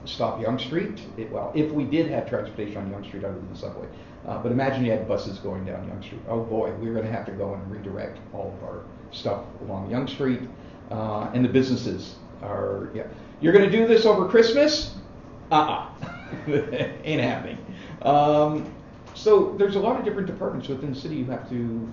stop 0.04 0.40
Yonge 0.40 0.64
Street. 0.66 1.00
It, 1.16 1.30
well, 1.30 1.52
if 1.54 1.70
we 1.72 1.84
did 1.84 2.10
have 2.10 2.28
transportation 2.28 2.76
on 2.76 2.90
Yonge 2.90 3.06
Street 3.06 3.24
other 3.24 3.34
than 3.34 3.50
the 3.50 3.58
subway. 3.58 3.86
Uh, 4.26 4.42
but 4.42 4.52
imagine 4.52 4.84
you 4.84 4.90
had 4.90 5.08
buses 5.08 5.38
going 5.38 5.64
down 5.64 5.86
Yonge 5.88 6.04
Street. 6.04 6.20
Oh 6.28 6.42
boy, 6.42 6.70
we're 6.72 6.92
going 6.92 7.06
to 7.06 7.12
have 7.12 7.24
to 7.26 7.32
go 7.32 7.54
and 7.54 7.70
redirect 7.70 8.18
all 8.34 8.54
of 8.56 8.64
our 8.64 8.82
stuff 9.10 9.44
along 9.62 9.90
Yonge 9.90 10.10
Street. 10.10 10.40
Uh, 10.90 11.30
and 11.32 11.44
the 11.44 11.48
businesses 11.48 12.16
are, 12.42 12.90
yeah. 12.94 13.06
You're 13.40 13.52
going 13.52 13.70
to 13.70 13.70
do 13.70 13.86
this 13.86 14.06
over 14.06 14.28
Christmas? 14.28 14.94
Uh-uh. 15.50 15.88
Ain't 17.04 17.20
happening. 17.20 17.58
Um, 18.02 18.72
so 19.14 19.54
there's 19.58 19.76
a 19.76 19.80
lot 19.80 19.98
of 19.98 20.04
different 20.04 20.26
departments 20.26 20.68
within 20.68 20.92
the 20.92 21.00
city 21.00 21.16
you 21.16 21.24
have 21.26 21.48
to 21.48 21.88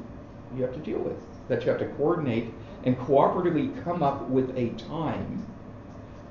you 0.56 0.62
have 0.62 0.74
to 0.74 0.80
deal 0.80 1.00
with 1.00 1.18
that 1.48 1.64
you 1.64 1.70
have 1.70 1.80
to 1.80 1.88
coordinate 1.96 2.54
and 2.84 2.98
cooperatively 3.00 3.84
come 3.84 4.04
up 4.04 4.28
with 4.30 4.56
a 4.56 4.70
time 4.84 5.46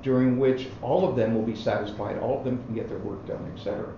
during 0.01 0.37
which 0.37 0.67
all 0.81 1.07
of 1.07 1.15
them 1.15 1.33
will 1.33 1.41
be 1.41 1.55
satisfied, 1.55 2.17
all 2.19 2.37
of 2.37 2.45
them 2.45 2.63
can 2.65 2.75
get 2.75 2.87
their 2.87 2.99
work 2.99 3.25
done, 3.25 3.51
etc. 3.55 3.91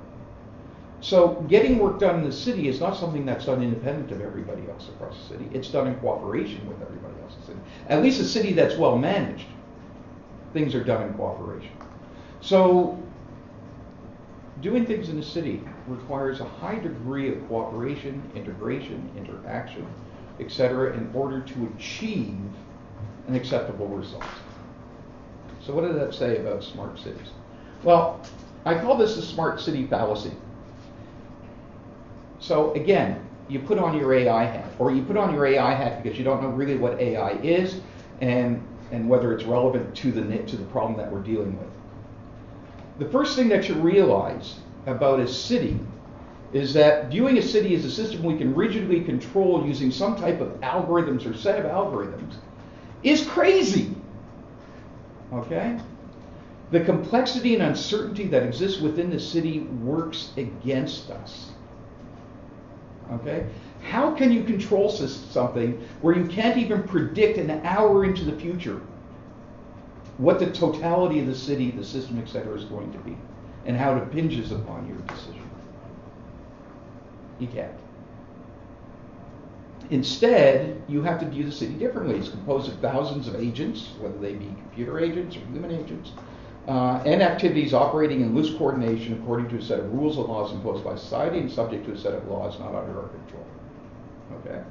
So 1.01 1.45
getting 1.49 1.77
work 1.77 1.99
done 1.99 2.15
in 2.19 2.23
the 2.23 2.31
city 2.31 2.67
is 2.67 2.79
not 2.79 2.97
something 2.97 3.25
that's 3.25 3.45
done 3.45 3.61
independent 3.61 4.11
of 4.11 4.21
everybody 4.21 4.63
else 4.69 4.87
across 4.87 5.17
the 5.19 5.35
city. 5.35 5.49
It's 5.53 5.69
done 5.69 5.87
in 5.87 5.95
cooperation 5.95 6.67
with 6.67 6.81
everybody 6.81 7.13
else 7.21 7.35
in 7.35 7.41
the 7.41 7.47
city. 7.47 7.59
At 7.89 8.01
least 8.01 8.19
a 8.19 8.23
city 8.23 8.53
that's 8.53 8.75
well 8.77 8.97
managed, 8.97 9.45
things 10.57 10.73
are 10.73 10.83
done 10.83 11.03
in 11.03 11.13
cooperation. 11.13 11.71
So 12.41 12.97
doing 14.61 14.87
things 14.87 15.09
in 15.09 15.17
the 15.17 15.25
city 15.25 15.61
requires 15.87 16.39
a 16.39 16.45
high 16.45 16.79
degree 16.79 17.29
of 17.31 17.47
cooperation, 17.47 18.23
integration, 18.33 19.09
interaction, 19.15 19.85
etc., 20.39 20.97
in 20.97 21.11
order 21.13 21.41
to 21.41 21.73
achieve 21.75 22.39
an 23.27 23.35
acceptable 23.35 23.87
result. 23.87 24.23
So 25.63 25.73
what 25.73 25.81
does 25.81 25.95
that 25.95 26.13
say 26.13 26.37
about 26.37 26.63
smart 26.63 26.97
cities? 26.97 27.29
Well, 27.83 28.19
I 28.65 28.79
call 28.79 28.97
this 28.97 29.15
the 29.15 29.21
smart 29.21 29.61
city 29.61 29.85
fallacy. 29.85 30.31
So 32.39 32.73
again, 32.73 33.23
you 33.47 33.59
put 33.59 33.77
on 33.77 33.95
your 33.95 34.11
AI 34.13 34.45
hat, 34.45 34.71
or 34.79 34.91
you 34.91 35.03
put 35.03 35.17
on 35.17 35.33
your 35.33 35.45
AI 35.45 35.73
hat 35.73 36.01
because 36.01 36.17
you 36.17 36.23
don't 36.23 36.41
know 36.41 36.49
really 36.49 36.77
what 36.77 36.99
AI 36.99 37.31
is 37.41 37.81
and, 38.21 38.65
and 38.91 39.09
whether 39.09 39.33
it's 39.33 39.43
relevant 39.43 39.95
to 39.95 40.11
the, 40.11 40.21
to 40.43 40.55
the 40.55 40.65
problem 40.65 40.97
that 40.97 41.11
we're 41.11 41.21
dealing 41.21 41.57
with. 41.57 41.67
The 42.99 43.09
first 43.09 43.35
thing 43.35 43.49
that 43.49 43.67
you 43.67 43.75
realize 43.75 44.55
about 44.85 45.19
a 45.19 45.27
city 45.27 45.79
is 46.53 46.73
that 46.73 47.09
viewing 47.09 47.37
a 47.37 47.41
city 47.41 47.75
as 47.75 47.83
a 47.85 47.91
system 47.91 48.23
we 48.23 48.37
can 48.37 48.55
rigidly 48.55 49.01
control 49.01 49.65
using 49.65 49.91
some 49.91 50.15
type 50.15 50.39
of 50.39 50.49
algorithms 50.61 51.29
or 51.29 51.35
set 51.35 51.59
of 51.63 51.65
algorithms 51.65 52.35
is 53.03 53.25
crazy. 53.25 53.95
Okay? 55.33 55.77
The 56.71 56.81
complexity 56.81 57.53
and 57.53 57.63
uncertainty 57.63 58.27
that 58.27 58.43
exists 58.43 58.81
within 58.81 59.09
the 59.09 59.19
city 59.19 59.59
works 59.59 60.31
against 60.37 61.09
us. 61.09 61.51
Okay? 63.11 63.45
How 63.81 64.13
can 64.13 64.31
you 64.31 64.43
control 64.43 64.89
something 64.89 65.81
where 66.01 66.17
you 66.17 66.25
can't 66.25 66.57
even 66.57 66.83
predict 66.83 67.37
an 67.37 67.49
hour 67.63 68.03
into 68.03 68.25
the 68.25 68.35
future 68.35 68.81
what 70.17 70.39
the 70.39 70.51
totality 70.51 71.19
of 71.19 71.27
the 71.27 71.35
city, 71.35 71.71
the 71.71 71.83
system, 71.83 72.19
etc., 72.19 72.55
is 72.55 72.65
going 72.65 72.91
to 72.91 72.97
be, 72.99 73.15
and 73.65 73.77
how 73.77 73.95
it 73.95 74.01
impinges 74.01 74.51
upon 74.51 74.87
your 74.87 74.97
decision? 75.07 75.47
You 77.39 77.47
can't. 77.47 77.73
Instead, 79.89 80.81
you 80.87 81.01
have 81.03 81.19
to 81.19 81.25
view 81.27 81.45
the 81.45 81.51
city 81.51 81.73
differently. 81.73 82.17
It's 82.17 82.29
composed 82.29 82.67
of 82.67 82.79
thousands 82.79 83.27
of 83.27 83.35
agents, 83.35 83.91
whether 83.99 84.17
they 84.17 84.33
be 84.33 84.45
computer 84.45 84.99
agents 84.99 85.37
or 85.37 85.39
human 85.51 85.71
agents, 85.71 86.11
uh, 86.67 87.01
and 87.05 87.21
activities 87.21 87.73
operating 87.73 88.21
in 88.21 88.35
loose 88.35 88.53
coordination 88.57 89.13
according 89.13 89.47
to 89.49 89.57
a 89.57 89.61
set 89.61 89.79
of 89.79 89.93
rules 89.93 90.17
and 90.17 90.25
laws 90.25 90.51
imposed 90.51 90.83
by 90.83 90.95
society 90.95 91.39
and 91.39 91.49
subject 91.49 91.85
to 91.85 91.93
a 91.93 91.97
set 91.97 92.13
of 92.13 92.27
laws 92.27 92.59
not 92.59 92.75
under 92.75 93.01
our 93.01 93.07
control. 93.07 93.45
Okay. 94.33 94.61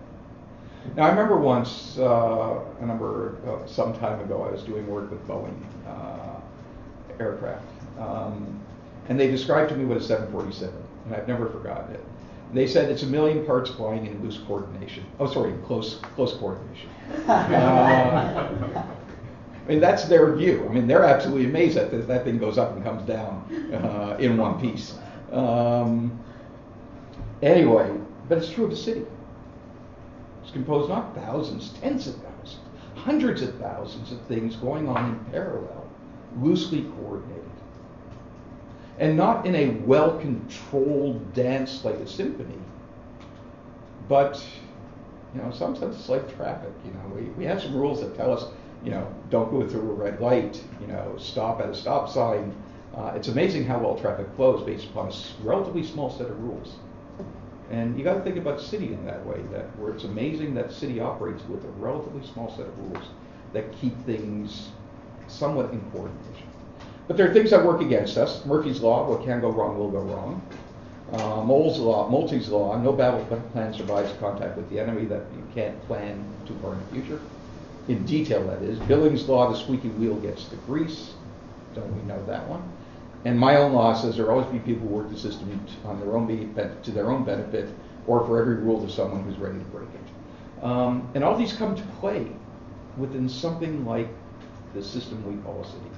Now, 0.95 1.05
I 1.05 1.09
remember 1.11 1.37
once, 1.37 1.99
uh, 1.99 2.61
a 2.81 2.87
number, 2.87 3.37
uh, 3.47 3.67
some 3.67 3.93
time 3.99 4.21
ago, 4.21 4.43
I 4.43 4.53
was 4.53 4.63
doing 4.63 4.87
work 4.87 5.11
with 5.11 5.27
Boeing 5.27 5.57
uh, 5.87 6.41
aircraft, 7.19 7.65
um, 7.99 8.61
and 9.09 9.19
they 9.19 9.29
described 9.31 9.71
to 9.71 9.77
me 9.77 9.85
what 9.85 9.97
a 9.97 10.01
747, 10.01 10.75
and 11.07 11.15
I've 11.15 11.27
never 11.27 11.47
forgotten 11.49 11.95
it. 11.95 12.05
They 12.55 12.67
said 12.69 12.91
it's 12.91 13.03
a 13.03 13.07
million 13.07 13.45
parts 13.45 13.71
flying 13.71 14.07
in 14.07 14.23
loose 14.23 14.39
coordination. 14.47 15.05
Oh, 15.19 15.27
sorry, 15.27 15.53
close 15.67 15.97
close 16.15 16.35
coordination. 16.35 16.91
Uh, 17.29 18.85
I 19.67 19.69
mean, 19.69 19.81
that's 19.81 20.05
their 20.05 20.33
view. 20.33 20.65
I 20.71 20.73
mean, 20.73 20.87
they're 20.87 21.05
absolutely 21.05 21.47
amazed 21.47 21.77
that 21.77 21.91
that 22.07 22.23
thing 22.25 22.39
goes 22.39 22.57
up 22.57 22.77
and 22.77 22.85
comes 22.85 23.03
down 23.03 23.73
uh, 23.75 24.17
in 24.21 24.37
one 24.37 24.61
piece. 24.61 24.95
Um, 25.33 26.23
anyway, 27.43 27.91
but 28.29 28.39
it's 28.39 28.49
true 28.49 28.65
of 28.65 28.71
the 28.71 28.77
city. 28.77 29.05
It's 30.47 30.53
composed 30.53 30.89
not 30.89 31.13
thousands, 31.15 31.71
tens 31.81 32.07
of 32.07 32.15
thousands, 32.15 32.61
hundreds 32.95 33.43
of 33.43 33.55
thousands 33.57 34.13
of 34.13 34.21
things 34.23 34.57
going 34.57 34.89
on 34.89 35.11
in 35.11 35.33
parallel, 35.33 35.87
loosely 36.41 36.83
coordinated 36.97 37.43
and 38.99 39.17
not 39.17 39.47
in 39.47 39.55
a 39.55 39.69
well 39.85 40.19
controlled 40.19 41.35
dance 41.35 41.85
like 41.85 41.97
a 41.97 42.07
symphony, 42.07 42.59
but 44.09 44.43
you 45.35 45.43
know, 45.43 45.51
sometimes 45.51 45.97
it's 45.97 46.09
like 46.09 46.35
traffic. 46.37 46.73
You 46.85 46.93
know, 46.93 47.15
we, 47.15 47.23
we 47.31 47.45
have 47.45 47.61
some 47.61 47.75
rules 47.75 48.01
that 48.01 48.17
tell 48.17 48.33
us, 48.33 48.51
you 48.83 48.91
know, 48.91 49.07
don't 49.31 49.51
go 49.51 49.69
through 49.69 49.91
a 49.91 49.95
red 49.95 50.21
light, 50.21 50.63
you 50.81 50.87
know, 50.87 51.15
stop 51.19 51.61
at 51.61 51.69
a 51.69 51.75
stop 51.75 52.09
sign. 52.09 52.55
Uh, 52.95 53.13
it's 53.15 53.29
amazing 53.29 53.65
how 53.65 53.79
well 53.79 53.99
traffic 53.99 54.27
flows 54.37 54.65
based 54.65 54.87
upon 54.87 55.11
a 55.11 55.15
relatively 55.43 55.83
small 55.83 56.11
set 56.11 56.29
of 56.31 56.43
rules. 56.43 56.77
And 57.71 57.99
you 57.99 58.05
got 58.05 58.15
to 58.15 58.21
think 58.21 58.37
about 58.37 58.61
city 58.61 58.93
in 58.93 59.05
that 59.07 59.25
way, 59.27 59.43
that 59.53 59.77
where 59.79 59.93
it's 59.93 60.05
amazing 60.05 60.55
that 60.55 60.73
city 60.73 61.01
operates 61.01 61.43
with 61.49 61.65
a 61.65 61.69
relatively 61.79 62.25
small 62.27 62.51
set 62.51 62.67
of 62.67 62.79
rules 62.79 63.05
that 63.53 63.73
keep 63.81 63.99
things 64.05 64.69
somewhat 65.27 65.73
in 65.73 65.81
coordination. 65.91 66.47
But 67.09 67.17
there 67.17 67.29
are 67.31 67.35
things 67.35 67.51
that 67.51 67.65
work 67.65 67.81
against 67.81 68.17
us. 68.17 68.45
Murphy's 68.47 68.81
Law, 68.81 69.09
what 69.09 69.25
can 69.25 69.41
go 69.41 69.51
wrong 69.51 69.79
will 69.79 69.91
go 69.91 70.01
wrong. 70.01 70.43
Uh, 71.13 71.43
Mole's 71.43 71.79
Law, 71.79 72.09
Moltke's 72.09 72.49
Law, 72.49 72.77
no 72.81 72.93
battle 72.93 73.25
plan 73.53 73.73
survives 73.73 74.13
contact 74.19 74.57
with 74.57 74.69
the 74.71 74.81
enemy 74.81 75.05
that 75.05 75.23
you 75.37 75.47
can't 75.55 75.81
plan 75.87 76.25
too 76.47 76.57
far 76.61 76.73
in 76.73 76.81
the 76.81 76.87
future. 76.87 77.21
In 77.89 78.05
detail, 78.05 78.45
that 78.49 78.63
is. 78.63 78.79
Billings' 78.81 79.29
Law, 79.29 79.51
the 79.51 79.57
squeaky 79.57 79.89
wheel 79.91 80.17
gets 80.17 80.49
the 80.49 80.57
grease. 80.57 81.15
Don't 81.75 81.95
we 81.97 82.03
know 82.09 82.25
that 82.27 82.49
one? 82.49 82.63
And 83.25 83.39
my 83.39 83.57
own 83.57 83.97
says 83.97 84.17
there 84.17 84.31
always 84.31 84.47
be 84.47 84.59
people 84.61 84.87
who 84.87 84.95
work 84.95 85.11
the 85.11 85.19
system 85.19 85.67
on 85.85 85.99
their 85.99 86.17
own 86.17 86.29
to 86.83 86.91
their 86.91 87.11
own 87.11 87.25
benefit, 87.25 87.69
or 88.07 88.25
for 88.27 88.41
every 88.41 88.57
rule 88.57 88.85
to 88.85 88.93
someone 88.93 89.25
who's 89.25 89.39
ready 89.39 89.59
to 89.59 89.65
break 89.67 89.89
it. 89.89 90.65
Um, 90.65 91.09
and 91.15 91.25
all 91.25 91.37
these 91.37 91.53
come 91.53 91.75
to 91.75 91.83
play 92.01 92.27
within 92.97 93.29
something 93.29 93.85
like 93.85 94.09
the 94.75 94.83
system 94.83 95.25
we 95.27 95.43
call 95.43 95.63
a 95.63 95.67
city. 95.67 95.91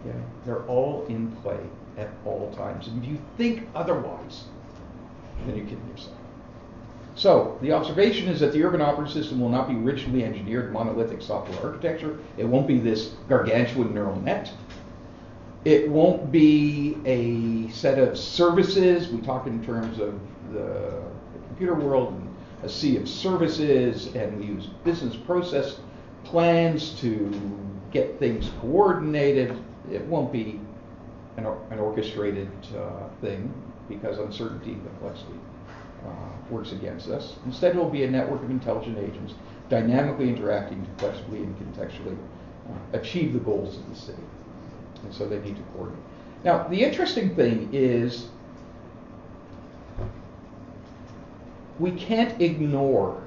Okay? 0.00 0.18
They're 0.46 0.64
all 0.66 1.04
in 1.08 1.32
play 1.42 1.58
at 1.98 2.10
all 2.24 2.52
times. 2.56 2.88
And 2.88 3.02
if 3.02 3.10
you 3.10 3.18
think 3.36 3.68
otherwise, 3.74 4.44
then 5.46 5.56
you're 5.56 5.66
kidding 5.66 5.88
yourself. 5.90 6.16
So, 7.14 7.58
the 7.60 7.72
observation 7.72 8.28
is 8.28 8.40
that 8.40 8.52
the 8.52 8.64
urban 8.64 8.80
operating 8.80 9.12
system 9.12 9.38
will 9.38 9.50
not 9.50 9.68
be 9.68 9.74
richly 9.74 10.24
engineered 10.24 10.72
monolithic 10.72 11.20
software 11.20 11.62
architecture. 11.62 12.18
It 12.38 12.46
won't 12.46 12.66
be 12.66 12.78
this 12.78 13.12
gargantuan 13.28 13.92
neural 13.92 14.16
net. 14.20 14.50
It 15.64 15.88
won't 15.88 16.32
be 16.32 16.96
a 17.04 17.70
set 17.70 17.98
of 17.98 18.18
services. 18.18 19.08
We 19.08 19.20
talk 19.20 19.46
in 19.46 19.64
terms 19.64 20.00
of 20.00 20.18
the, 20.52 21.02
computer 21.48 21.74
world 21.74 22.14
and 22.14 22.34
a 22.62 22.68
sea 22.68 22.96
of 22.96 23.06
services, 23.08 24.14
and 24.14 24.40
we 24.40 24.46
use 24.46 24.66
business 24.84 25.14
process 25.14 25.76
plans 26.24 26.98
to 27.00 27.30
get 27.92 28.18
things 28.18 28.50
coordinated 28.60 29.56
it 29.90 30.04
won't 30.06 30.32
be 30.32 30.60
an, 31.36 31.46
an 31.70 31.78
orchestrated 31.78 32.50
uh, 32.76 33.08
thing 33.20 33.52
because 33.88 34.18
uncertainty 34.18 34.72
and 34.72 34.86
complexity 34.86 35.38
uh, 36.06 36.10
works 36.50 36.72
against 36.72 37.08
us. 37.08 37.36
Instead, 37.46 37.74
it 37.74 37.78
will 37.78 37.90
be 37.90 38.04
a 38.04 38.10
network 38.10 38.42
of 38.42 38.50
intelligent 38.50 38.98
agents 38.98 39.34
dynamically 39.68 40.28
interacting 40.28 40.86
flexibly 40.98 41.38
and 41.38 41.56
contextually 41.58 42.16
uh, 42.68 42.98
achieve 42.98 43.32
the 43.32 43.38
goals 43.38 43.78
of 43.78 43.88
the 43.88 43.96
city. 43.96 44.22
And 45.02 45.14
so 45.14 45.28
they 45.28 45.38
need 45.40 45.56
to 45.56 45.62
coordinate. 45.74 46.02
Now, 46.44 46.66
the 46.68 46.82
interesting 46.82 47.34
thing 47.34 47.68
is 47.72 48.28
we 51.78 51.92
can't 51.92 52.40
ignore 52.40 53.22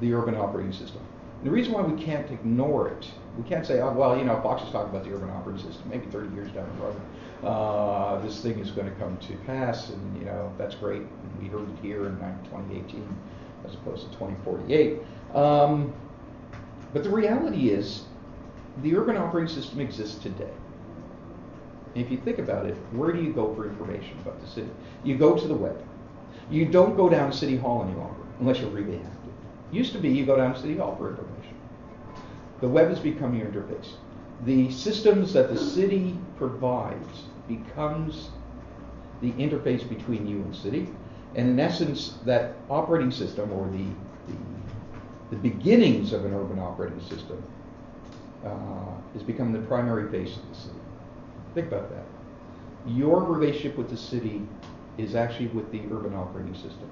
the 0.00 0.12
urban 0.12 0.34
operating 0.34 0.72
system. 0.72 1.00
And 1.38 1.46
the 1.46 1.50
reason 1.50 1.72
why 1.72 1.82
we 1.82 2.02
can't 2.02 2.30
ignore 2.30 2.88
it 2.88 3.08
we 3.36 3.44
can't 3.44 3.66
say, 3.66 3.80
oh, 3.80 3.92
well, 3.92 4.16
you 4.16 4.24
know, 4.24 4.40
Fox 4.40 4.62
is 4.62 4.70
talking 4.70 4.90
about 4.90 5.04
the 5.04 5.14
urban 5.14 5.30
operating 5.30 5.62
system. 5.62 5.88
Maybe 5.90 6.06
30 6.06 6.34
years 6.34 6.50
down 6.52 6.68
the 6.76 6.84
road, 6.84 7.00
uh, 7.44 8.20
this 8.20 8.40
thing 8.40 8.58
is 8.58 8.70
going 8.70 8.88
to 8.88 8.94
come 8.96 9.16
to 9.18 9.34
pass, 9.46 9.90
and 9.90 10.18
you 10.18 10.24
know 10.24 10.52
that's 10.56 10.74
great. 10.74 11.02
We 11.40 11.48
heard 11.48 11.68
it 11.68 11.78
here 11.82 12.06
in 12.06 12.16
2018 12.16 13.16
as 13.66 13.74
opposed 13.74 14.04
to 14.04 14.18
2048. 14.18 15.00
Um, 15.34 15.92
but 16.94 17.04
the 17.04 17.10
reality 17.10 17.70
is, 17.70 18.04
the 18.82 18.96
urban 18.96 19.16
operating 19.16 19.54
system 19.54 19.80
exists 19.80 20.22
today. 20.22 20.52
And 21.94 22.04
if 22.04 22.10
you 22.10 22.18
think 22.18 22.38
about 22.38 22.66
it, 22.66 22.74
where 22.92 23.12
do 23.12 23.22
you 23.22 23.32
go 23.32 23.54
for 23.54 23.66
information 23.66 24.18
about 24.20 24.40
the 24.40 24.46
city? 24.46 24.68
You 25.02 25.16
go 25.16 25.36
to 25.36 25.48
the 25.48 25.54
web. 25.54 25.82
You 26.50 26.66
don't 26.66 26.96
go 26.96 27.08
down 27.08 27.30
to 27.30 27.36
City 27.36 27.56
Hall 27.56 27.82
any 27.84 27.94
longer, 27.94 28.22
unless 28.38 28.60
you're 28.60 28.70
really 28.70 28.98
to. 28.98 29.06
Used 29.72 29.92
to 29.92 29.98
be 29.98 30.10
you 30.10 30.24
go 30.26 30.36
down 30.36 30.54
to 30.54 30.60
City 30.60 30.76
Hall 30.76 30.94
for 30.96 31.10
information. 31.10 31.54
The 32.60 32.68
web 32.68 32.88
has 32.88 33.00
become 33.00 33.36
your 33.36 33.48
interface. 33.48 33.94
The 34.44 34.70
systems 34.70 35.32
that 35.32 35.48
the 35.48 35.58
city 35.58 36.16
provides 36.36 37.24
becomes 37.48 38.28
the 39.22 39.32
interface 39.32 39.88
between 39.88 40.26
you 40.26 40.36
and 40.36 40.54
city. 40.54 40.88
And 41.34 41.48
in 41.48 41.58
essence, 41.58 42.18
that 42.24 42.54
operating 42.68 43.10
system 43.10 43.50
or 43.52 43.68
the, 43.70 43.84
the, 44.30 44.38
the 45.30 45.36
beginnings 45.36 46.12
of 46.12 46.24
an 46.24 46.34
urban 46.34 46.58
operating 46.58 47.00
system 47.00 47.42
uh, 48.44 49.16
is 49.16 49.22
becoming 49.22 49.52
the 49.52 49.66
primary 49.66 50.08
base 50.08 50.36
of 50.36 50.48
the 50.48 50.54
city. 50.54 50.78
Think 51.54 51.68
about 51.68 51.90
that. 51.90 52.04
Your 52.86 53.22
relationship 53.22 53.76
with 53.76 53.90
the 53.90 53.96
city 53.96 54.42
is 54.98 55.14
actually 55.14 55.48
with 55.48 55.70
the 55.72 55.80
urban 55.92 56.14
operating 56.14 56.54
system. 56.54 56.88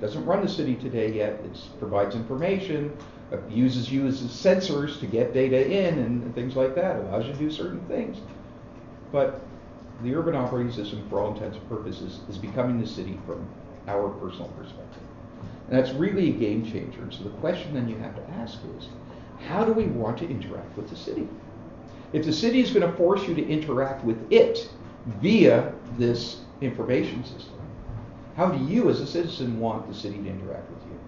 Doesn't 0.00 0.24
run 0.24 0.42
the 0.42 0.48
city 0.48 0.74
today 0.74 1.12
yet. 1.12 1.40
It 1.44 1.60
provides 1.78 2.14
information, 2.14 2.96
uh, 3.32 3.36
uses 3.48 3.92
you 3.92 4.06
as 4.06 4.20
sensors 4.22 4.98
to 5.00 5.06
get 5.06 5.34
data 5.34 5.70
in 5.70 5.98
and, 5.98 6.22
and 6.22 6.34
things 6.34 6.56
like 6.56 6.74
that. 6.74 6.96
Allows 6.96 7.26
you 7.26 7.32
to 7.32 7.38
do 7.38 7.50
certain 7.50 7.80
things. 7.86 8.18
But 9.12 9.42
the 10.02 10.14
urban 10.14 10.34
operating 10.34 10.72
system, 10.72 11.06
for 11.10 11.20
all 11.20 11.34
intents 11.34 11.58
and 11.58 11.68
purposes, 11.68 12.20
is 12.28 12.38
becoming 12.38 12.80
the 12.80 12.86
city 12.86 13.20
from 13.26 13.46
our 13.86 14.08
personal 14.08 14.48
perspective. 14.58 15.02
And 15.68 15.78
that's 15.78 15.92
really 15.92 16.30
a 16.30 16.32
game 16.32 16.64
changer. 16.64 17.02
And 17.02 17.12
so 17.12 17.24
the 17.24 17.30
question 17.30 17.74
then 17.74 17.88
you 17.88 17.96
have 17.98 18.16
to 18.16 18.30
ask 18.32 18.58
is, 18.78 18.88
how 19.46 19.64
do 19.64 19.72
we 19.72 19.84
want 19.84 20.18
to 20.18 20.28
interact 20.28 20.76
with 20.76 20.88
the 20.88 20.96
city? 20.96 21.28
If 22.12 22.24
the 22.24 22.32
city 22.32 22.60
is 22.60 22.70
going 22.70 22.88
to 22.88 22.96
force 22.96 23.26
you 23.26 23.34
to 23.34 23.46
interact 23.46 24.04
with 24.04 24.30
it 24.32 24.68
via 25.20 25.72
this 25.96 26.40
information 26.60 27.24
system, 27.24 27.60
how 28.36 28.46
do 28.50 28.64
you 28.64 28.90
as 28.90 29.00
a 29.00 29.06
citizen 29.06 29.58
want 29.60 29.88
the 29.88 29.94
city 29.94 30.18
to 30.18 30.28
interact 30.28 30.68
with 30.70 30.82
you? 30.84 31.00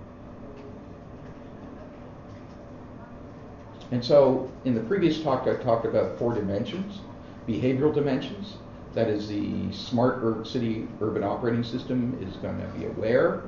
And 3.90 4.04
so 4.04 4.50
in 4.64 4.74
the 4.74 4.80
previous 4.80 5.22
talk, 5.22 5.46
I 5.46 5.54
talked 5.62 5.84
about 5.84 6.18
four 6.18 6.34
dimensions 6.34 7.00
behavioral 7.46 7.92
dimensions. 7.92 8.54
That 8.94 9.08
is, 9.08 9.28
the 9.28 9.72
smart 9.72 10.46
city 10.46 10.86
urban 11.00 11.24
operating 11.24 11.64
system 11.64 12.18
is 12.20 12.36
going 12.36 12.60
to 12.60 12.66
be 12.78 12.86
aware, 12.86 13.42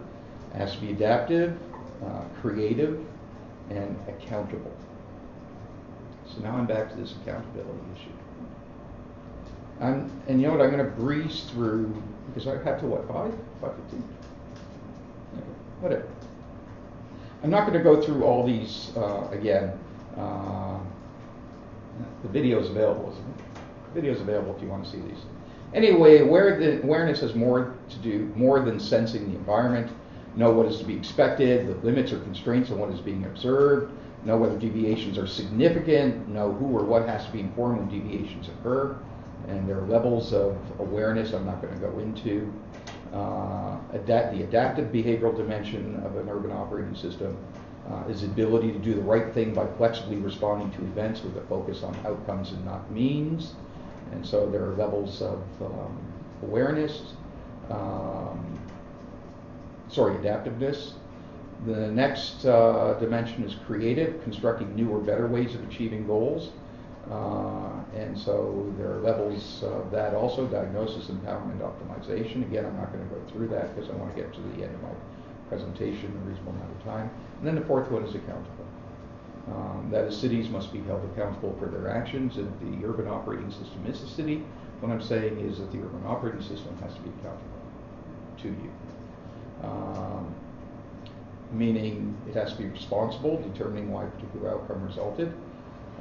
has 0.55 0.72
to 0.74 0.80
be 0.80 0.91
adaptive, 0.91 1.57
uh, 2.05 2.22
creative, 2.41 3.05
and 3.71 3.97
accountable. 4.09 4.73
So 6.27 6.41
now 6.43 6.57
I'm 6.57 6.67
back 6.67 6.91
to 6.91 6.97
this 6.97 7.15
accountability 7.23 7.81
issue. 7.95 8.11
I'm, 9.81 10.11
and 10.29 10.41
you 10.41 10.47
know 10.47 10.55
what? 10.55 10.62
I'm 10.62 10.71
going 10.71 10.85
to 10.85 10.91
breeze 10.91 11.45
through 11.53 12.03
because 12.27 12.47
I 12.47 12.62
have 12.65 12.81
to 12.81 12.87
what 12.87 13.07
five, 13.09 13.35
five 13.61 13.75
fifteen. 13.77 14.05
Okay, 15.37 15.47
whatever. 15.81 16.09
I'm 17.43 17.51
not 17.51 17.67
going 17.67 17.77
to 17.77 17.85
go 17.85 18.01
through 18.01 18.25
all 18.25 18.47
these 18.47 18.93
uh, 18.97 19.29
again. 19.31 19.79
Uh, 20.17 20.79
the 22.23 22.29
video 22.29 22.61
is 22.61 22.71
available, 22.71 23.12
isn't 23.12 23.25
it? 23.29 24.03
The 24.03 24.09
is 24.09 24.21
available 24.21 24.55
if 24.57 24.62
you 24.62 24.69
want 24.69 24.85
to 24.85 24.91
see 24.91 25.01
these. 25.01 25.25
Anyway, 25.75 26.21
aware 26.21 26.59
the 26.59 26.83
awareness 26.83 27.21
has 27.21 27.35
more 27.35 27.75
to 27.91 27.99
do 27.99 28.33
more 28.37 28.61
than 28.61 28.81
sensing 28.81 29.31
the 29.31 29.37
environment. 29.37 29.91
Know 30.37 30.51
what 30.53 30.66
is 30.66 30.78
to 30.78 30.85
be 30.85 30.97
expected, 30.97 31.68
the 31.68 31.74
limits 31.87 32.12
or 32.12 32.18
constraints 32.20 32.70
on 32.70 32.78
what 32.78 32.91
is 32.91 33.01
being 33.01 33.24
observed. 33.24 33.93
Know 34.24 34.37
whether 34.37 34.59
deviations 34.59 35.18
are 35.18 35.26
significant. 35.26 36.28
Know 36.28 36.53
who 36.53 36.66
or 36.76 36.85
what 36.85 37.07
has 37.07 37.26
to 37.26 37.32
be 37.32 37.41
informed 37.41 37.78
when 37.78 37.89
deviations 37.89 38.49
occur 38.49 38.97
and 39.49 39.68
there 39.68 39.78
are 39.78 39.87
levels 39.87 40.32
of 40.32 40.57
awareness 40.78 41.32
I'm 41.32 41.47
not 41.47 41.61
going 41.61 41.74
to 41.74 41.80
go 41.80 41.99
into. 41.99 42.53
Uh, 43.12 43.78
adapt, 43.93 44.35
the 44.35 44.43
adaptive 44.43 44.91
behavioral 44.91 45.37
dimension 45.37 46.03
of 46.05 46.16
an 46.16 46.28
urban 46.28 46.51
operating 46.51 46.97
system 46.97 47.37
uh, 47.89 48.05
is 48.09 48.22
ability 48.24 48.72
to 48.72 48.78
do 48.78 48.95
the 48.95 49.03
right 49.03 49.32
thing 49.35 49.55
by 49.55 49.66
flexibly 49.76 50.16
responding 50.16 50.70
to 50.72 50.78
events 50.87 51.22
with 51.22 51.37
a 51.37 51.43
focus 51.43 51.82
on 51.82 51.95
outcomes 52.07 52.51
and 52.51 52.64
not 52.64 52.91
means. 52.91 53.55
And 54.12 54.26
so 54.26 54.51
there 54.51 54.64
are 54.64 54.74
levels 54.74 55.22
of 55.22 55.43
um, 55.61 55.99
awareness, 56.43 57.14
um, 57.70 58.54
sorry, 59.95 60.17
adaptiveness. 60.17 60.95
The 61.67 61.89
next 61.93 62.45
uh, 62.45 62.97
dimension 62.99 63.45
is 63.45 63.55
creative, 63.67 64.23
constructing 64.25 64.75
new 64.75 64.91
or 64.91 64.99
better 64.99 65.27
ways 65.29 65.55
of 65.55 65.63
achieving 65.69 66.07
goals. 66.07 66.51
Uh, 67.11 67.83
and 67.95 68.19
so 68.19 68.73
there 68.79 68.91
are 68.91 69.01
levels 69.01 69.63
of 69.63 69.91
that 69.91 70.15
also, 70.15 70.47
diagnosis, 70.47 71.07
empowerment, 71.07 71.61
optimization. 71.61 72.43
Again, 72.43 72.67
I'm 72.67 72.77
not 72.77 72.93
going 72.93 73.09
to 73.09 73.15
go 73.15 73.21
through 73.31 73.49
that 73.49 73.75
because 73.75 73.91
I 73.91 73.95
want 73.95 74.15
to 74.15 74.21
get 74.21 74.33
to 74.35 74.41
the 74.41 74.65
end 74.65 74.75
of 74.75 74.83
my 74.83 74.91
presentation 75.49 76.07
in 76.07 76.17
a 76.17 76.31
reasonable 76.31 76.53
amount 76.53 76.73
of 76.73 76.85
time. 76.85 77.11
And 77.39 77.47
then 77.47 77.55
the 77.55 77.65
fourth 77.67 77.91
one 77.91 78.05
is 78.05 78.15
accountable. 78.15 78.67
Um, 79.49 79.89
that 79.93 80.05
is, 80.05 80.17
cities 80.17 80.49
must 80.49 80.73
be 80.73 80.81
held 80.83 81.05
accountable 81.13 81.55
for 81.59 81.67
their 81.67 81.91
actions, 81.91 82.39
and 82.39 82.51
the 82.61 82.87
urban 82.87 83.07
operating 83.07 83.51
system 83.51 83.85
is 83.87 84.03
a 84.03 84.09
city. 84.09 84.43
What 84.81 84.91
I'm 84.91 85.03
saying 85.03 85.39
is 85.41 85.59
that 85.59 85.71
the 85.71 85.79
urban 85.79 86.03
operating 86.07 86.41
system 86.41 86.77
has 86.83 86.95
to 86.95 87.01
be 87.01 87.11
accountable 87.11 87.45
to 88.39 88.49
you. 88.49 88.73
Um, 89.65 90.35
meaning 91.53 92.17
it 92.29 92.35
has 92.35 92.53
to 92.53 92.59
be 92.59 92.67
responsible, 92.67 93.41
determining 93.41 93.91
why 93.91 94.05
a 94.05 94.09
particular 94.09 94.51
outcome 94.51 94.85
resulted. 94.85 95.33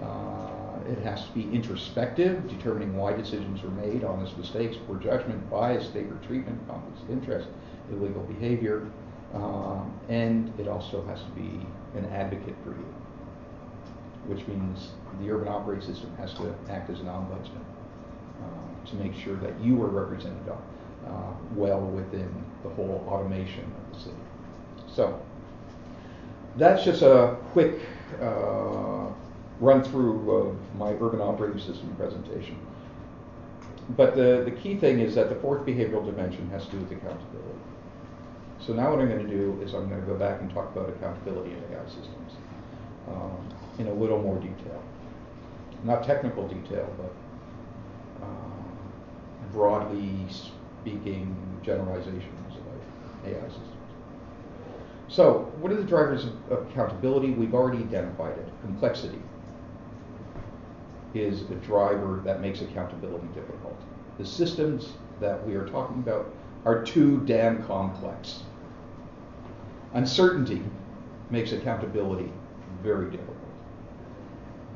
Uh, 0.01 0.79
it 0.89 0.97
has 0.99 1.25
to 1.25 1.31
be 1.31 1.43
introspective, 1.53 2.47
determining 2.49 2.95
why 2.95 3.13
decisions 3.13 3.61
were 3.61 3.69
made, 3.69 4.03
honest 4.03 4.37
mistakes, 4.37 4.75
poor 4.87 4.97
judgment, 4.97 5.49
bias, 5.49 5.87
favored 5.87 6.21
treatment, 6.23 6.59
conflicts 6.67 7.01
of 7.03 7.11
interest, 7.11 7.47
illegal 7.91 8.23
behavior, 8.23 8.89
um, 9.33 9.93
and 10.09 10.51
it 10.59 10.67
also 10.67 11.03
has 11.05 11.21
to 11.21 11.29
be 11.31 11.65
an 11.95 12.05
advocate 12.11 12.55
for 12.63 12.71
you, 12.71 12.95
which 14.27 14.45
means 14.47 14.91
the 15.21 15.29
urban 15.31 15.47
operating 15.47 15.85
system 15.85 16.13
has 16.17 16.33
to 16.33 16.53
act 16.69 16.89
as 16.89 16.99
an 16.99 17.05
ombudsman 17.05 17.63
uh, 18.41 18.89
to 18.89 18.95
make 18.95 19.13
sure 19.13 19.35
that 19.37 19.59
you 19.61 19.81
are 19.81 19.87
represented 19.87 20.47
uh, 21.07 21.33
well 21.55 21.81
within 21.81 22.29
the 22.63 22.69
whole 22.69 23.03
automation 23.07 23.63
of 23.63 23.93
the 23.93 23.99
city. 24.03 24.15
So 24.87 25.19
that's 26.57 26.83
just 26.83 27.01
a 27.01 27.37
quick 27.51 27.79
uh, 28.21 29.07
run 29.59 29.83
through 29.83 30.31
of 30.31 30.75
my 30.75 30.91
urban 30.93 31.21
operating 31.21 31.59
system 31.59 31.95
presentation. 31.95 32.57
But 33.97 34.15
the, 34.15 34.43
the 34.45 34.51
key 34.51 34.77
thing 34.77 34.99
is 34.99 35.15
that 35.15 35.29
the 35.29 35.35
fourth 35.35 35.65
behavioral 35.65 36.05
dimension 36.05 36.49
has 36.51 36.65
to 36.65 36.71
do 36.71 36.77
with 36.77 36.91
accountability. 36.91 37.59
So 38.65 38.73
now 38.73 38.91
what 38.91 38.99
I'm 39.01 39.09
going 39.09 39.27
to 39.27 39.29
do 39.29 39.59
is 39.61 39.73
I'm 39.73 39.89
going 39.89 39.99
to 39.99 40.07
go 40.07 40.15
back 40.15 40.39
and 40.39 40.49
talk 40.53 40.73
about 40.73 40.89
accountability 40.89 41.51
in 41.51 41.57
AI 41.57 41.85
systems 41.85 42.33
um, 43.09 43.49
in 43.77 43.87
a 43.87 43.93
little 43.93 44.21
more 44.21 44.37
detail. 44.37 44.81
Not 45.83 46.05
technical 46.05 46.47
detail, 46.47 46.87
but 46.97 48.25
um, 48.25 48.65
broadly 49.51 50.27
speaking 50.83 51.35
generalizations 51.63 52.55
about 52.57 53.31
AI 53.31 53.47
systems. 53.47 53.69
So, 55.07 55.51
what 55.59 55.71
are 55.71 55.75
the 55.75 55.83
drivers 55.83 56.25
of 56.49 56.67
accountability? 56.69 57.31
We've 57.31 57.53
already 57.53 57.83
identified 57.83 58.37
it. 58.37 58.47
Complexity 58.61 59.19
is 61.13 61.41
a 61.43 61.55
driver 61.55 62.21
that 62.25 62.41
makes 62.41 62.61
accountability 62.61 63.27
difficult. 63.33 63.79
The 64.17 64.25
systems 64.25 64.93
that 65.21 65.45
we 65.47 65.55
are 65.55 65.67
talking 65.67 65.99
about 65.99 66.33
are 66.65 66.83
too 66.83 67.21
damn 67.25 67.63
complex. 67.65 68.41
Uncertainty 69.93 70.61
makes 71.29 71.51
accountability 71.51 72.31
very 72.81 73.09
difficult. 73.11 73.37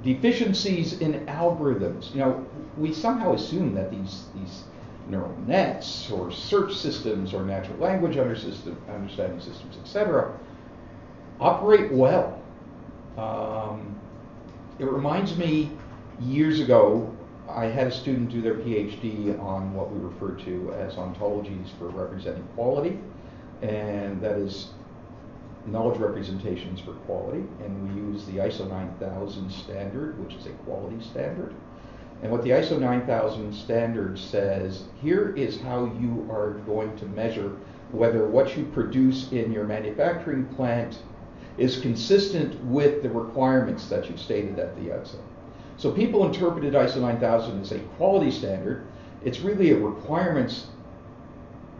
Deficiencies 0.03 0.99
in 0.99 1.25
algorithms. 1.25 2.13
You 2.13 2.19
know, 2.19 2.45
we 2.77 2.93
somehow 2.93 3.33
assume 3.33 3.73
that 3.73 3.89
these, 3.89 4.25
these 4.35 4.63
neural 5.09 5.35
nets 5.45 6.09
or 6.11 6.31
search 6.31 6.75
systems 6.75 7.33
or 7.33 7.43
natural 7.43 7.77
language 7.77 8.17
understanding 8.17 9.39
systems, 9.39 9.77
etc., 9.77 10.33
operate 11.39 11.91
well. 11.91 12.41
Um, 13.17 13.95
it 14.79 14.85
reminds 14.85 15.37
me 15.37 15.71
years 16.19 16.59
ago, 16.59 17.13
I 17.49 17.65
had 17.65 17.87
a 17.87 17.91
student 17.91 18.29
do 18.29 18.41
their 18.41 18.55
PhD 18.55 19.39
on 19.39 19.73
what 19.73 19.91
we 19.91 19.99
refer 19.99 20.31
to 20.45 20.73
as 20.73 20.95
ontologies 20.95 21.69
for 21.79 21.87
representing 21.89 22.43
quality, 22.55 22.99
and 23.61 24.21
that 24.21 24.37
is 24.37 24.69
knowledge 25.65 25.99
representations 25.99 26.79
for 26.79 26.93
quality. 27.05 27.43
And 27.63 27.95
we 27.95 28.01
use 28.01 28.25
the 28.25 28.37
ISO 28.37 28.69
9000 28.69 29.51
standard, 29.51 30.23
which 30.23 30.35
is 30.35 30.45
a 30.45 30.51
quality 30.63 31.01
standard. 31.03 31.53
And 32.23 32.31
what 32.31 32.43
the 32.43 32.49
ISO 32.49 32.79
9000 32.79 33.53
standard 33.53 34.17
says, 34.17 34.85
here 35.01 35.35
is 35.35 35.61
how 35.61 35.85
you 35.99 36.27
are 36.31 36.53
going 36.65 36.95
to 36.97 37.05
measure 37.05 37.55
whether 37.91 38.27
what 38.27 38.57
you 38.57 38.65
produce 38.65 39.31
in 39.31 39.51
your 39.51 39.63
manufacturing 39.63 40.45
plant 40.55 40.99
is 41.57 41.79
consistent 41.79 42.59
with 42.65 43.03
the 43.03 43.09
requirements 43.09 43.87
that 43.87 44.09
you 44.09 44.17
stated 44.17 44.59
at 44.59 44.75
the 44.81 44.93
outset. 44.93 45.21
So 45.77 45.91
people 45.91 46.25
interpreted 46.25 46.73
ISO 46.73 47.01
9000 47.01 47.61
as 47.61 47.71
a 47.71 47.79
quality 47.97 48.31
standard. 48.31 48.87
It's 49.23 49.39
really 49.39 49.71
a 49.71 49.77
requirements 49.77 50.67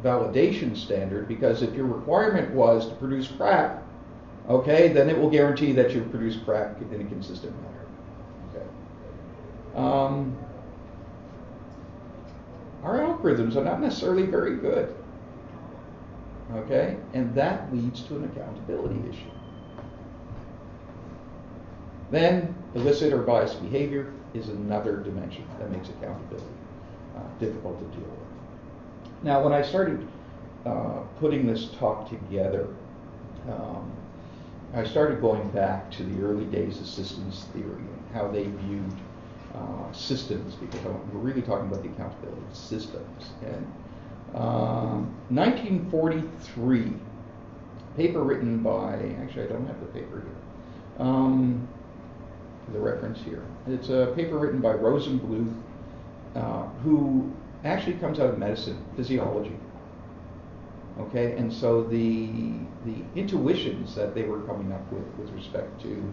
validation 0.04 0.78
standard 0.78 1.28
because 1.28 1.64
if 1.64 1.74
your 1.74 1.86
requirement 1.86 2.54
was 2.54 2.88
to 2.88 2.96
produce 2.96 3.28
crap, 3.28 3.84
okay, 4.48 4.90
then 4.90 5.10
it 5.10 5.18
will 5.18 5.30
guarantee 5.30 5.72
that 5.74 5.92
you 5.92 6.02
produce 6.02 6.38
crap 6.38 6.80
in 6.92 7.02
a 7.02 7.06
consistent 7.06 7.60
manner. 7.62 7.77
Um, 9.78 10.36
our 12.84 13.00
algorithms 13.00 13.56
are 13.56 13.64
not 13.64 13.80
necessarily 13.80 14.26
very 14.26 14.58
good. 14.58 14.94
Okay? 16.54 16.98
And 17.14 17.34
that 17.36 17.74
leads 17.74 18.02
to 18.04 18.16
an 18.16 18.24
accountability 18.26 19.00
issue. 19.10 19.32
Then, 22.10 22.56
illicit 22.74 23.14
or 23.14 23.22
biased 23.22 23.62
behavior 23.62 24.14
is 24.34 24.50
another 24.50 24.98
dimension 24.98 25.46
that 25.60 25.70
makes 25.70 25.90
accountability 25.90 26.46
uh, 27.16 27.40
difficult 27.40 27.80
to 27.80 27.98
deal 27.98 28.08
with. 28.08 29.24
Now, 29.24 29.44
when 29.44 29.52
I 29.52 29.62
started 29.62 30.08
uh, 30.66 31.02
putting 31.20 31.46
this 31.46 31.70
talk 31.80 32.10
together, 32.10 32.68
um, 33.50 33.92
I 34.74 34.86
started 34.86 35.22
going 35.22 35.50
back 35.50 35.92
to 35.92 36.04
the 36.04 36.24
early 36.26 36.46
days 36.46 36.80
of 36.80 36.88
systems 36.88 37.46
theory 37.54 37.66
and 37.66 38.04
how 38.14 38.28
they 38.30 38.44
viewed 38.44 38.94
uh, 39.56 39.92
systems, 39.92 40.56
because 40.56 40.80
we're 40.84 41.20
really 41.20 41.42
talking 41.42 41.68
about 41.68 41.84
the 41.84 41.90
accountability 41.90 42.42
of 42.50 42.56
systems. 42.56 43.32
And 43.44 43.66
um, 44.36 45.16
1943, 45.30 46.94
paper 47.96 48.24
written 48.24 48.62
by, 48.62 49.16
actually, 49.22 49.44
I 49.44 49.48
don't 49.48 49.66
have 49.68 49.80
the 49.80 49.88
paper 49.88 50.22
here. 50.22 51.06
Um, 51.06 51.68
the 52.74 52.80
reference 52.80 53.20
here. 53.22 53.44
It's 53.68 53.90
a 53.90 54.14
paper 54.16 54.38
written 54.38 54.60
by 54.60 54.74
Rosenblueth, 54.74 55.54
uh, 56.36 56.64
who 56.84 57.32
actually 57.64 57.94
comes 57.94 58.20
out 58.20 58.30
of 58.30 58.38
medicine, 58.38 58.84
physiology. 58.96 59.56
Okay, 61.00 61.38
and 61.38 61.54
so 61.54 61.84
the 61.84 62.54
the 62.86 62.96
intuitions 63.16 63.94
that 63.96 64.16
they 64.16 64.24
were 64.24 64.42
coming 64.42 64.72
up 64.72 64.92
with 64.92 65.06
with 65.20 65.30
respect 65.32 65.80
to 65.82 66.04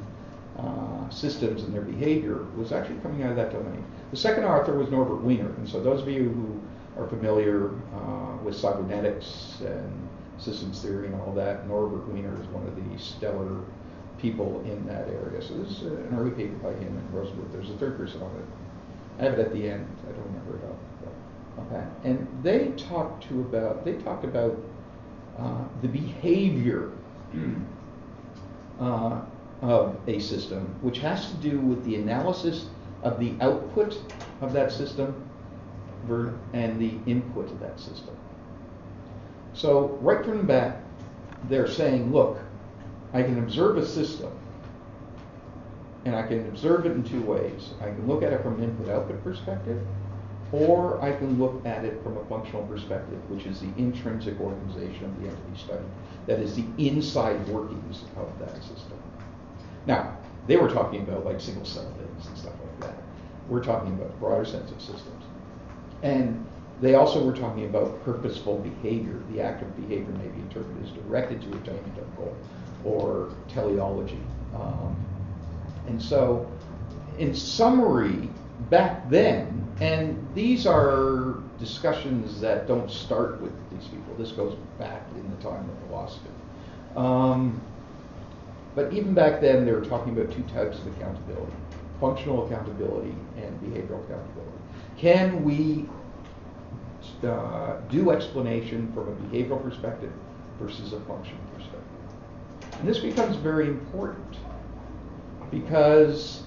uh, 0.59 1.09
systems 1.11 1.63
and 1.63 1.75
their 1.75 1.83
behavior 1.83 2.47
was 2.57 2.73
actually 2.73 2.99
coming 3.01 3.23
out 3.23 3.31
of 3.31 3.37
that 3.37 3.53
domain. 3.53 3.85
The 4.11 4.17
second 4.17 4.45
author 4.45 4.77
was 4.77 4.91
Norbert 4.91 5.23
Wiener, 5.23 5.51
and 5.57 5.69
so 5.69 5.83
those 5.83 6.03
of 6.03 6.09
you 6.09 6.31
who 6.31 7.03
are 7.03 7.09
familiar 7.09 7.71
uh, 7.95 8.37
with 8.43 8.57
cybernetics 8.57 9.61
and 9.61 10.09
systems 10.39 10.81
theory 10.81 11.07
and 11.07 11.21
all 11.21 11.33
that, 11.35 11.67
Norbert 11.69 12.09
Wiener 12.09 12.41
is 12.41 12.47
one 12.49 12.67
of 12.67 12.77
the 12.77 12.99
stellar 12.99 13.63
people 14.19 14.61
in 14.65 14.87
that 14.87 15.09
area. 15.09 15.43
So 15.43 15.55
this 15.59 15.71
is 15.73 15.83
an 15.83 16.17
early 16.17 16.31
paper 16.31 16.55
by 16.57 16.71
him 16.71 16.97
and 16.97 17.13
Rosenblueth. 17.13 17.53
There's 17.53 17.71
a 17.71 17.77
third 17.79 17.97
person 17.97 18.23
on 18.23 18.31
it. 18.37 18.45
I 19.19 19.25
have 19.25 19.39
it 19.39 19.41
at 19.41 19.53
the 19.53 19.69
end. 19.69 19.87
I 20.09 20.13
don't 20.13 20.27
remember 20.27 20.57
it 20.57 20.65
all. 20.65 20.79
Okay. 21.67 21.85
And 22.05 22.27
they 22.43 22.69
talked 22.77 23.29
to 23.29 23.41
about 23.43 23.85
they 23.85 23.95
talked 23.95 24.25
about 24.25 24.57
uh, 25.39 25.65
the 25.83 25.89
behavior 25.89 26.91
uh, 28.81 29.23
of 29.65 29.97
a 30.07 30.19
system, 30.19 30.67
which 30.83 30.99
has 30.99 31.31
to 31.31 31.37
do 31.37 31.59
with 31.59 31.83
the 31.85 31.97
analysis 31.97 32.67
of 33.03 33.19
the 33.19 33.35
output 33.41 33.99
of 34.41 34.53
that 34.53 34.71
system 34.71 35.29
and 36.53 36.79
the 36.79 36.99
input 37.11 37.51
of 37.51 37.59
that 37.61 37.81
system. 37.81 38.15
So 39.55 39.99
right 40.03 40.23
from 40.23 40.39
the 40.39 40.45
back, 40.45 40.77
they're 41.49 41.67
saying, 41.67 42.13
look, 42.13 42.39
I 43.15 43.23
can 43.23 43.39
observe 43.39 43.79
a 43.79 43.87
system, 43.87 44.31
and 46.05 46.15
I 46.15 46.27
can 46.27 46.47
observe 46.49 46.85
it 46.85 46.93
in 46.93 47.03
two 47.03 47.23
ways. 47.23 47.71
I 47.81 47.85
can 47.87 48.07
look 48.07 48.23
at 48.23 48.35
it 48.35 48.43
from 48.43 48.57
an 48.57 48.65
input-output 48.65 49.25
perspective, 49.25 49.81
or 50.53 51.01
I 51.01 51.13
can 51.13 51.39
look 51.39 51.65
at 51.65 51.87
it 51.87 52.03
from 52.03 52.19
a 52.19 52.25
functional 52.27 52.67
perspective, 52.67 53.19
which 53.31 53.47
is 53.47 53.61
the 53.61 53.73
intrinsic 53.79 54.39
organization 54.41 55.07
of 55.07 55.23
the 55.23 55.29
entity 55.29 55.57
study. 55.57 55.85
That 56.27 56.41
is 56.41 56.55
the 56.55 56.67
inside 56.77 57.49
workings 57.49 58.05
of 58.17 58.31
that 58.41 58.57
system. 58.57 58.94
Now, 59.87 60.17
they 60.47 60.57
were 60.57 60.69
talking 60.69 61.03
about 61.03 61.25
like 61.25 61.41
single 61.41 61.65
cell 61.65 61.91
things 61.99 62.27
and 62.27 62.39
stuff 62.39 62.55
like 62.63 62.81
that. 62.81 63.03
We're 63.49 63.65
talking 63.65 63.93
about 63.95 64.19
broader 64.19 64.45
sense 64.45 64.71
of 64.71 64.81
systems. 64.81 65.25
And 66.03 66.45
they 66.81 66.95
also 66.95 67.25
were 67.25 67.37
talking 67.37 67.65
about 67.65 68.05
purposeful 68.05 68.59
behavior. 68.59 69.21
The 69.31 69.41
act 69.41 69.63
of 69.63 69.77
behavior 69.77 70.13
may 70.13 70.29
be 70.29 70.41
interpreted 70.41 70.83
as 70.83 70.91
directed 70.91 71.41
to 71.43 71.49
attainment 71.59 71.99
of 71.99 72.17
goal 72.17 72.37
or 72.85 73.31
teleology. 73.49 74.21
Um, 74.55 74.97
and 75.87 76.03
so, 76.03 76.51
in 77.19 77.35
summary, 77.35 78.29
back 78.71 79.09
then, 79.09 79.67
and 79.81 80.27
these 80.35 80.67
are 80.67 81.39
discussions 81.59 82.41
that 82.41 82.67
don't 82.67 82.91
start 82.91 83.41
with 83.41 83.53
these 83.71 83.89
people. 83.89 84.15
This 84.19 84.33
goes 84.33 84.57
back 84.79 85.03
in 85.15 85.31
the 85.31 85.43
time 85.43 85.69
of 85.69 85.89
philosophy. 85.89 86.31
Um, 86.97 87.61
but 88.75 88.93
even 88.93 89.15
back 89.15 89.41
then, 89.41 89.65
they 89.65 89.73
were 89.73 89.85
talking 89.85 90.19
about 90.19 90.33
two 90.35 90.43
types 90.55 90.79
of 90.79 90.87
accountability 90.89 91.53
functional 92.01 92.47
accountability 92.47 93.15
and 93.37 93.61
behavioral 93.61 94.05
accountability. 94.05 94.59
Can 94.99 95.45
we 95.45 95.89
uh, 97.27 97.81
do 97.89 98.11
explanation 98.11 98.93
from 98.93 99.09
a 99.09 99.13
behavioral 99.13 99.63
perspective 99.63 100.13
versus 100.61 100.93
a 100.93 101.01
functional 101.01 101.41
perspective? 101.57 101.81
And 102.79 102.89
this 102.89 102.99
becomes 102.99 103.37
very 103.37 103.69
important 103.69 104.37
because 105.51 106.43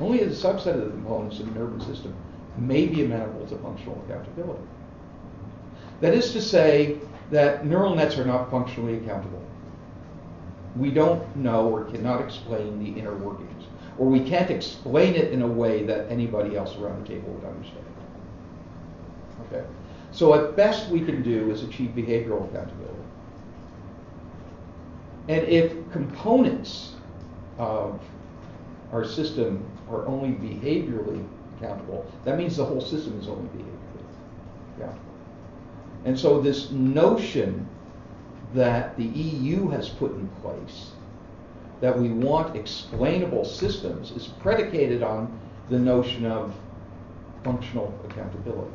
only 0.00 0.20
a 0.20 0.28
subset 0.28 0.74
of 0.74 0.84
the 0.84 0.90
components 0.90 1.38
of 1.38 1.46
the 1.46 1.58
nervous 1.58 1.86
system 1.86 2.14
may 2.58 2.86
be 2.86 3.04
amenable 3.04 3.46
to 3.46 3.56
functional 3.58 4.02
accountability. 4.04 4.64
That 6.00 6.14
is 6.14 6.32
to 6.32 6.42
say 6.42 6.98
that 7.30 7.64
neural 7.64 7.94
nets 7.94 8.18
are 8.18 8.24
not 8.24 8.50
functionally 8.50 8.98
accountable. 8.98 9.42
We 10.76 10.90
don't 10.90 11.36
know 11.36 11.68
or 11.68 11.84
cannot 11.84 12.22
explain 12.22 12.82
the 12.82 12.98
inner 12.98 13.14
workings, 13.14 13.64
or 13.98 14.06
we 14.06 14.20
can't 14.20 14.50
explain 14.50 15.14
it 15.14 15.32
in 15.32 15.42
a 15.42 15.46
way 15.46 15.84
that 15.84 16.10
anybody 16.10 16.56
else 16.56 16.76
around 16.76 17.02
the 17.04 17.08
table 17.08 17.32
would 17.32 17.44
understand. 17.44 17.84
Okay? 19.46 19.64
So 20.12 20.34
at 20.34 20.56
best 20.56 20.88
we 20.88 21.00
can 21.00 21.22
do 21.22 21.50
is 21.50 21.62
achieve 21.62 21.90
behavioral 21.90 22.48
accountability. 22.48 22.92
And 25.28 25.46
if 25.46 25.72
components 25.92 26.94
of 27.58 28.00
our 28.92 29.04
system 29.04 29.64
are 29.90 30.06
only 30.06 30.30
behaviorally 30.30 31.24
accountable, 31.56 32.10
that 32.24 32.38
means 32.38 32.56
the 32.56 32.64
whole 32.64 32.80
system 32.80 33.18
is 33.20 33.28
only 33.28 33.48
behaviorally 33.48 34.76
accountable. 34.76 35.12
And 36.04 36.18
so 36.18 36.40
this 36.40 36.70
notion 36.70 37.68
that 38.54 38.96
the 38.96 39.04
EU 39.04 39.68
has 39.68 39.88
put 39.88 40.12
in 40.12 40.28
place 40.42 40.90
that 41.80 41.98
we 41.98 42.10
want 42.10 42.54
explainable 42.56 43.44
systems 43.44 44.12
is 44.12 44.28
predicated 44.28 45.02
on 45.02 45.36
the 45.68 45.78
notion 45.78 46.24
of 46.26 46.54
functional 47.42 47.92
accountability. 48.04 48.72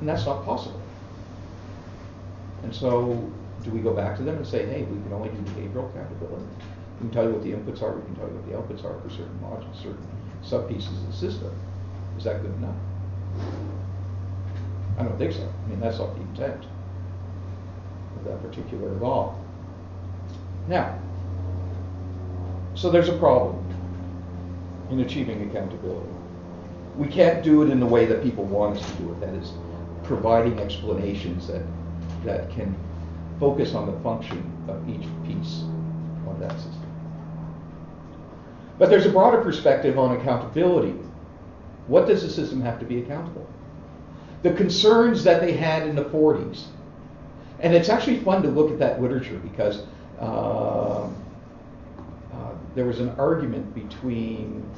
And 0.00 0.08
that's 0.08 0.26
not 0.26 0.44
possible. 0.44 0.80
And 2.62 2.74
so 2.74 3.32
do 3.64 3.70
we 3.70 3.80
go 3.80 3.94
back 3.94 4.18
to 4.18 4.22
them 4.22 4.36
and 4.36 4.46
say, 4.46 4.66
hey, 4.66 4.82
we 4.82 5.02
can 5.02 5.12
only 5.14 5.30
do 5.30 5.38
behavioral 5.52 5.88
accountability? 5.90 6.44
We 7.00 7.08
can 7.08 7.10
tell 7.10 7.24
you 7.24 7.30
what 7.30 7.42
the 7.42 7.52
inputs 7.52 7.82
are, 7.82 7.96
we 7.96 8.02
can 8.02 8.16
tell 8.16 8.28
you 8.28 8.34
what 8.34 8.46
the 8.46 8.74
outputs 8.74 8.84
are 8.84 9.00
for 9.00 9.08
certain 9.08 9.38
modules, 9.42 9.76
certain 9.76 10.06
sub-pieces 10.42 10.92
of 10.92 11.06
the 11.06 11.12
system. 11.12 11.50
Is 12.18 12.24
that 12.24 12.42
good 12.42 12.54
enough? 12.54 12.76
I 14.98 15.04
don't 15.04 15.16
think 15.16 15.32
so. 15.32 15.50
I 15.64 15.68
mean, 15.68 15.80
that's 15.80 15.98
not 15.98 16.14
the 16.14 16.20
intent 16.20 16.66
that 18.26 18.42
particular 18.42 18.90
law. 18.92 19.34
Now, 20.68 20.98
so 22.74 22.90
there's 22.90 23.08
a 23.08 23.16
problem 23.18 23.62
in 24.90 25.00
achieving 25.00 25.48
accountability. 25.48 26.10
We 26.96 27.08
can't 27.08 27.42
do 27.42 27.62
it 27.62 27.70
in 27.70 27.80
the 27.80 27.86
way 27.86 28.06
that 28.06 28.22
people 28.22 28.44
want 28.44 28.78
us 28.78 28.90
to 28.90 28.96
do 29.02 29.12
it, 29.12 29.20
that 29.20 29.34
is, 29.34 29.52
providing 30.04 30.58
explanations 30.60 31.48
that, 31.48 31.62
that 32.24 32.50
can 32.50 32.74
focus 33.40 33.74
on 33.74 33.86
the 33.86 33.98
function 34.00 34.50
of 34.68 34.88
each 34.88 35.06
piece 35.26 35.62
of 36.26 36.38
that 36.40 36.52
system. 36.52 36.86
But 38.78 38.90
there's 38.90 39.06
a 39.06 39.10
broader 39.10 39.42
perspective 39.42 39.98
on 39.98 40.16
accountability. 40.16 40.94
What 41.86 42.06
does 42.06 42.22
the 42.22 42.30
system 42.30 42.60
have 42.62 42.78
to 42.80 42.84
be 42.84 42.98
accountable? 43.00 43.48
The 44.42 44.52
concerns 44.52 45.24
that 45.24 45.40
they 45.40 45.52
had 45.52 45.88
in 45.88 45.96
the 45.96 46.04
40s. 46.04 46.64
And 47.60 47.74
it's 47.74 47.88
actually 47.88 48.18
fun 48.20 48.42
to 48.42 48.48
look 48.48 48.70
at 48.70 48.78
that 48.78 49.00
literature 49.00 49.38
because 49.38 49.82
uh, 50.20 51.04
uh, 51.04 51.08
there 52.74 52.84
was 52.84 53.00
an 53.00 53.10
argument 53.18 53.74
between 53.74 54.68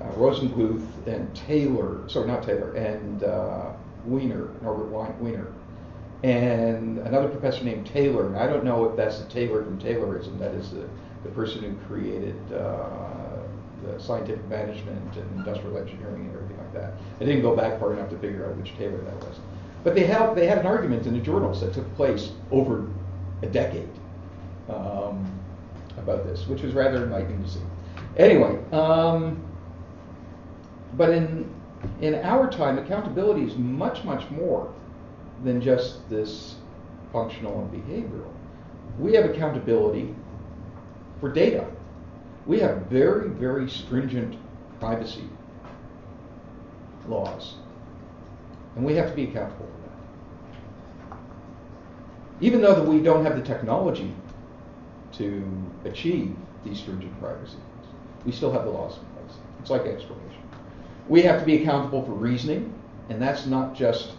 uh, 0.00 0.04
Rosenblueth 0.12 1.06
and 1.06 1.34
Taylor, 1.34 2.06
sorry, 2.08 2.26
not 2.28 2.42
Taylor, 2.42 2.72
and 2.74 3.24
uh, 3.24 3.72
Wiener, 4.04 4.50
Norbert 4.62 5.20
Wiener, 5.20 5.52
and 6.22 6.98
another 6.98 7.28
professor 7.28 7.64
named 7.64 7.86
Taylor. 7.86 8.26
And 8.26 8.36
I 8.36 8.46
don't 8.46 8.64
know 8.64 8.84
if 8.86 8.96
that's 8.96 9.18
the 9.20 9.28
Taylor 9.30 9.64
from 9.64 9.78
Taylorism, 9.78 10.38
that 10.38 10.54
is 10.54 10.70
the, 10.70 10.88
the 11.24 11.30
person 11.30 11.62
who 11.62 11.74
created 11.86 12.36
uh, 12.52 13.42
the 13.84 13.98
scientific 14.00 14.46
management 14.48 15.16
and 15.16 15.38
industrial 15.38 15.76
engineering 15.78 16.26
and 16.26 16.34
everything 16.34 16.58
like 16.58 16.72
that. 16.74 16.92
I 17.20 17.24
didn't 17.24 17.42
go 17.42 17.54
back 17.56 17.78
far 17.78 17.92
enough 17.92 18.10
to 18.10 18.18
figure 18.18 18.46
out 18.46 18.56
which 18.56 18.76
Taylor 18.76 18.98
that 18.98 19.16
was. 19.16 19.38
But 19.86 19.94
they 19.94 20.04
had, 20.04 20.34
they 20.34 20.48
had 20.48 20.58
an 20.58 20.66
argument 20.66 21.06
in 21.06 21.14
the 21.14 21.20
journals 21.20 21.60
that 21.60 21.72
took 21.72 21.94
place 21.94 22.32
over 22.50 22.88
a 23.42 23.46
decade. 23.46 23.88
um, 24.68 25.24
about 25.96 26.24
this, 26.26 26.46
which 26.48 26.62
was 26.62 26.74
rather 26.74 27.04
enlightening 27.04 27.42
to 27.42 27.48
see. 27.48 27.60
Anyway, 28.16 28.58
um, 28.72 29.42
but 30.96 31.10
in 31.10 31.48
in 32.00 32.16
our 32.16 32.50
time, 32.50 32.78
accountability 32.78 33.42
is 33.44 33.56
much, 33.56 34.02
much 34.04 34.28
more 34.30 34.72
than 35.44 35.60
just 35.60 36.08
this 36.10 36.56
functional 37.12 37.60
and 37.60 37.70
behavioral. 37.70 38.32
We 38.98 39.14
have 39.14 39.26
accountability 39.26 40.14
for 41.20 41.30
data. 41.30 41.66
We 42.46 42.60
have 42.60 42.86
very, 42.86 43.28
very 43.28 43.68
stringent 43.70 44.36
privacy 44.80 45.28
laws. 47.08 47.54
And 48.74 48.84
we 48.84 48.94
have 48.96 49.10
to 49.10 49.14
be 49.14 49.24
accountable. 49.24 49.68
Even 52.40 52.60
though 52.60 52.74
that 52.74 52.84
we 52.84 53.00
don't 53.00 53.24
have 53.24 53.36
the 53.36 53.42
technology 53.42 54.14
to 55.12 55.42
achieve 55.84 56.36
these 56.64 56.78
stringent 56.78 57.18
privacy 57.20 57.58
we 58.26 58.32
still 58.32 58.52
have 58.52 58.64
the 58.64 58.70
laws 58.70 58.98
in 58.98 59.04
place. 59.04 59.38
It's 59.60 59.70
like 59.70 59.86
expropriation. 59.86 60.42
We 61.08 61.22
have 61.22 61.38
to 61.38 61.46
be 61.46 61.62
accountable 61.62 62.04
for 62.04 62.12
reasoning, 62.12 62.74
and 63.08 63.22
that's 63.22 63.46
not 63.46 63.74
just 63.74 64.12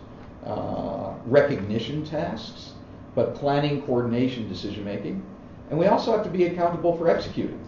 uh, 0.46 1.14
recognition 1.26 2.06
tasks, 2.06 2.72
but 3.14 3.36
planning, 3.36 3.82
coordination, 3.82 4.48
decision 4.48 4.86
making. 4.86 5.24
And 5.70 5.78
we 5.78 5.88
also 5.88 6.14
have 6.14 6.24
to 6.24 6.30
be 6.30 6.46
accountable 6.46 6.98
for 6.98 7.10
executing. 7.10 7.62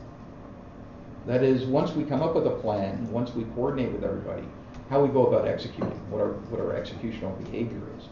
That 1.28 1.44
is, 1.44 1.66
once 1.66 1.92
we 1.92 2.06
come 2.06 2.24
up 2.24 2.34
with 2.34 2.48
a 2.48 2.52
plan, 2.52 3.12
once 3.12 3.36
we 3.36 3.44
coordinate 3.56 3.92
with 3.92 4.06
everybody, 4.06 4.44
how 4.90 5.04
we 5.04 5.10
go 5.10 5.28
about 5.28 5.46
executing, 5.46 6.00
what 6.10 6.22
our, 6.22 6.32
what 6.50 6.62
our 6.62 6.82
executional 6.82 7.38
behavior 7.44 7.82
is, 7.98 8.06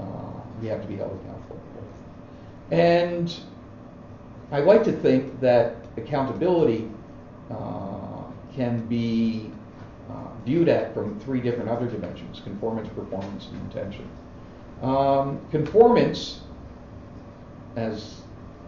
uh, 0.00 0.04
we 0.62 0.68
have 0.68 0.80
to 0.80 0.88
be 0.88 0.96
held 0.96 1.12
accountable. 1.20 1.60
And 2.70 3.34
I 4.52 4.60
like 4.60 4.84
to 4.84 4.92
think 4.92 5.40
that 5.40 5.76
accountability 5.96 6.88
uh, 7.50 8.24
can 8.54 8.86
be 8.86 9.50
uh, 10.10 10.14
viewed 10.44 10.68
at 10.68 10.94
from 10.94 11.18
three 11.20 11.40
different 11.40 11.68
other 11.68 11.86
dimensions 11.86 12.40
conformance, 12.40 12.88
performance, 12.88 13.48
and 13.52 13.60
intention. 13.62 14.08
Um, 14.82 15.40
conformance, 15.50 16.40
as 17.76 18.20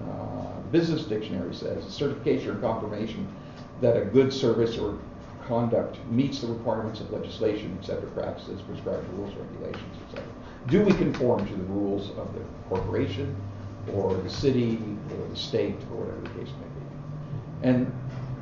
uh, 0.03 0.61
business 0.73 1.05
dictionary 1.05 1.55
says, 1.55 1.85
is 1.85 1.93
certification 1.93 2.51
or 2.51 2.61
confirmation 2.61 3.29
that 3.81 3.97
a 3.97 4.05
good 4.05 4.33
service 4.33 4.79
or 4.79 4.99
conduct 5.47 5.99
meets 6.11 6.41
the 6.41 6.47
requirements 6.47 7.01
of 7.01 7.11
legislation, 7.11 7.77
accepted 7.81 8.13
practices, 8.15 8.61
prescribed 8.63 9.09
rules, 9.15 9.35
regulations, 9.35 9.97
etc. 10.09 10.25
Do 10.69 10.83
we 10.83 10.93
conform 10.93 11.47
to 11.47 11.55
the 11.55 11.65
rules 11.65 12.11
of 12.11 12.33
the 12.35 12.41
corporation 12.69 13.35
or 13.95 14.15
the 14.15 14.31
city 14.31 14.79
or 15.11 15.29
the 15.29 15.37
state 15.37 15.77
or 15.91 16.05
whatever 16.05 16.21
the 16.21 16.29
case 16.41 16.55
may 16.61 16.67
be? 16.67 17.69
And 17.69 17.93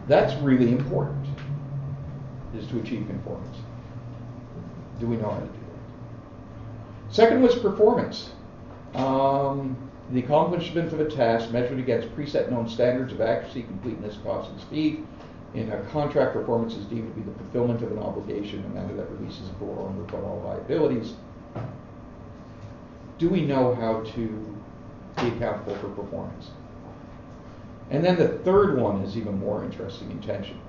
that's 0.06 0.34
really 0.42 0.70
important, 0.70 1.26
is 2.56 2.66
to 2.68 2.78
achieve 2.78 3.06
conformance. 3.06 3.58
Do 5.00 5.06
we 5.06 5.16
know 5.16 5.30
how 5.30 5.40
to 5.40 5.46
do 5.46 5.52
that? 5.52 7.14
Second 7.14 7.42
was 7.42 7.54
performance. 7.56 8.30
Um, 8.94 9.76
the 10.10 10.20
accomplishment 10.20 10.92
of 10.92 11.00
a 11.00 11.10
task 11.10 11.50
measured 11.50 11.78
against 11.78 12.08
preset 12.16 12.50
known 12.50 12.68
standards 12.68 13.12
of 13.12 13.20
accuracy, 13.20 13.62
completeness, 13.62 14.16
cost, 14.24 14.50
and 14.50 14.60
speed 14.60 15.06
in 15.54 15.72
a 15.72 15.80
contract, 15.84 16.34
performance 16.34 16.74
is 16.74 16.84
deemed 16.86 17.14
to 17.14 17.20
be 17.20 17.30
the 17.30 17.36
fulfillment 17.38 17.82
of 17.82 17.92
an 17.92 17.98
obligation, 17.98 18.62
a 18.64 18.68
manner 18.68 18.94
that 18.94 19.10
releases 19.12 19.48
a 19.48 19.52
borrower 19.52 19.90
rebut 19.90 20.22
all 20.22 20.42
liabilities. 20.44 21.14
Do 23.16 23.30
we 23.30 23.40
know 23.42 23.74
how 23.74 24.02
to 24.12 24.57
be 25.20 25.28
accountable 25.28 25.76
for 25.76 25.88
performance? 25.88 26.50
And 27.90 28.04
then 28.04 28.16
the 28.16 28.28
third 28.28 28.78
one 28.78 29.02
is 29.02 29.16
even 29.16 29.38
more 29.38 29.64
interesting 29.64 30.10
intention 30.10 30.60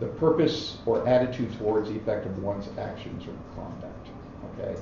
the 0.00 0.06
purpose 0.06 0.78
or 0.86 1.06
attitude 1.06 1.56
towards 1.58 1.90
the 1.90 1.96
effect 1.96 2.26
of 2.26 2.42
one's 2.42 2.68
actions 2.78 3.24
or 3.26 3.34
conduct. 3.54 4.08
Okay? 4.58 4.80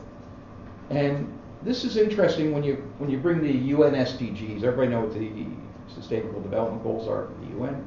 And 0.91 1.37
this 1.62 1.85
is 1.85 1.97
interesting 1.97 2.53
when 2.53 2.62
you 2.62 2.77
when 2.99 3.11
you 3.11 3.19
bring 3.19 3.43
the 3.43 3.53
UN 3.53 3.95
SDGs. 3.95 4.62
Everybody 4.62 4.89
know 4.89 5.01
what 5.01 5.14
the 5.14 5.47
Sustainable 5.93 6.41
Development 6.41 6.83
Goals 6.83 7.09
are 7.09 7.27
for 7.27 7.35
the 7.45 7.59
UN. 7.59 7.87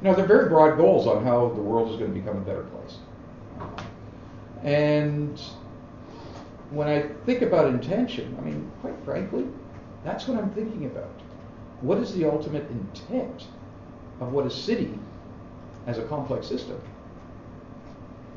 Know, 0.00 0.14
they're 0.14 0.26
very 0.26 0.48
broad 0.48 0.76
goals 0.76 1.08
on 1.08 1.24
how 1.24 1.48
the 1.48 1.60
world 1.60 1.90
is 1.90 1.96
going 1.96 2.14
to 2.14 2.20
become 2.20 2.36
a 2.36 2.40
better 2.40 2.62
place. 2.62 2.98
And 4.62 5.40
when 6.70 6.86
I 6.86 7.02
think 7.26 7.42
about 7.42 7.66
intention, 7.66 8.36
I 8.38 8.44
mean, 8.44 8.70
quite 8.80 8.94
frankly, 9.04 9.46
that's 10.08 10.26
what 10.26 10.38
I'm 10.38 10.50
thinking 10.50 10.86
about. 10.86 11.20
What 11.82 11.98
is 11.98 12.14
the 12.14 12.24
ultimate 12.24 12.68
intent 12.70 13.44
of 14.20 14.32
what 14.32 14.46
a 14.46 14.50
city, 14.50 14.98
as 15.86 15.98
a 15.98 16.02
complex 16.04 16.46
system, 16.46 16.80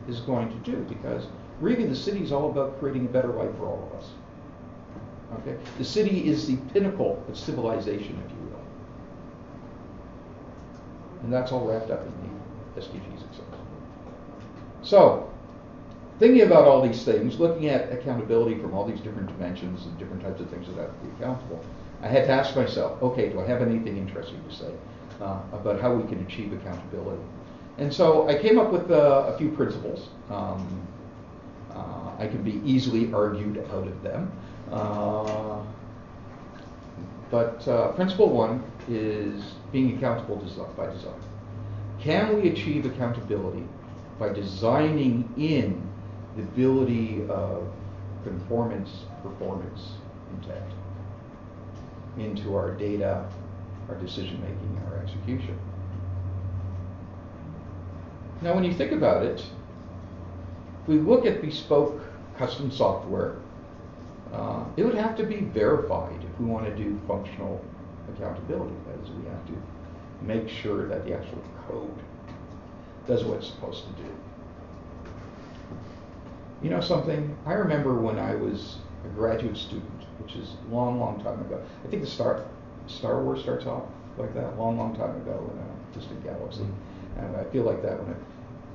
is 0.10 0.20
going 0.20 0.50
to 0.50 0.72
do? 0.72 0.78
Because 0.84 1.28
really, 1.62 1.86
the 1.86 1.96
city 1.96 2.22
is 2.22 2.32
all 2.32 2.52
about 2.52 2.78
creating 2.80 3.06
a 3.06 3.10
better 3.10 3.30
life 3.30 3.56
for 3.58 3.68
all 3.68 3.90
of 3.90 3.98
us. 3.98 4.10
Okay? 5.40 5.58
The 5.78 5.86
city 5.86 6.28
is 6.28 6.46
the 6.46 6.58
pinnacle 6.74 7.24
of 7.30 7.38
civilization, 7.38 8.22
if 8.26 8.32
you 8.32 8.50
will. 8.50 8.66
And 11.24 11.32
that's 11.32 11.54
all 11.54 11.66
wrapped 11.66 11.90
up 11.90 12.02
in 12.06 12.12
the 12.76 12.82
SDGs 12.82 13.30
itself. 13.30 13.48
So, 14.82 15.31
thinking 16.22 16.44
about 16.44 16.66
all 16.66 16.88
these 16.88 17.04
things, 17.04 17.40
looking 17.40 17.68
at 17.68 17.92
accountability 17.92 18.56
from 18.62 18.76
all 18.76 18.86
these 18.86 19.00
different 19.00 19.28
dimensions 19.28 19.88
and 19.88 19.98
different 19.98 20.22
types 20.22 20.40
of 20.40 20.48
things 20.52 20.68
that 20.68 20.76
have 20.76 20.94
to 20.94 21.08
be 21.08 21.12
accountable, 21.16 21.66
I 22.04 22.08
had 22.08 22.26
to 22.26 22.32
ask 22.32 22.56
myself, 22.56 23.02
okay, 23.02 23.30
do 23.30 23.42
I 23.42 23.48
have 23.48 23.64
anything 23.64 23.98
interesting 23.98 24.40
to 24.48 24.56
say 24.56 24.72
uh, 25.20 25.40
about 25.52 25.82
how 25.82 25.96
we 25.96 26.08
can 26.08 26.24
achieve 26.24 26.54
accountability? 26.54 27.24
And 27.80 27.92
so 27.92 28.30
I 28.30 28.38
came 28.40 28.60
up 28.60 28.72
with 28.72 28.92
uh, 28.92 29.34
a 29.34 29.38
few 29.40 29.50
principles. 29.50 30.10
Um, 30.30 30.88
uh, 31.74 32.12
I 32.20 32.28
can 32.28 32.44
be 32.44 32.62
easily 32.64 33.12
argued 33.12 33.58
out 33.72 33.88
of 33.88 34.04
them. 34.04 34.32
Uh, 34.72 35.64
but 37.32 37.68
uh, 37.68 37.94
principle 37.94 38.30
one 38.30 38.64
is 38.88 39.56
being 39.72 39.98
accountable 39.98 40.36
by 40.78 40.86
design. 40.86 41.20
Can 42.00 42.40
we 42.40 42.50
achieve 42.50 42.86
accountability 42.86 43.64
by 44.20 44.30
designing 44.30 45.28
in 45.36 45.91
the 46.36 46.44
ability 46.44 47.26
of 47.30 47.68
conformance, 48.24 49.04
performance, 49.24 49.94
intent 50.34 50.66
into 52.18 52.56
our 52.56 52.72
data, 52.72 53.28
our 53.90 53.96
decision 53.96 54.40
making, 54.42 54.82
our 54.88 55.00
execution? 55.00 55.58
Now, 58.42 58.56
when 58.56 58.64
you 58.64 58.74
think 58.74 58.92
about 58.92 59.24
it, 59.24 59.46
if 60.82 60.88
we 60.88 60.98
look 60.98 61.26
at 61.26 61.42
bespoke 61.42 62.02
custom 62.38 62.72
software, 62.72 63.36
uh, 64.34 64.64
it 64.78 64.84
would 64.84 64.96
have 64.96 65.16
to 65.18 65.24
be 65.24 65.42
verified 65.42 66.24
if 66.24 66.40
we 66.40 66.46
want 66.46 66.66
to 66.66 66.76
do 66.76 67.00
functional 67.08 67.64
accountability. 68.16 68.74
That 68.88 69.04
is, 69.04 69.12
we 69.12 69.30
have 69.30 69.46
to 69.48 69.54
make 70.22 70.50
sure 70.50 70.88
that 70.88 71.06
the 71.06 71.14
actual 71.14 71.44
code 71.68 72.00
does 73.08 73.24
what 73.24 73.38
it's 73.38 73.48
supposed 73.48 73.84
to 73.86 74.04
do. 74.04 74.10
You 76.62 76.70
know 76.70 76.82
something? 76.82 77.36
I 77.46 77.54
remember 77.54 77.96
when 77.96 78.20
I 78.20 78.36
was 78.36 78.78
a 79.04 79.08
graduate 79.10 79.58
student, 79.58 80.04
which 80.20 80.36
is 80.36 80.54
a 80.70 80.74
long, 80.74 81.00
long 81.00 81.22
time 81.24 81.42
ago. 81.42 81.62
I 81.84 81.88
think 81.88 82.04
the 82.04 82.08
Star 82.08 82.46
Star 82.88 83.24
Wars 83.24 83.42
starts 83.42 83.66
off 83.66 83.84
like 84.18 84.34
that, 84.36 84.54
a 84.54 84.56
long, 84.56 84.78
long 84.78 84.96
time 84.96 85.16
ago 85.22 85.52
in 85.54 85.60
a 85.60 85.98
distant 85.98 86.24
galaxy. 86.24 86.66
And 87.18 87.36
I 87.36 87.44
feel 87.46 87.64
like 87.64 87.82
that 87.82 88.00
when 88.00 88.14
I, 88.14 88.18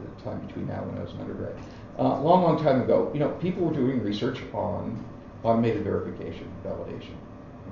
the 0.02 0.22
time 0.22 0.44
between 0.46 0.66
now 0.66 0.82
and 0.82 0.92
when 0.92 0.98
I 0.98 1.02
was 1.04 1.12
an 1.12 1.20
undergrad. 1.20 1.56
A 1.98 2.02
uh, 2.02 2.20
long, 2.20 2.42
long 2.42 2.62
time 2.62 2.82
ago, 2.82 3.10
you 3.14 3.20
know, 3.20 3.30
people 3.40 3.64
were 3.64 3.74
doing 3.74 4.02
research 4.02 4.40
on 4.52 5.02
automated 5.42 5.84
verification, 5.84 6.50
validation. 6.64 7.14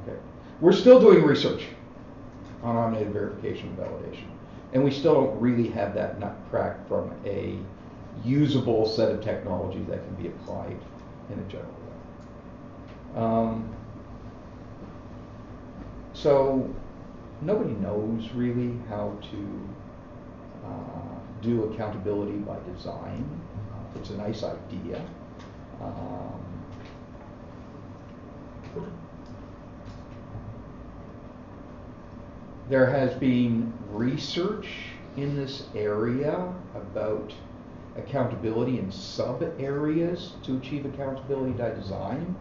Okay, 0.03 0.19
we're 0.61 0.73
still 0.73 1.01
doing 1.01 1.25
research 1.25 1.65
on 2.63 2.77
automated 2.77 3.13
verification 3.13 3.69
and 3.69 3.79
validation, 3.79 4.29
and 4.73 4.83
we 4.83 4.91
still 4.91 5.15
don't 5.15 5.41
really 5.41 5.69
have 5.69 5.95
that 5.95 6.19
nut 6.19 6.37
cracked 6.51 6.89
from 6.89 7.13
a 7.27 7.59
usable 8.25 8.87
set 8.87 9.11
of 9.11 9.23
technologies 9.23 9.87
that 9.89 10.05
can 10.05 10.15
be 10.15 10.29
applied 10.29 10.79
in 11.31 11.39
a 11.39 11.43
general 11.43 11.71
way. 11.71 13.21
Um, 13.21 13.75
so 16.13 16.69
nobody 17.43 17.75
knows 17.75 18.31
really 18.35 18.79
how 18.89 19.17
to 19.31 19.69
uh, 20.65 21.19
do 21.43 21.65
accountability 21.65 22.39
by 22.39 22.57
design. 22.75 23.25
Uh, 23.73 23.99
it's 23.99 24.11
a 24.11 24.17
nice 24.17 24.43
idea. 24.43 25.05
Um, 25.81 26.45
there 32.69 32.87
has 32.87 33.13
been 33.15 33.73
research 33.91 34.69
in 35.17 35.37
this 35.37 35.65
area 35.75 36.53
about 36.75 37.33
accountability 37.97 38.79
in 38.79 38.91
sub 38.91 39.43
areas 39.59 40.33
to 40.43 40.57
achieve 40.57 40.85
accountability 40.85 41.53
by 41.53 41.71
design. 41.71 42.35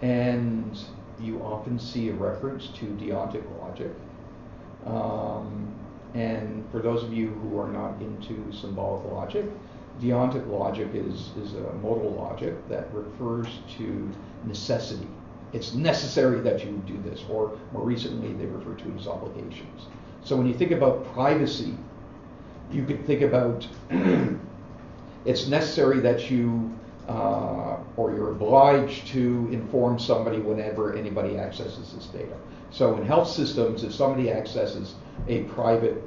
And 0.00 0.78
you 1.20 1.40
often 1.42 1.78
see 1.78 2.08
a 2.08 2.12
reference 2.12 2.68
to 2.68 2.86
deontic 2.86 3.44
logic. 3.60 3.92
Um, 4.86 5.74
and 6.14 6.64
for 6.70 6.80
those 6.80 7.02
of 7.02 7.12
you 7.12 7.28
who 7.28 7.58
are 7.58 7.68
not 7.68 8.00
into 8.00 8.52
symbolic 8.52 9.10
logic, 9.10 9.46
deontic 10.00 10.46
logic 10.48 10.88
is, 10.92 11.30
is 11.36 11.54
a 11.54 11.72
modal 11.74 12.12
logic 12.12 12.54
that 12.68 12.92
refers 12.92 13.46
to 13.78 14.10
necessity. 14.44 15.06
It's 15.52 15.74
necessary 15.74 16.40
that 16.40 16.64
you 16.64 16.82
do 16.86 16.98
this, 17.02 17.22
or 17.30 17.58
more 17.72 17.84
recently, 17.84 18.32
they 18.32 18.46
refer 18.46 18.74
to 18.74 18.88
it 18.90 18.98
as 18.98 19.06
obligations. 19.06 19.86
So 20.24 20.36
when 20.36 20.46
you 20.46 20.54
think 20.54 20.70
about 20.70 21.04
privacy, 21.12 21.74
you 22.70 22.84
could 22.84 23.06
think 23.06 23.20
about 23.20 23.66
it's 25.24 25.46
necessary 25.46 26.00
that 26.00 26.30
you 26.30 26.72
uh, 27.08 27.78
or 27.96 28.14
you're 28.14 28.30
obliged 28.30 29.06
to 29.08 29.48
inform 29.50 29.98
somebody 29.98 30.38
whenever 30.38 30.94
anybody 30.94 31.36
accesses 31.38 31.92
this 31.92 32.06
data. 32.06 32.36
So 32.70 32.96
in 32.96 33.04
health 33.04 33.28
systems, 33.28 33.82
if 33.82 33.92
somebody 33.92 34.30
accesses 34.30 34.94
a 35.28 35.42
private 35.44 36.02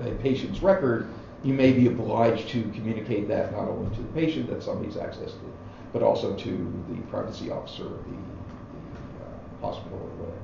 a 0.00 0.10
patient's 0.16 0.60
record, 0.60 1.08
you 1.44 1.54
may 1.54 1.72
be 1.72 1.86
obliged 1.86 2.48
to 2.48 2.62
communicate 2.74 3.28
that 3.28 3.52
not 3.52 3.68
only 3.68 3.94
to 3.96 4.02
the 4.02 4.08
patient 4.08 4.48
that 4.50 4.62
somebody's 4.62 4.96
accessed 4.96 5.36
it, 5.36 5.54
but 5.92 6.02
also 6.02 6.34
to 6.34 6.84
the 6.88 7.00
privacy 7.10 7.50
officer 7.50 7.84
of 7.84 8.04
the, 8.04 8.10
the 8.10 9.24
uh, 9.24 9.66
hospital 9.66 9.98
or 9.98 10.24
whatever. 10.24 10.38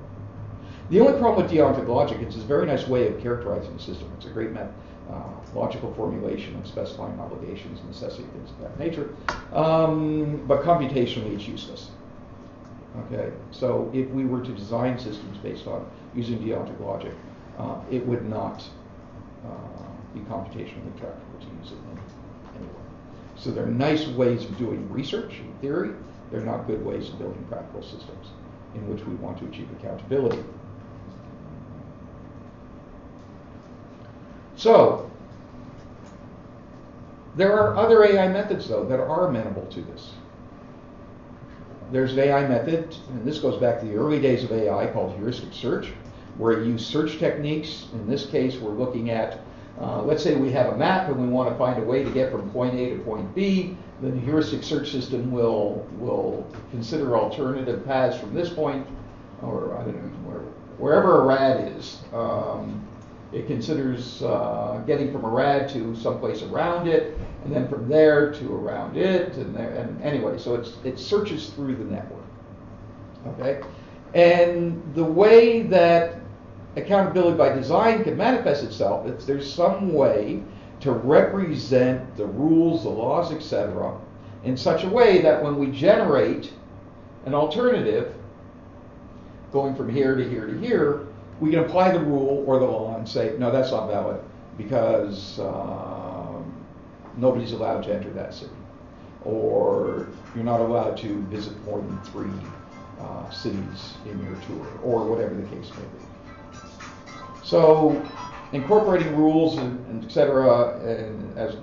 The 0.91 1.01
only 1.01 1.19
problem 1.19 1.45
with 1.45 1.53
deontic 1.53 1.89
logic, 1.89 2.21
it's 2.21 2.37
a 2.37 2.41
very 2.41 2.67
nice 2.67 2.87
way 2.87 3.09
of 3.09 3.21
characterizing 3.21 3.77
the 3.77 3.83
system. 3.83 4.11
It's 4.17 4.27
a 4.27 4.31
great 4.31 4.53
method 4.53 4.75
uh, 5.11 5.31
logical 5.55 5.93
formulation 5.95 6.57
of 6.57 6.67
specifying 6.67 7.19
obligations, 7.19 7.81
necessity, 7.87 8.25
things 8.33 8.51
of 8.51 8.61
that 8.61 8.79
nature. 8.79 9.15
Um, 9.53 10.45
but 10.47 10.63
computationally, 10.63 11.35
it's 11.35 11.47
useless. 11.47 11.91
Okay, 13.07 13.33
so 13.51 13.91
if 13.95 14.09
we 14.11 14.25
were 14.25 14.41
to 14.41 14.53
design 14.53 14.99
systems 14.99 15.39
based 15.39 15.67
on 15.67 15.89
using 16.15 16.39
deontic 16.39 16.79
logic, 16.81 17.13
uh, 17.59 17.81
it 17.91 18.05
would 18.07 18.29
not 18.29 18.65
uh, 19.45 19.83
be 20.13 20.21
computationally 20.21 20.99
tractable 20.99 21.39
to 21.41 21.47
use 21.63 21.73
it 21.73 21.79
anyway. 22.57 22.73
So 23.37 23.51
they're 23.51 23.67
nice 23.67 24.07
ways 24.09 24.45
of 24.45 24.59
doing 24.59 24.91
research 24.91 25.35
in 25.39 25.53
theory. 25.61 25.91
They're 26.31 26.41
not 26.41 26.67
good 26.67 26.85
ways 26.85 27.09
of 27.09 27.19
building 27.19 27.45
practical 27.49 27.83
systems 27.83 28.29
in 28.75 28.89
which 28.89 29.05
we 29.07 29.15
want 29.17 29.39
to 29.39 29.47
achieve 29.47 29.69
accountability. 29.79 30.43
So, 34.61 35.11
there 37.35 37.59
are 37.59 37.79
other 37.79 38.05
AI 38.05 38.29
methods, 38.29 38.69
though, 38.69 38.85
that 38.85 39.01
are 39.01 39.29
amenable 39.29 39.65
to 39.69 39.81
this. 39.81 40.13
There's 41.91 42.13
an 42.13 42.19
AI 42.19 42.47
method, 42.47 42.95
and 43.09 43.25
this 43.25 43.39
goes 43.39 43.59
back 43.59 43.81
to 43.81 43.87
the 43.87 43.97
early 43.97 44.21
days 44.21 44.45
of 44.45 44.53
AI 44.53 44.89
called 44.89 45.17
heuristic 45.17 45.55
search, 45.55 45.93
where 46.37 46.63
you 46.63 46.73
use 46.73 46.87
search 46.87 47.17
techniques. 47.19 47.87
In 47.95 48.07
this 48.07 48.27
case, 48.27 48.59
we're 48.59 48.73
looking 48.73 49.09
at, 49.09 49.41
uh, 49.81 50.03
let's 50.03 50.23
say 50.23 50.37
we 50.37 50.53
have 50.53 50.75
a 50.75 50.77
map 50.77 51.09
and 51.09 51.19
we 51.19 51.27
want 51.27 51.49
to 51.49 51.57
find 51.57 51.83
a 51.83 51.87
way 51.87 52.05
to 52.05 52.11
get 52.11 52.31
from 52.31 52.51
point 52.51 52.75
A 52.75 52.91
to 52.91 52.99
point 52.99 53.35
B. 53.35 53.79
Then 54.03 54.11
the 54.11 54.21
heuristic 54.21 54.63
search 54.63 54.93
system 54.93 55.33
will, 55.33 55.89
will 55.99 56.47
consider 56.71 57.17
alternative 57.17 57.83
paths 57.87 58.21
from 58.21 58.35
this 58.35 58.51
point, 58.51 58.87
or 59.41 59.79
I 59.79 59.85
don't 59.85 59.95
know, 59.95 60.31
where, 60.31 60.41
wherever 60.77 61.23
a 61.23 61.25
rad 61.25 61.67
is. 61.79 62.03
Um, 62.13 62.87
it 63.33 63.47
considers 63.47 64.23
uh, 64.23 64.83
getting 64.87 65.13
from 65.13 65.25
a 65.25 65.29
rad 65.29 65.69
to 65.71 65.95
someplace 65.95 66.43
around 66.43 66.89
it, 66.89 67.17
and 67.45 67.55
then 67.55 67.69
from 67.69 67.89
there 67.89 68.33
to 68.33 68.55
around 68.55 68.97
it, 68.97 69.35
and 69.37 69.55
there. 69.55 69.71
And 69.71 70.03
anyway, 70.03 70.39
so 70.39 70.63
it 70.85 70.99
searches 70.99 71.51
through 71.51 71.77
the 71.77 71.85
network. 71.85 72.25
Okay, 73.29 73.61
and 74.15 74.83
the 74.95 75.05
way 75.05 75.63
that 75.63 76.17
accountability 76.77 77.37
by 77.37 77.51
design 77.51 78.03
can 78.03 78.17
manifest 78.17 78.65
itself 78.65 79.07
is 79.07 79.27
there's 79.27 79.53
some 79.53 79.93
way 79.93 80.43
to 80.81 80.93
represent 80.93 82.17
the 82.17 82.25
rules, 82.25 82.85
the 82.85 82.89
laws, 82.89 83.33
etc., 83.33 83.97
in 84.45 84.57
such 84.57 84.85
a 84.85 84.89
way 84.89 85.21
that 85.21 85.43
when 85.43 85.59
we 85.59 85.71
generate 85.71 86.53
an 87.27 87.35
alternative 87.35 88.15
going 89.53 89.75
from 89.75 89.93
here 89.93 90.17
to 90.17 90.29
here 90.29 90.47
to 90.47 90.59
here, 90.59 91.07
we 91.41 91.51
can 91.51 91.61
apply 91.61 91.93
the 91.93 92.01
rule 92.01 92.45
or 92.47 92.59
the 92.59 92.65
law 92.67 92.97
and 92.97 93.09
say, 93.09 93.35
no, 93.39 93.51
that's 93.51 93.71
not 93.71 93.89
valid 93.89 94.21
because 94.57 95.41
um, 95.41 96.55
nobody's 97.17 97.53
allowed 97.53 97.83
to 97.85 97.95
enter 97.95 98.11
that 98.11 98.35
city. 98.35 98.53
Or 99.25 100.09
you're 100.35 100.45
not 100.45 100.61
allowed 100.61 100.97
to 100.99 101.23
visit 101.25 101.59
more 101.65 101.79
than 101.79 101.99
three 102.03 102.31
uh, 103.01 103.31
cities 103.31 103.95
in 104.05 104.23
your 104.25 104.35
tour, 104.43 104.67
or 104.83 105.05
whatever 105.07 105.35
the 105.35 105.43
case 105.49 105.71
may 105.71 105.83
be. 105.83 106.05
So, 107.43 108.07
incorporating 108.53 109.17
rules 109.17 109.57
and, 109.59 109.85
and 109.87 110.05
et 110.05 110.13
cetera, 110.13 110.79
and 110.81 111.39
as 111.39 111.55
uh, 111.55 111.59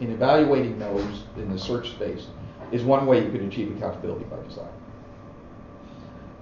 in 0.00 0.12
evaluating 0.12 0.78
those 0.78 1.24
in 1.36 1.50
the 1.50 1.58
search 1.58 1.90
space 1.90 2.26
is 2.72 2.82
one 2.82 3.06
way 3.06 3.24
you 3.24 3.30
could 3.30 3.42
achieve 3.42 3.76
accountability 3.76 4.24
by 4.24 4.42
design. 4.48 4.68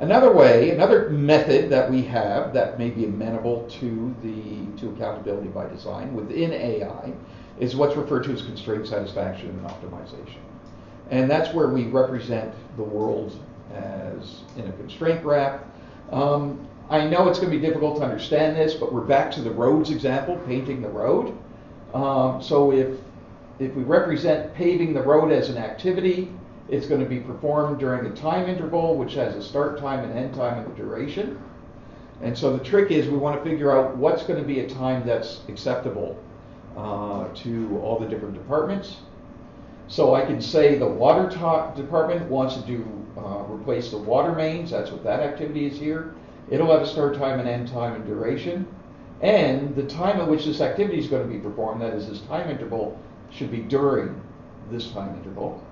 Another 0.00 0.32
way, 0.32 0.70
another 0.70 1.08
method 1.10 1.70
that 1.70 1.88
we 1.88 2.02
have 2.02 2.52
that 2.52 2.78
may 2.78 2.90
be 2.90 3.04
amenable 3.04 3.66
to 3.80 4.14
the 4.22 4.66
to 4.80 4.90
accountability 4.90 5.48
by 5.48 5.68
design 5.68 6.14
within 6.14 6.52
AI 6.52 7.12
is 7.60 7.76
what's 7.76 7.96
referred 7.96 8.24
to 8.24 8.32
as 8.32 8.42
constraint 8.42 8.88
satisfaction 8.88 9.50
and 9.50 9.60
optimization. 9.66 10.40
And 11.10 11.30
that's 11.30 11.54
where 11.54 11.68
we 11.68 11.84
represent 11.84 12.52
the 12.76 12.82
world 12.82 13.38
as 13.72 14.40
in 14.56 14.66
a 14.66 14.72
constraint 14.72 15.22
graph. 15.22 15.60
Um, 16.10 16.66
I 16.90 17.06
know 17.06 17.28
it's 17.28 17.38
going 17.38 17.52
to 17.52 17.56
be 17.56 17.64
difficult 17.64 17.96
to 17.98 18.02
understand 18.02 18.56
this, 18.56 18.74
but 18.74 18.92
we're 18.92 19.00
back 19.02 19.30
to 19.32 19.42
the 19.42 19.50
roads 19.50 19.90
example, 19.90 20.36
painting 20.46 20.82
the 20.82 20.88
road. 20.88 21.36
Um, 21.94 22.42
so 22.42 22.72
if 22.72 22.98
if 23.60 23.72
we 23.74 23.84
represent 23.84 24.52
paving 24.54 24.92
the 24.92 25.02
road 25.02 25.30
as 25.30 25.48
an 25.48 25.56
activity, 25.56 26.32
it's 26.68 26.86
going 26.86 27.00
to 27.00 27.08
be 27.08 27.20
performed 27.20 27.78
during 27.78 28.06
a 28.06 28.14
time 28.14 28.48
interval, 28.48 28.96
which 28.96 29.14
has 29.14 29.34
a 29.34 29.42
start 29.42 29.78
time 29.78 30.00
and 30.04 30.18
end 30.18 30.34
time 30.34 30.58
and 30.58 30.72
a 30.72 30.76
duration. 30.76 31.38
And 32.22 32.36
so 32.36 32.56
the 32.56 32.64
trick 32.64 32.90
is 32.90 33.08
we 33.08 33.18
want 33.18 33.42
to 33.42 33.48
figure 33.48 33.76
out 33.76 33.96
what's 33.96 34.22
going 34.22 34.40
to 34.40 34.46
be 34.46 34.60
a 34.60 34.68
time 34.68 35.06
that's 35.06 35.40
acceptable 35.48 36.18
uh, 36.76 37.28
to 37.34 37.80
all 37.82 37.98
the 37.98 38.06
different 38.06 38.34
departments. 38.34 38.96
So 39.88 40.14
I 40.14 40.24
can 40.24 40.40
say 40.40 40.78
the 40.78 40.86
water 40.86 41.28
department 41.76 42.30
wants 42.30 42.54
to 42.54 42.62
do 42.62 43.06
uh, 43.16 43.44
replace 43.44 43.90
the 43.90 43.98
water 43.98 44.32
mains. 44.32 44.70
That's 44.70 44.90
what 44.90 45.04
that 45.04 45.20
activity 45.20 45.66
is 45.66 45.78
here. 45.78 46.14
It'll 46.50 46.70
have 46.72 46.82
a 46.82 46.86
start 46.86 47.14
time 47.16 47.40
and 47.40 47.48
end 47.48 47.68
time 47.68 47.94
and 47.94 48.06
duration. 48.06 48.66
And 49.20 49.74
the 49.76 49.84
time 49.84 50.20
at 50.20 50.28
which 50.28 50.46
this 50.46 50.60
activity 50.60 50.98
is 50.98 51.06
going 51.06 51.26
to 51.26 51.32
be 51.32 51.38
performed, 51.38 51.80
that 51.82 51.94
is 51.94 52.08
this 52.08 52.20
time 52.22 52.50
interval, 52.50 52.98
should 53.30 53.50
be 53.50 53.58
during 53.58 54.20
this 54.70 54.90
time 54.90 55.16
interval. 55.16 55.63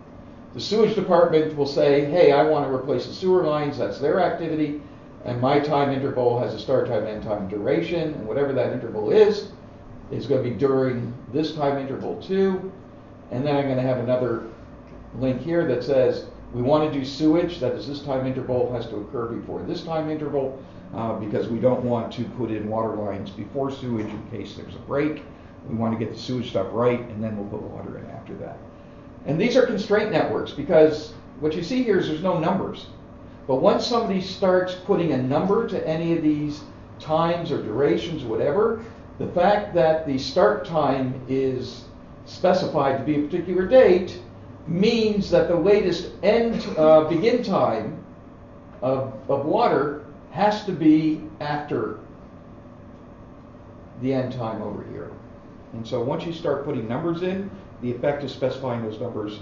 The 0.55 0.61
sewage 0.61 0.95
department 0.95 1.57
will 1.57 1.67
say, 1.67 2.05
hey, 2.05 2.33
I 2.33 2.43
want 2.43 2.67
to 2.67 2.75
replace 2.75 3.07
the 3.07 3.15
sewer 3.15 3.43
lines, 3.45 3.79
that's 3.79 3.99
their 3.99 4.21
activity, 4.21 4.83
and 5.25 5.41
my 5.41 5.61
time 5.61 5.91
interval 5.91 6.39
has 6.41 6.53
a 6.53 6.59
start 6.59 6.89
time, 6.89 7.07
end 7.07 7.23
time, 7.23 7.49
duration, 7.49 8.13
and 8.15 8.27
whatever 8.27 8.53
that 8.53 8.73
interval 8.73 9.11
is, 9.11 9.51
is 10.11 10.27
going 10.27 10.45
to 10.45 10.51
be 10.51 10.55
during 10.55 11.15
this 11.33 11.55
time 11.55 11.79
interval 11.79 12.21
too. 12.21 12.71
And 13.31 13.47
then 13.47 13.57
I'm 13.57 13.65
going 13.65 13.77
to 13.77 13.83
have 13.83 13.99
another 13.99 14.49
link 15.19 15.41
here 15.41 15.67
that 15.69 15.83
says, 15.83 16.27
we 16.53 16.61
want 16.61 16.93
to 16.93 16.99
do 16.99 17.03
sewage, 17.03 17.59
that 17.61 17.73
is, 17.73 17.87
this 17.87 18.03
time 18.03 18.27
interval 18.27 18.71
has 18.75 18.87
to 18.89 18.97
occur 18.97 19.29
before 19.29 19.63
this 19.63 19.83
time 19.83 20.11
interval, 20.11 20.63
uh, 20.95 21.15
because 21.15 21.49
we 21.49 21.61
don't 21.61 21.83
want 21.83 22.13
to 22.13 22.25
put 22.25 22.51
in 22.51 22.69
water 22.69 22.95
lines 22.95 23.31
before 23.31 23.71
sewage 23.71 24.09
in 24.09 24.31
case 24.31 24.55
there's 24.55 24.75
a 24.75 24.81
break. 24.81 25.23
We 25.67 25.77
want 25.77 25.99
to 25.99 26.05
get 26.05 26.13
the 26.13 26.21
sewage 26.21 26.51
stuff 26.51 26.67
right, 26.73 27.01
and 27.01 27.25
then 27.25 27.39
we'll 27.39 27.49
put 27.49 27.63
water 27.63 27.97
in 27.97 28.11
after 28.11 28.35
that. 28.35 28.59
And 29.27 29.41
these 29.41 29.57
are 29.57 29.67
constraint 29.67 30.11
networks 30.11 30.53
because 30.53 31.13
what 31.41 31.55
you 31.55 31.63
see 31.63 31.83
here 31.83 31.99
is 31.99 32.09
there's 32.09 32.23
no 32.23 32.39
numbers. 32.39 32.87
But 33.47 33.57
once 33.57 33.87
somebody 33.87 34.21
starts 34.21 34.75
putting 34.75 35.13
a 35.13 35.23
number 35.23 35.69
to 35.69 35.89
any 35.89 36.17
of 36.17 36.23
these 36.23 36.63
times 36.99 37.51
or 37.51 37.63
durations 37.63 38.23
or 38.23 38.29
whatever, 38.29 38.85
the 39.19 39.27
fact 39.29 39.75
that 39.75 40.07
the 40.07 40.19
start 40.19 40.65
time 40.65 41.21
is 41.29 41.85
specified 42.25 42.99
to 42.99 43.05
be 43.05 43.17
a 43.17 43.23
particular 43.23 43.67
date 43.67 44.21
means 44.67 45.31
that 45.31 45.49
the 45.49 45.57
latest 45.57 46.13
end 46.23 46.65
uh, 46.79 47.05
begin 47.09 47.43
time 47.43 48.03
of, 48.81 49.13
of 49.29 49.45
water 49.45 50.05
has 50.31 50.65
to 50.65 50.73
be 50.73 51.23
after 51.41 51.99
the 54.01 54.13
end 54.13 54.33
time 54.33 54.63
over 54.63 54.85
here. 54.91 55.11
And 55.73 55.87
so 55.87 56.03
once 56.03 56.25
you 56.25 56.33
start 56.33 56.65
putting 56.65 56.89
numbers 56.89 57.23
in, 57.23 57.51
the 57.83 57.91
effect 57.91 58.23
of 58.23 58.31
specifying 58.31 58.83
those 58.83 59.01
numbers 59.01 59.41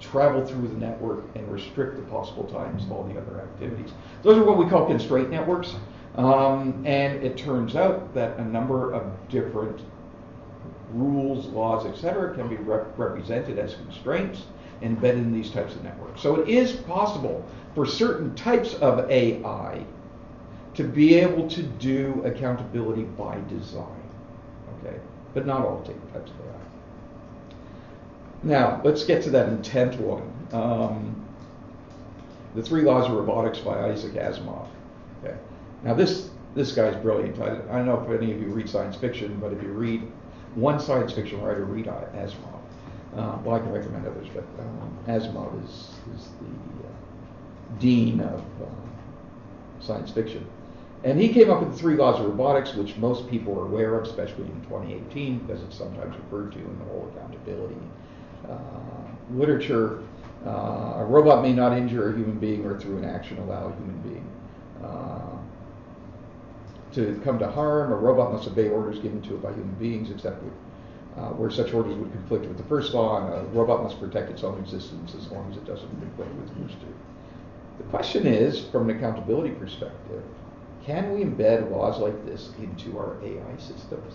travel 0.00 0.44
through 0.44 0.68
the 0.68 0.76
network 0.76 1.24
and 1.34 1.50
restrict 1.52 1.96
the 1.96 2.02
possible 2.02 2.44
times 2.44 2.84
of 2.84 2.92
all 2.92 3.04
the 3.04 3.20
other 3.20 3.40
activities. 3.40 3.92
Those 4.22 4.38
are 4.38 4.44
what 4.44 4.56
we 4.56 4.66
call 4.66 4.86
constraint 4.86 5.30
networks. 5.30 5.74
Um, 6.16 6.82
and 6.86 7.22
it 7.22 7.36
turns 7.36 7.76
out 7.76 8.12
that 8.14 8.38
a 8.38 8.44
number 8.44 8.92
of 8.92 9.04
different 9.28 9.80
rules, 10.92 11.46
laws, 11.46 11.86
etc., 11.86 12.34
can 12.34 12.48
be 12.48 12.56
rep- 12.56 12.98
represented 12.98 13.58
as 13.58 13.74
constraints 13.74 14.44
embedded 14.82 15.20
in 15.20 15.32
these 15.32 15.50
types 15.50 15.74
of 15.74 15.84
networks. 15.84 16.20
So 16.20 16.40
it 16.40 16.48
is 16.48 16.72
possible 16.72 17.44
for 17.74 17.86
certain 17.86 18.34
types 18.34 18.74
of 18.74 19.08
AI 19.10 19.84
to 20.74 20.84
be 20.84 21.14
able 21.14 21.48
to 21.48 21.62
do 21.62 22.22
accountability 22.24 23.02
by 23.02 23.38
design. 23.48 23.86
Okay, 24.78 24.96
but 25.34 25.46
not 25.46 25.64
all 25.64 25.82
types 25.82 26.30
of 26.30 26.40
AI. 26.40 26.69
Now, 28.42 28.80
let's 28.84 29.04
get 29.04 29.22
to 29.24 29.30
that 29.30 29.48
intent 29.48 30.00
one. 30.00 30.22
Um, 30.52 31.26
the 32.54 32.62
Three 32.62 32.82
Laws 32.82 33.06
of 33.06 33.12
Robotics 33.12 33.58
by 33.58 33.90
Isaac 33.90 34.12
Asimov. 34.14 34.68
Okay. 35.22 35.36
Now, 35.84 35.94
this 35.94 36.30
this 36.54 36.72
guy's 36.72 36.96
brilliant. 36.96 37.38
I, 37.38 37.52
I 37.70 37.76
don't 37.76 37.86
know 37.86 38.00
if 38.00 38.20
any 38.20 38.32
of 38.32 38.40
you 38.40 38.48
read 38.48 38.68
science 38.68 38.96
fiction, 38.96 39.38
but 39.40 39.52
if 39.52 39.62
you 39.62 39.68
read 39.68 40.02
one 40.54 40.80
science 40.80 41.12
fiction 41.12 41.40
writer, 41.42 41.64
read 41.64 41.86
Asimov. 41.86 42.60
Uh, 43.16 43.38
well, 43.44 43.56
I 43.56 43.58
can 43.60 43.72
recommend 43.72 44.06
others, 44.06 44.26
but 44.34 44.44
um, 44.58 44.98
Asimov 45.06 45.62
is, 45.64 45.90
is 46.14 46.28
the 46.40 46.86
uh, 46.86 47.78
dean 47.78 48.20
of 48.20 48.40
uh, 48.40 48.66
science 49.80 50.10
fiction. 50.10 50.46
And 51.04 51.20
he 51.20 51.32
came 51.32 51.50
up 51.50 51.60
with 51.60 51.72
the 51.72 51.78
three 51.78 51.94
laws 51.94 52.20
of 52.20 52.26
robotics, 52.26 52.74
which 52.74 52.96
most 52.96 53.28
people 53.30 53.58
are 53.58 53.64
aware 53.64 53.94
of, 53.94 54.06
especially 54.06 54.44
in 54.44 54.60
2018, 54.62 55.38
because 55.38 55.62
it's 55.62 55.76
sometimes 55.76 56.16
referred 56.16 56.52
to 56.52 56.58
in 56.58 56.78
the 56.78 56.84
whole 56.86 57.12
accountability 57.14 57.76
literature. 59.32 60.02
Uh, 60.46 60.94
a 60.96 61.04
robot 61.04 61.42
may 61.42 61.52
not 61.52 61.76
injure 61.76 62.10
a 62.10 62.16
human 62.16 62.38
being 62.38 62.64
or 62.64 62.78
through 62.78 62.96
an 62.96 63.04
action 63.04 63.36
allow 63.38 63.66
a 63.66 63.76
human 63.76 64.00
being 64.00 64.26
uh, 64.82 65.36
to 66.92 67.20
come 67.24 67.38
to 67.38 67.50
harm. 67.50 67.92
A 67.92 67.96
robot 67.96 68.32
must 68.32 68.48
obey 68.48 68.68
orders 68.68 68.98
given 68.98 69.20
to 69.22 69.34
it 69.34 69.42
by 69.42 69.50
human 69.50 69.74
beings, 69.74 70.10
except 70.10 70.42
with, 70.42 70.54
uh, 71.18 71.28
where 71.30 71.50
such 71.50 71.74
orders 71.74 71.94
would 71.94 72.10
conflict 72.12 72.46
with 72.46 72.56
the 72.56 72.64
first 72.64 72.94
law, 72.94 73.22
and 73.22 73.34
a 73.34 73.50
robot 73.50 73.82
must 73.82 74.00
protect 74.00 74.30
its 74.30 74.42
own 74.42 74.58
existence 74.60 75.14
as 75.14 75.30
long 75.30 75.50
as 75.50 75.58
it 75.58 75.66
doesn't 75.66 75.90
conflict 76.00 76.34
with 76.34 76.48
first 76.68 76.80
two. 76.80 76.94
The 77.78 77.84
question 77.84 78.26
is, 78.26 78.64
from 78.66 78.88
an 78.88 78.96
accountability 78.96 79.50
perspective, 79.50 80.22
can 80.84 81.12
we 81.12 81.22
embed 81.22 81.70
laws 81.70 81.98
like 81.98 82.24
this 82.24 82.50
into 82.58 82.98
our 82.98 83.18
AI 83.22 83.56
systems? 83.58 84.14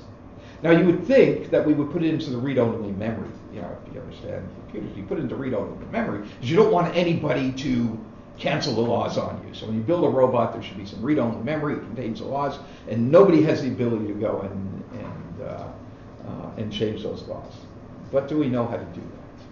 Now, 0.65 0.71
you 0.71 0.83
would 0.87 1.05
think 1.05 1.51
that 1.51 1.63
we 1.63 1.75
would 1.75 1.91
put 1.91 2.01
it 2.01 2.11
into 2.11 2.31
the 2.31 2.39
read-only 2.39 2.91
memory. 2.93 3.29
You 3.53 3.61
know, 3.61 3.77
if 3.85 3.93
you 3.93 4.01
understand 4.01 4.49
computers, 4.61 4.97
you 4.97 5.03
put 5.03 5.19
it 5.19 5.21
into 5.21 5.35
read-only 5.35 5.85
memory 5.91 6.21
because 6.21 6.49
you 6.49 6.55
don't 6.55 6.71
want 6.71 6.95
anybody 6.95 7.51
to 7.51 8.03
cancel 8.39 8.73
the 8.73 8.81
laws 8.81 9.19
on 9.19 9.45
you. 9.47 9.53
So 9.53 9.67
when 9.67 9.75
you 9.75 9.83
build 9.83 10.05
a 10.05 10.09
robot, 10.09 10.53
there 10.53 10.63
should 10.63 10.77
be 10.77 10.85
some 10.87 11.03
read-only 11.03 11.43
memory. 11.43 11.75
It 11.75 11.81
contains 11.81 12.17
the 12.17 12.25
laws, 12.25 12.57
and 12.89 13.11
nobody 13.11 13.43
has 13.43 13.61
the 13.61 13.67
ability 13.67 14.07
to 14.07 14.13
go 14.15 14.41
and 14.41 14.83
and 15.03 15.41
uh, 15.47 15.67
uh, 16.27 16.49
and 16.57 16.73
change 16.73 17.03
those 17.03 17.21
laws. 17.27 17.53
But 18.11 18.27
do 18.27 18.35
we 18.35 18.49
know 18.49 18.65
how 18.65 18.77
to 18.77 18.85
do 18.85 19.01
that? 19.01 19.45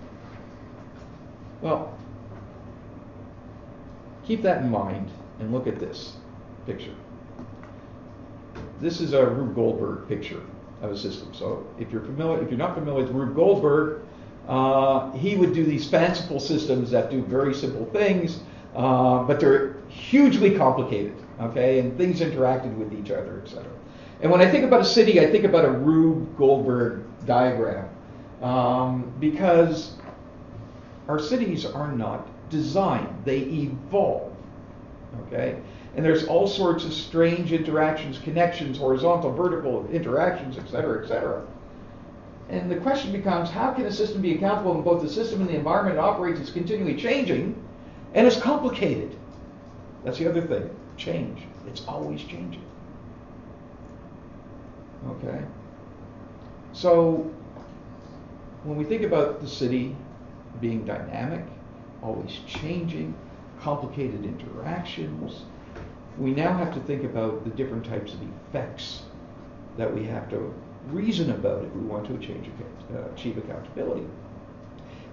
Well, 1.61 1.95
keep 4.25 4.41
that 4.41 4.63
in 4.63 4.71
mind 4.71 5.11
and 5.39 5.53
look 5.53 5.67
at 5.67 5.79
this 5.79 6.15
picture. 6.65 6.95
This 8.81 8.99
is 8.99 9.13
a 9.13 9.23
Rube 9.23 9.53
Goldberg 9.53 10.07
picture 10.07 10.41
of 10.83 10.91
a 10.91 10.97
system. 10.97 11.33
So 11.33 11.65
if 11.79 11.91
you're 11.91 12.01
familiar, 12.01 12.43
if 12.43 12.49
you're 12.49 12.57
not 12.57 12.75
familiar 12.75 13.03
with 13.05 13.11
Rube 13.11 13.35
Goldberg, 13.35 14.01
uh, 14.47 15.11
he 15.13 15.35
would 15.35 15.53
do 15.53 15.63
these 15.63 15.89
fanciful 15.89 16.39
systems 16.39 16.91
that 16.91 17.09
do 17.09 17.23
very 17.23 17.53
simple 17.53 17.85
things, 17.85 18.39
uh, 18.75 19.23
but 19.23 19.39
they're 19.39 19.77
hugely 19.87 20.55
complicated. 20.55 21.15
Okay, 21.39 21.79
and 21.79 21.97
things 21.97 22.19
interacted 22.19 22.75
with 22.77 22.93
each 22.93 23.09
other, 23.09 23.41
etc. 23.43 23.65
And 24.21 24.31
when 24.31 24.39
I 24.39 24.49
think 24.49 24.63
about 24.63 24.81
a 24.81 24.85
city, 24.85 25.19
I 25.19 25.31
think 25.31 25.45
about 25.45 25.65
a 25.65 25.71
Rube 25.71 26.37
Goldberg 26.37 27.03
diagram 27.25 27.89
um, 28.41 29.11
because 29.19 29.95
our 31.07 31.19
cities 31.19 31.65
are 31.65 31.91
not 31.91 32.27
designed; 32.49 33.09
they 33.25 33.39
evolve. 33.39 34.31
Okay, 35.27 35.59
and 35.95 36.03
there's 36.03 36.25
all 36.25 36.47
sorts 36.47 36.85
of 36.85 36.93
strange 36.93 37.51
interactions, 37.51 38.17
connections, 38.19 38.77
horizontal, 38.77 39.31
vertical 39.31 39.87
interactions, 39.91 40.57
et 40.57 40.67
cetera, 40.69 41.03
et 41.03 41.07
cetera. 41.07 41.45
And 42.49 42.69
the 42.69 42.77
question 42.77 43.11
becomes, 43.11 43.49
how 43.49 43.71
can 43.71 43.85
a 43.85 43.91
system 43.91 44.21
be 44.21 44.35
accountable 44.35 44.73
when 44.73 44.83
both 44.83 45.01
the 45.01 45.09
system 45.09 45.41
and 45.41 45.49
the 45.49 45.55
environment 45.55 45.97
it 45.97 45.99
operates 45.99 46.39
is 46.39 46.49
continually 46.49 46.95
changing 46.95 47.55
and 48.13 48.27
it's 48.27 48.39
complicated? 48.39 49.15
That's 50.03 50.17
the 50.17 50.27
other 50.29 50.41
thing. 50.41 50.69
Change. 50.97 51.43
It's 51.67 51.85
always 51.87 52.21
changing. 52.21 52.63
Okay? 55.09 55.43
So, 56.73 57.31
when 58.63 58.77
we 58.77 58.83
think 58.83 59.03
about 59.03 59.41
the 59.41 59.47
city 59.47 59.95
being 60.59 60.85
dynamic, 60.85 61.45
always 62.01 62.39
changing, 62.47 63.15
complicated 63.61 64.25
interactions, 64.25 65.43
we 66.17 66.31
now 66.31 66.55
have 66.55 66.73
to 66.73 66.79
think 66.81 67.03
about 67.03 67.43
the 67.43 67.49
different 67.51 67.85
types 67.85 68.13
of 68.13 68.19
effects 68.21 69.03
that 69.77 69.93
we 69.93 70.03
have 70.05 70.29
to 70.29 70.53
reason 70.87 71.31
about 71.31 71.63
if 71.63 71.73
we 71.73 71.81
want 71.81 72.05
to 72.05 72.15
achieve, 72.15 72.51
uh, 72.93 73.09
achieve 73.13 73.37
accountability. 73.37 74.05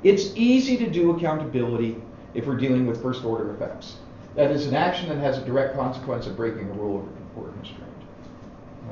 It's 0.02 0.34
easy 0.34 0.76
to 0.78 0.90
do 0.90 1.10
accountability 1.16 1.96
if 2.34 2.46
we're 2.46 2.56
dealing 2.56 2.86
with 2.86 3.02
first 3.02 3.24
order 3.24 3.54
effects. 3.54 3.96
That 4.34 4.50
is 4.50 4.66
an 4.66 4.74
action 4.74 5.08
that 5.08 5.18
has 5.18 5.38
a 5.38 5.44
direct 5.44 5.74
consequence 5.74 6.26
of 6.26 6.36
breaking 6.36 6.68
a 6.70 6.72
rule 6.72 7.08
or 7.36 7.48
constraint. 7.48 7.84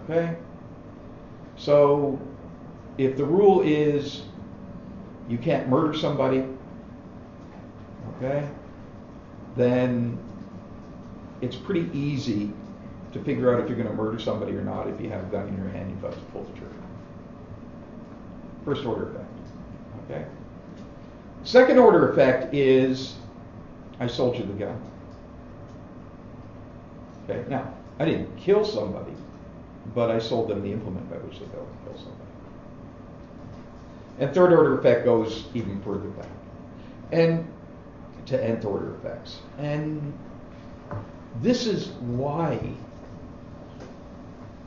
Okay? 0.05 0.37
So 1.57 2.21
if 2.99 3.17
the 3.17 3.25
rule 3.25 3.63
is 3.63 4.23
you 5.29 5.39
can't 5.39 5.69
murder 5.69 5.97
somebody, 5.97 6.45
okay, 8.17 8.49
then 9.57 10.19
it's 11.41 11.57
pretty 11.57 11.89
easy 11.97 12.53
to 13.13 13.23
figure 13.25 13.55
out 13.55 13.61
if 13.61 13.69
you're 13.69 13.77
going 13.77 13.89
to 13.89 13.95
murder 13.95 14.19
somebody 14.19 14.53
or 14.53 14.63
not 14.63 14.89
if 14.89 15.01
you 15.01 15.09
have 15.11 15.23
a 15.23 15.27
gun 15.27 15.49
in 15.49 15.57
your 15.57 15.69
hand 15.69 15.83
and 15.83 15.91
you've 15.91 16.03
got 16.03 16.13
to 16.13 16.19
pull 16.33 16.43
the 16.45 16.53
trigger. 16.53 16.75
First 18.65 18.85
order 18.85 19.11
effect. 19.11 19.25
Okay? 20.05 20.25
Second 21.45 21.79
order 21.79 22.13
effect 22.13 22.53
is 22.55 23.15
I 24.01 24.07
sold 24.07 24.37
you 24.37 24.45
the 24.45 24.53
gun. 24.53 24.81
Okay, 27.29 27.49
now, 27.49 27.73
I 27.99 28.05
didn't 28.05 28.37
kill 28.37 28.65
somebody, 28.65 29.13
but 29.95 30.11
I 30.11 30.19
sold 30.19 30.49
them 30.49 30.63
the 30.63 30.73
implement 30.73 31.11
by 31.11 31.17
which 31.17 31.39
they 31.39 31.47
go 31.47 31.67
and 31.67 31.85
kill 31.85 31.97
somebody. 31.97 32.25
And 34.21 34.35
third 34.35 34.53
order 34.53 34.79
effect 34.79 35.05
goes 35.05 35.47
even 35.55 35.81
further 35.83 36.09
back. 36.09 36.29
And 37.13 37.47
to 38.27 38.45
nth 38.45 38.65
order 38.65 38.95
effects. 38.97 39.39
And 39.59 40.13
this 41.43 41.67
is 41.67 41.89
why 41.89 42.59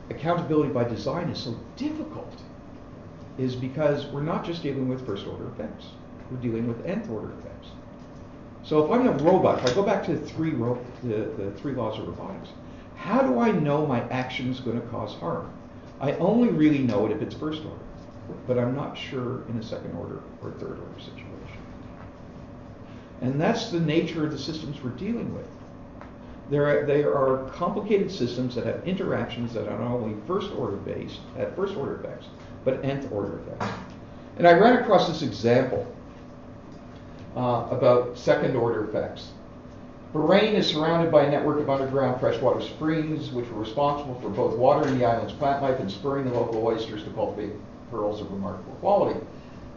accountability 0.10 0.72
by 0.72 0.84
design 0.84 1.30
is 1.30 1.40
so 1.40 1.58
difficult, 1.76 2.34
is 3.38 3.56
because 3.56 4.06
we're 4.08 4.22
not 4.22 4.46
just 4.46 4.62
dealing 4.62 4.88
with 4.88 5.06
first 5.06 5.26
order 5.26 5.48
effects, 5.50 5.88
we're 6.30 6.38
dealing 6.38 6.68
with 6.68 6.86
nth 6.86 7.10
order 7.10 7.32
effects. 7.40 7.70
So 8.64 8.86
if 8.86 8.92
I'm 8.92 9.08
a 9.08 9.12
robot, 9.24 9.60
if 9.60 9.72
I 9.72 9.74
go 9.74 9.84
back 9.84 10.06
to 10.06 10.16
the 10.16 10.26
three, 10.26 10.52
ro- 10.52 10.84
the, 11.04 11.32
the 11.38 11.52
three 11.58 11.74
laws 11.74 11.98
of 11.98 12.08
robotics, 12.08 12.50
how 12.96 13.22
do 13.22 13.40
I 13.40 13.52
know 13.52 13.86
my 13.86 14.02
action 14.10 14.52
is 14.52 14.60
going 14.60 14.80
to 14.80 14.88
cause 14.88 15.16
harm? 15.16 15.52
I 16.00 16.14
only 16.14 16.50
really 16.50 16.80
know 16.80 17.06
it 17.06 17.12
if 17.12 17.22
it's 17.22 17.36
first 17.36 17.64
order, 17.64 17.84
but 18.48 18.60
I'm 18.60 18.76
not 18.76 18.98
sure 18.98 19.44
in 19.50 19.58
a 19.58 19.64
second 19.64 19.96
order 19.96 20.22
or 20.44 20.52
third 20.52 20.80
order 20.80 21.00
situation. 21.00 21.28
And 23.22 23.40
that's 23.42 23.70
the 23.70 23.80
nature 23.80 24.26
of 24.26 24.32
the 24.32 24.38
systems 24.38 24.82
we're 24.84 24.92
dealing 24.92 25.34
with. 25.34 25.48
There 26.52 26.68
are, 26.68 26.86
they 26.86 27.04
are 27.04 27.50
complicated 27.54 28.12
systems 28.12 28.56
that 28.56 28.66
have 28.66 28.86
interactions 28.86 29.54
that 29.54 29.70
are 29.70 29.80
not 29.80 29.90
only 29.90 30.18
first 30.28 30.52
order 30.52 30.76
based, 30.76 31.22
at 31.38 31.56
first 31.56 31.78
order 31.78 31.96
effects, 31.96 32.26
but 32.66 32.84
nth 32.84 33.10
order 33.10 33.40
effects. 33.40 33.74
And 34.38 34.46
I 34.46 34.52
ran 34.52 34.78
across 34.78 35.08
this 35.08 35.22
example 35.22 35.88
uh, 37.38 37.68
about 37.72 38.18
second 38.18 38.58
order 38.58 38.84
effects. 38.84 39.30
Bahrain 40.14 40.56
is 40.56 40.68
surrounded 40.68 41.10
by 41.10 41.24
a 41.24 41.32
network 41.32 41.62
of 41.62 41.70
underground 41.70 42.20
freshwater 42.20 42.60
springs, 42.60 43.32
which 43.32 43.50
were 43.50 43.62
responsible 43.62 44.20
for 44.20 44.28
both 44.28 44.58
watering 44.58 45.00
the 45.00 45.06
island's 45.06 45.32
plant 45.32 45.64
life 45.64 45.80
and 45.80 45.90
spurring 45.90 46.26
the 46.26 46.34
local 46.34 46.68
oysters 46.68 47.06
to 47.06 47.10
cultivate 47.12 47.54
pearls 47.90 48.20
of 48.20 48.30
remarkable 48.30 48.74
quality. 48.82 49.18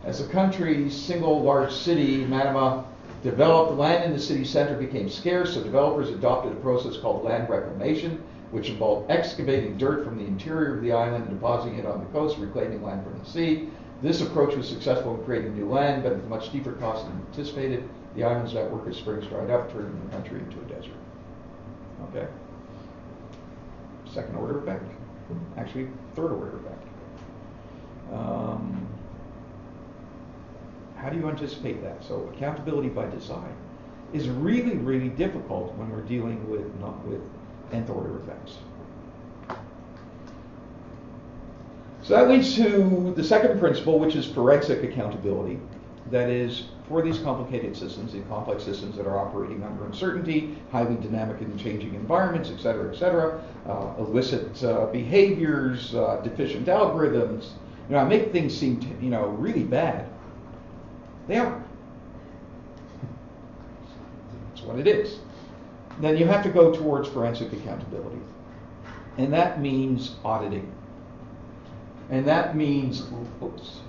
As 0.03 0.19
the 0.19 0.33
country's 0.33 0.93
single 0.93 1.41
large 1.41 1.73
city, 1.73 2.25
Manama 2.25 2.85
developed, 3.25 3.77
land 3.77 4.05
in 4.05 4.13
the 4.13 4.21
city 4.21 4.45
center 4.45 4.77
became 4.77 5.09
scarce, 5.09 5.55
so 5.55 5.63
developers 5.63 6.11
adopted 6.11 6.53
a 6.53 6.57
process 6.57 6.99
called 6.99 7.25
land 7.25 7.49
reclamation, 7.49 8.23
which 8.53 8.69
involved 8.69 9.11
excavating 9.11 9.77
dirt 9.79 10.05
from 10.05 10.17
the 10.17 10.25
interior 10.25 10.77
of 10.77 10.83
the 10.83 10.93
island 10.93 11.25
and 11.27 11.41
depositing 11.41 11.79
it 11.79 11.87
on 11.87 11.99
the 11.99 12.07
coast, 12.07 12.39
reclaiming 12.39 12.83
land 12.83 13.03
from 13.03 13.19
the 13.19 13.25
sea. 13.25 13.69
This 14.03 14.21
approach 14.21 14.55
was 14.55 14.69
successful 14.69 15.15
in 15.19 15.25
creating 15.25 15.57
new 15.57 15.69
land, 15.69 16.03
but 16.03 16.13
at 16.13 16.29
much 16.29 16.49
steeper 16.51 16.73
cost 16.73 17.07
than 17.07 17.19
anticipated. 17.31 17.89
The 18.15 18.25
island's 18.25 18.53
network 18.53 18.87
of 18.87 18.95
springs 18.95 19.27
dried 19.27 19.51
up, 19.51 19.73
turning 19.73 19.99
the 20.05 20.15
country 20.15 20.39
into 20.41 20.59
a 20.61 20.65
desert. 20.65 20.93
Okay? 22.11 22.29
Second 24.13 24.37
order 24.37 24.61
effect. 24.61 24.85
Actually, 25.57 25.89
third 26.15 26.31
order 26.31 26.59
effect. 26.59 26.87
Um, 28.13 28.87
how 31.05 31.11
do 31.11 31.19
you 31.19 31.29
anticipate 31.29 31.83
that? 31.83 32.03
So 32.03 32.33
accountability 32.35 32.89
by 32.89 33.07
design 33.11 33.55
is 34.15 34.31
really, 34.31 34.77
really 34.77 35.11
difficult 35.11 35.75
when 35.75 35.91
we're 35.91 36.01
dealing 36.01 36.49
with 36.49 36.65
not 36.81 37.05
with 37.07 37.21
nth 37.73 37.91
order 37.91 38.19
effects. 38.23 38.57
So 42.01 42.15
that 42.15 42.31
leads 42.31 42.55
to 42.57 43.13
the 43.15 43.23
second 43.23 43.61
principle, 43.61 43.99
which 43.99 44.17
is 44.17 44.25
forensic 44.25 44.83
accountability. 44.83 45.61
That 46.11 46.31
is, 46.31 46.69
for 46.89 47.03
these 47.03 47.19
complicated 47.19 47.77
systems, 47.77 48.13
these 48.15 48.25
complex 48.29 48.63
systems 48.63 48.97
that 48.97 49.07
are 49.07 49.19
operating 49.19 49.63
under 49.63 49.85
uncertainty, 49.85 50.57
highly 50.71 50.95
dynamic 50.97 51.41
and 51.43 51.59
changing 51.61 51.95
environments, 51.95 52.51
et 52.51 52.61
cetera, 52.61 52.91
et 52.91 52.99
cetera, 52.99 53.43
uh, 53.67 53.95
illicit 53.99 54.63
uh, 54.65 54.87
behaviors, 54.87 55.95
uh, 55.95 56.21
deficient 56.25 56.67
algorithms, 56.67 57.51
you 57.89 57.95
know, 57.95 57.99
I 57.99 58.05
make 58.05 58.33
things 58.33 58.57
seem, 58.57 58.81
t- 58.81 58.89
you 59.03 59.11
know, 59.11 59.27
really 59.27 59.65
bad. 59.65 60.09
They 61.27 61.39
are. 61.39 61.63
That's 64.49 64.63
what 64.67 64.79
it 64.79 64.87
is. 64.87 65.19
Then 66.01 66.17
you 66.17 66.27
have 66.27 66.43
to 66.43 66.51
go 66.51 66.73
towards 66.73 67.09
forensic 67.09 67.53
accountability. 67.53 68.21
And 69.17 69.33
that 69.33 69.61
means 69.61 70.17
auditing. 70.25 70.73
And 72.11 72.27
that 72.27 72.57
means, 72.57 73.05
oops, 73.43 73.81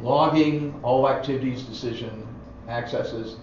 logging 0.00 0.78
all 0.82 1.08
activities, 1.08 1.62
decision, 1.62 2.26
accesses, 2.68 3.36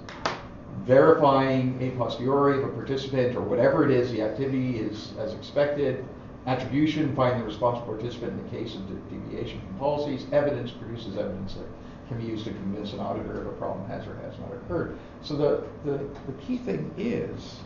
verifying 0.84 1.78
a 1.82 1.91
posteriori 1.97 2.60
if 2.60 2.66
a 2.66 2.70
participant 2.70 3.36
or 3.36 3.41
whatever 3.41 3.86
it 3.86 3.91
is, 3.91 4.12
the 4.12 4.22
activity 4.22 4.80
is 4.80 5.14
as 5.18 5.34
expected, 5.34 6.06
attribution, 6.48 7.16
finding 7.16 7.39
the 7.39 7.46
responsible 7.46 7.93
participant 7.93 8.34
in 8.34 8.43
the 8.43 8.50
case 8.50 8.76
of 8.76 8.88
de- 8.88 9.18
deviation 9.18 9.60
from 9.62 9.78
policies, 9.80 10.26
evidence 10.32 10.72
produces 10.72 11.18
evidence 11.18 11.56
that 11.56 11.66
can 12.08 12.20
be 12.20 12.26
used 12.26 12.46
to 12.46 12.52
convince 12.52 12.93
an 12.93 13.00
auditor 13.00 13.41
if 13.41 13.48
a 13.48 13.52
problem 13.54 13.88
has 13.88 14.06
or 14.06 14.16
has 14.18 14.38
not 14.39 14.54
occurred. 14.54 14.98
So 15.24 15.36
the, 15.36 15.64
the, 15.89 15.98
the 15.98 16.34
key 16.46 16.58
thing 16.58 16.93
is 16.98 17.60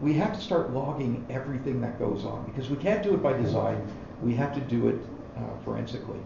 we 0.00 0.14
have 0.14 0.34
to 0.34 0.40
start 0.40 0.72
logging 0.72 1.24
everything 1.30 1.80
that 1.82 1.98
goes 1.98 2.24
on 2.24 2.44
because 2.44 2.70
we 2.70 2.76
can't 2.76 3.02
do 3.02 3.14
it 3.14 3.22
by 3.22 3.34
design. 3.34 3.86
We 4.22 4.34
have 4.34 4.54
to 4.54 4.60
do 4.60 4.88
it 4.88 4.98
uh, 5.36 5.40
forensically, 5.64 6.20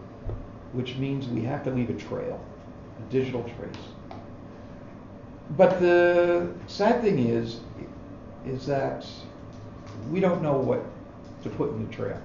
which 0.73 0.95
means 0.95 1.27
we 1.27 1.41
have 1.41 1.63
to 1.65 1.71
leave 1.71 1.89
a 1.89 1.93
trail, 1.93 2.43
a 2.99 3.11
digital 3.11 3.43
trace. 3.43 3.83
But 5.51 5.79
the 5.79 6.51
sad 6.67 7.01
thing 7.01 7.19
is, 7.19 7.59
is 8.45 8.65
that 8.65 9.05
we 10.09 10.19
don't 10.19 10.41
know 10.41 10.57
what 10.57 10.83
to 11.43 11.49
put 11.49 11.69
in 11.71 11.87
the 11.87 11.93
trail. 11.93 12.21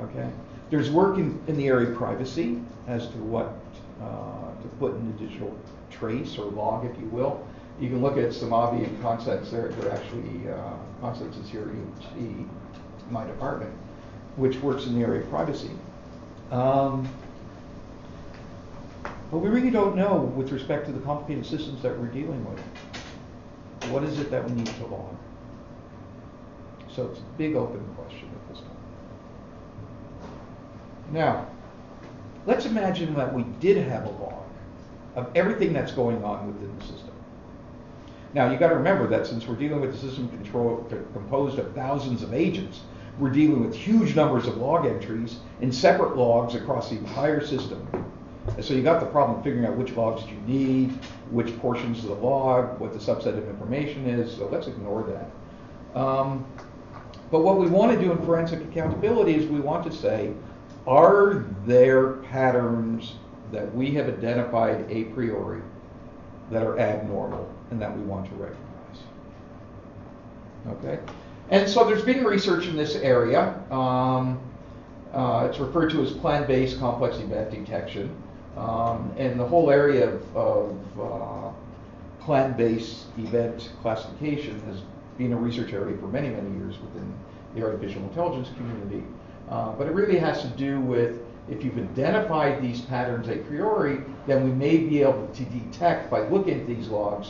Okay? 0.00 0.28
There's 0.70 0.90
work 0.90 1.18
in, 1.18 1.42
in 1.46 1.56
the 1.56 1.66
area 1.66 1.90
of 1.90 1.96
privacy 1.96 2.60
as 2.86 3.08
to 3.08 3.16
what 3.18 3.58
uh, 4.00 4.62
to 4.62 4.68
put 4.78 4.94
in 4.94 5.12
the 5.12 5.24
digital 5.24 5.56
trace 5.90 6.38
or 6.38 6.44
log, 6.44 6.84
if 6.84 6.98
you 7.00 7.06
will. 7.06 7.46
You 7.80 7.88
can 7.88 8.02
look 8.02 8.16
at 8.16 8.30
Samavi 8.30 8.84
and 8.84 9.02
Consens. 9.02 9.50
there 9.50 9.68
they're 9.68 9.92
actually, 9.92 10.48
uh, 10.48 11.12
is 11.28 11.48
here 11.48 11.62
UT, 11.62 13.10
my 13.10 13.24
department, 13.26 13.72
which 14.36 14.56
works 14.58 14.86
in 14.86 14.98
the 14.98 15.04
area 15.04 15.22
of 15.22 15.30
privacy. 15.30 15.70
Um, 16.50 17.08
but 19.30 19.38
we 19.38 19.48
really 19.48 19.70
don't 19.70 19.94
know 19.94 20.32
with 20.36 20.50
respect 20.52 20.86
to 20.86 20.92
the 20.92 21.00
complicated 21.00 21.44
systems 21.44 21.82
that 21.82 21.98
we're 21.98 22.06
dealing 22.06 22.44
with. 22.48 22.60
What 23.90 24.02
is 24.02 24.18
it 24.18 24.30
that 24.30 24.48
we 24.48 24.56
need 24.56 24.66
to 24.66 24.86
log? 24.86 25.16
So 26.98 27.06
it's 27.06 27.20
a 27.20 27.38
big 27.38 27.54
open 27.54 27.78
question 27.94 28.28
at 28.28 28.48
this 28.52 28.58
time. 28.58 28.76
Now, 31.12 31.46
let's 32.44 32.66
imagine 32.66 33.14
that 33.14 33.32
we 33.32 33.44
did 33.60 33.76
have 33.88 34.04
a 34.04 34.10
log 34.10 34.42
of 35.14 35.30
everything 35.36 35.72
that's 35.72 35.92
going 35.92 36.24
on 36.24 36.48
within 36.48 36.76
the 36.76 36.84
system. 36.84 37.12
Now, 38.34 38.50
you've 38.50 38.58
got 38.58 38.70
to 38.70 38.74
remember 38.74 39.06
that 39.06 39.28
since 39.28 39.46
we're 39.46 39.54
dealing 39.54 39.80
with 39.80 39.94
a 39.94 39.96
system 39.96 40.28
control, 40.28 40.88
composed 41.12 41.60
of 41.60 41.72
thousands 41.72 42.24
of 42.24 42.34
agents, 42.34 42.80
we're 43.20 43.30
dealing 43.30 43.64
with 43.64 43.76
huge 43.76 44.16
numbers 44.16 44.48
of 44.48 44.56
log 44.56 44.84
entries 44.84 45.38
in 45.60 45.70
separate 45.70 46.16
logs 46.16 46.56
across 46.56 46.90
the 46.90 46.96
entire 46.98 47.46
system. 47.46 47.86
So 48.60 48.74
you 48.74 48.82
got 48.82 48.98
the 48.98 49.06
problem 49.06 49.38
of 49.38 49.44
figuring 49.44 49.66
out 49.66 49.76
which 49.76 49.92
logs 49.92 50.24
you 50.28 50.40
need, 50.52 50.90
which 51.30 51.56
portions 51.60 52.00
of 52.00 52.06
the 52.06 52.16
log, 52.16 52.80
what 52.80 52.92
the 52.92 52.98
subset 52.98 53.38
of 53.38 53.48
information 53.48 54.04
is. 54.08 54.36
So 54.36 54.48
let's 54.48 54.66
ignore 54.66 55.04
that. 55.04 55.30
Um, 55.98 56.44
but 57.30 57.40
what 57.40 57.58
we 57.58 57.66
want 57.66 57.92
to 57.92 58.02
do 58.02 58.10
in 58.12 58.18
forensic 58.24 58.60
accountability 58.60 59.34
is 59.34 59.46
we 59.46 59.60
want 59.60 59.84
to 59.90 59.92
say, 59.92 60.32
are 60.86 61.44
there 61.66 62.14
patterns 62.14 63.14
that 63.52 63.74
we 63.74 63.90
have 63.92 64.08
identified 64.08 64.86
a 64.90 65.04
priori 65.04 65.62
that 66.50 66.62
are 66.62 66.78
abnormal 66.78 67.52
and 67.70 67.80
that 67.80 67.94
we 67.94 68.02
want 68.02 68.26
to 68.26 68.34
recognize? 68.36 68.68
Okay? 70.68 70.98
And 71.50 71.68
so 71.68 71.84
there's 71.84 72.04
been 72.04 72.24
research 72.24 72.66
in 72.66 72.76
this 72.76 72.96
area. 72.96 73.62
Um, 73.70 74.40
uh, 75.12 75.46
it's 75.48 75.58
referred 75.58 75.90
to 75.90 76.02
as 76.02 76.12
plan-based 76.12 76.78
complex 76.78 77.18
event 77.18 77.50
detection. 77.50 78.14
Um, 78.56 79.12
and 79.16 79.38
the 79.38 79.46
whole 79.46 79.70
area 79.70 80.08
of, 80.08 80.36
of 80.36 81.00
uh, 81.00 81.50
plan-based 82.24 83.06
event 83.18 83.70
classification 83.80 84.60
has 84.62 84.80
been 85.18 85.32
a 85.32 85.36
research 85.36 85.72
area 85.72 85.96
for 85.98 86.06
many, 86.06 86.28
many 86.28 86.50
years 86.56 86.78
within 86.80 87.12
the 87.54 87.62
artificial 87.62 88.02
intelligence 88.02 88.48
community. 88.56 89.04
Uh, 89.50 89.72
but 89.72 89.86
it 89.86 89.92
really 89.92 90.18
has 90.18 90.42
to 90.42 90.48
do 90.48 90.80
with 90.80 91.20
if 91.50 91.64
you've 91.64 91.78
identified 91.78 92.62
these 92.62 92.82
patterns 92.82 93.28
a 93.28 93.36
priori, 93.36 94.00
then 94.26 94.44
we 94.44 94.50
may 94.50 94.76
be 94.76 95.02
able 95.02 95.26
to 95.28 95.44
detect 95.44 96.10
by 96.10 96.20
looking 96.28 96.60
at 96.60 96.66
these 96.66 96.88
logs 96.88 97.28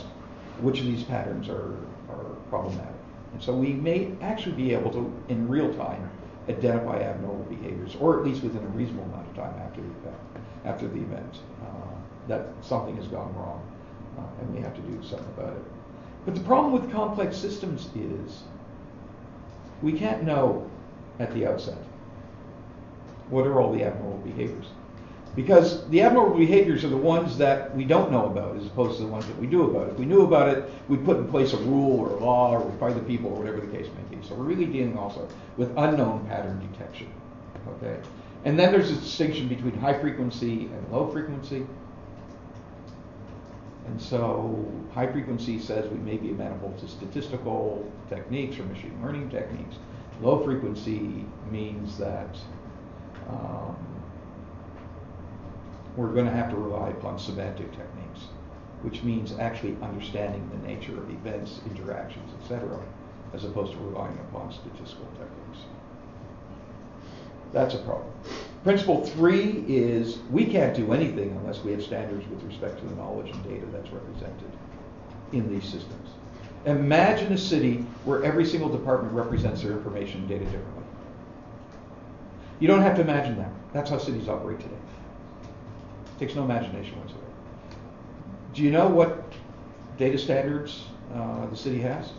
which 0.61 0.79
of 0.79 0.85
these 0.85 1.03
patterns 1.03 1.47
are, 1.47 1.77
are 2.09 2.35
problematic. 2.49 2.93
And 3.33 3.41
so 3.41 3.53
we 3.53 3.73
may 3.73 4.11
actually 4.21 4.55
be 4.55 4.73
able 4.73 4.91
to, 4.91 5.13
in 5.29 5.47
real 5.47 5.73
time, 5.75 6.09
identify 6.49 6.99
abnormal 6.99 7.45
behaviors, 7.45 7.95
or 7.99 8.19
at 8.19 8.25
least 8.25 8.43
within 8.43 8.63
a 8.63 8.69
reasonable 8.69 9.05
amount 9.05 9.27
of 9.29 9.35
time 9.35 9.53
after 9.61 9.81
the 9.81 9.87
event, 9.87 10.17
after 10.65 10.87
the 10.87 10.97
event 10.97 11.39
uh, 11.61 11.95
that 12.27 12.47
something 12.61 12.97
has 12.97 13.07
gone 13.07 13.33
wrong, 13.35 13.61
uh, 14.17 14.41
and 14.41 14.53
we 14.53 14.59
have 14.59 14.73
to 14.75 14.81
do 14.81 15.01
something 15.01 15.27
about 15.37 15.55
it. 15.55 15.63
But 16.25 16.35
the 16.35 16.41
problem 16.41 16.73
with 16.73 16.91
complex 16.91 17.37
systems 17.37 17.89
is 17.95 18.43
we 19.81 19.93
can't 19.93 20.23
know 20.23 20.69
at 21.19 21.33
the 21.33 21.47
outset 21.47 21.77
what 23.29 23.45
are 23.45 23.61
all 23.61 23.71
the 23.71 23.83
abnormal 23.83 24.17
behaviors. 24.19 24.67
Because 25.35 25.87
the 25.89 26.01
abnormal 26.01 26.37
behaviors 26.37 26.83
are 26.83 26.89
the 26.89 26.97
ones 26.97 27.37
that 27.37 27.75
we 27.75 27.85
don't 27.85 28.11
know 28.11 28.25
about 28.25 28.57
as 28.57 28.65
opposed 28.65 28.97
to 28.97 29.03
the 29.03 29.07
ones 29.07 29.27
that 29.27 29.37
we 29.37 29.47
do 29.47 29.69
about. 29.69 29.89
If 29.89 29.97
we 29.97 30.05
knew 30.05 30.23
about 30.23 30.49
it, 30.49 30.69
we'd 30.87 31.05
put 31.05 31.17
in 31.17 31.27
place 31.27 31.53
a 31.53 31.57
rule 31.57 31.99
or 31.99 32.09
a 32.09 32.19
law 32.19 32.51
or 32.55 32.61
we'd 32.61 32.79
find 32.79 32.95
the 32.95 33.03
people 33.03 33.29
or 33.29 33.37
whatever 33.37 33.61
the 33.61 33.77
case 33.77 33.87
may 33.87 34.15
be. 34.15 34.27
So 34.27 34.33
we're 34.35 34.43
really 34.43 34.65
dealing 34.65 34.97
also 34.97 35.27
with 35.55 35.69
unknown 35.77 36.25
pattern 36.27 36.67
detection. 36.71 37.07
Okay? 37.75 37.99
And 38.45 38.57
then 38.57 38.71
there's 38.71 38.89
a 38.89 38.95
distinction 38.95 39.47
between 39.47 39.77
high 39.77 39.99
frequency 39.99 40.65
and 40.65 40.91
low 40.91 41.11
frequency. 41.11 41.65
And 43.89 43.99
so 43.99 44.71
high 44.93 45.11
frequency 45.11 45.59
says 45.59 45.89
we 45.89 45.97
may 45.97 46.17
be 46.17 46.29
amenable 46.29 46.71
to 46.79 46.87
statistical 46.87 47.91
techniques 48.07 48.59
or 48.59 48.63
machine 48.65 48.95
learning 49.03 49.31
techniques. 49.31 49.77
Low 50.21 50.43
frequency 50.43 51.25
means 51.49 51.97
that 51.97 52.37
um, 53.27 53.75
we're 55.95 56.13
going 56.13 56.27
to 56.27 56.31
have 56.31 56.51
to 56.51 56.55
rely 56.55 56.89
upon 56.89 57.17
semantic 57.17 57.71
techniques, 57.71 58.27
which 58.83 59.01
means 59.01 59.33
actually 59.39 59.75
understanding 59.81 60.47
the 60.51 60.67
nature 60.67 60.95
of 60.95 61.09
events, 61.09 61.59
interactions, 61.65 62.29
etc., 62.43 62.79
as 63.33 63.43
opposed 63.43 63.71
to 63.73 63.79
relying 63.79 64.17
upon 64.29 64.51
statistical 64.53 65.07
techniques. 65.17 65.65
That's 67.53 67.73
a 67.73 67.79
problem. 67.79 68.11
Principle 68.63 69.05
three 69.05 69.63
is 69.67 70.19
we 70.29 70.45
can't 70.45 70.75
do 70.75 70.91
anything 70.91 71.31
unless 71.37 71.63
we 71.63 71.71
have 71.71 71.81
standards 71.81 72.27
with 72.27 72.43
respect 72.43 72.79
to 72.79 72.85
the 72.85 72.95
knowledge 72.95 73.31
and 73.31 73.43
data 73.43 73.65
that's 73.71 73.89
represented 73.89 74.51
in 75.31 75.49
these 75.49 75.63
systems. 75.63 76.09
Imagine 76.65 77.31
a 77.31 77.37
city 77.37 77.85
where 78.03 78.21
every 78.23 78.45
single 78.45 78.67
department 78.69 79.13
represents 79.13 79.61
their 79.61 79.71
information 79.71 80.21
and 80.21 80.29
data 80.29 80.43
differently. 80.43 80.83
You 82.59 82.67
don't 82.67 82.81
have 82.81 82.95
to 82.95 83.01
imagine 83.01 83.37
that. 83.37 83.51
That's 83.71 83.89
how 83.89 83.97
cities 83.97 84.27
operate 84.27 84.59
today. 84.59 84.75
It 86.15 86.19
takes 86.19 86.35
no 86.35 86.43
imagination 86.43 86.99
whatsoever. 86.99 87.23
Do 88.53 88.61
you 88.63 88.71
know 88.71 88.89
what 88.89 89.23
data 89.97 90.17
standards 90.17 90.83
uh, 91.13 91.45
the 91.45 91.55
city 91.55 91.79
has? 91.79 92.11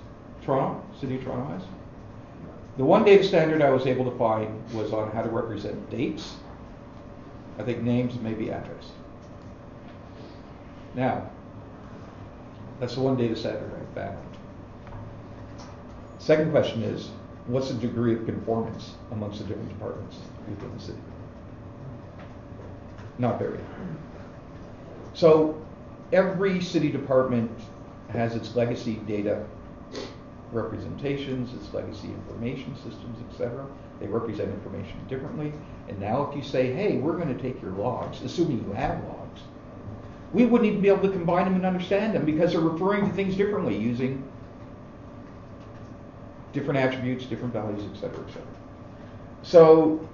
Toronto, 0.43 0.83
City 0.99 1.17
of 1.17 1.25
Toronto 1.25 1.53
has? 1.53 1.63
The 2.81 2.87
one 2.87 3.05
data 3.05 3.23
standard 3.23 3.61
I 3.61 3.69
was 3.69 3.87
able 3.87 4.11
to 4.11 4.17
find 4.17 4.65
was 4.73 4.95
on 4.95 5.13
how 5.13 5.21
to 5.21 5.29
represent 5.29 5.91
dates. 5.91 6.37
I 7.59 7.63
think 7.63 7.83
names, 7.83 8.19
maybe 8.19 8.51
address. 8.51 8.93
Now, 10.95 11.29
that's 12.79 12.95
the 12.95 13.03
one 13.03 13.19
data 13.19 13.37
standard 13.37 13.71
I 13.71 13.95
found. 13.95 14.19
Second 16.21 16.53
question 16.53 16.83
is, 16.83 17.11
what's 17.49 17.69
the 17.69 17.75
degree 17.75 18.15
of 18.15 18.25
conformance 18.25 18.95
amongst 19.13 19.41
the 19.41 19.45
different 19.45 19.69
departments 19.69 20.17
within 20.49 20.73
the 20.75 20.83
city? 20.83 20.99
Not 23.19 23.39
very. 23.39 23.61
So 25.13 25.63
every 26.15 26.63
city 26.63 26.91
department 26.91 27.51
has 28.09 28.35
its 28.35 28.57
legacy 28.57 28.95
data 29.07 29.45
representations, 30.53 31.55
its 31.55 31.73
legacy 31.73 32.09
information 32.09 32.75
systems, 32.77 33.19
etc. 33.31 33.67
They 34.01 34.07
represent 34.07 34.51
information 34.51 34.97
differently. 35.09 35.53
And 35.89 35.99
now 36.01 36.29
if 36.29 36.37
you 36.37 36.43
say, 36.43 36.73
hey, 36.73 36.99
we're 36.99 37.17
going 37.17 37.35
to 37.35 37.41
take 37.41 37.61
your 37.63 37.73
logs, 37.73 38.23
assuming 38.23 38.65
you 38.67 38.73
have 38.73 39.03
logs, 39.05 39.41
we 40.33 40.47
wouldn't 40.47 40.69
even 40.69 40.81
be 40.81 40.89
able 40.89 41.03
to 41.03 41.13
combine 41.13 41.45
them 41.45 41.55
and 41.55 41.67
understand 41.67 42.15
them 42.15 42.25
because 42.25 42.53
they're 42.53 42.61
referring 42.61 43.09
to 43.09 43.15
things 43.15 43.37
differently 43.37 43.77
using 43.77 44.25
different 46.53 46.79
attributes, 46.79 47.25
different 47.25 47.53
values, 47.53 47.83
etc., 47.93 48.25
etc. 48.27 48.43
So 49.43 50.09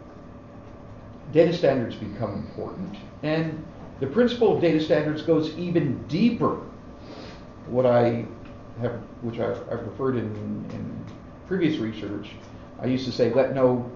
data 1.32 1.52
standards 1.52 1.96
become 1.96 2.34
important. 2.34 2.96
And 3.22 3.64
the 4.00 4.06
principle 4.06 4.54
of 4.54 4.60
data 4.60 4.80
standards 4.80 5.22
goes 5.22 5.56
even 5.56 6.02
deeper. 6.08 6.60
What 7.66 7.86
I 7.86 8.26
have, 8.80 8.92
which 9.22 9.38
I, 9.38 9.48
have 9.48 9.86
referred 9.86 10.16
in, 10.16 10.24
in 10.26 11.04
previous 11.46 11.78
research, 11.78 12.30
I 12.80 12.86
used 12.86 13.06
to 13.06 13.12
say, 13.12 13.32
let 13.32 13.54
no 13.54 13.90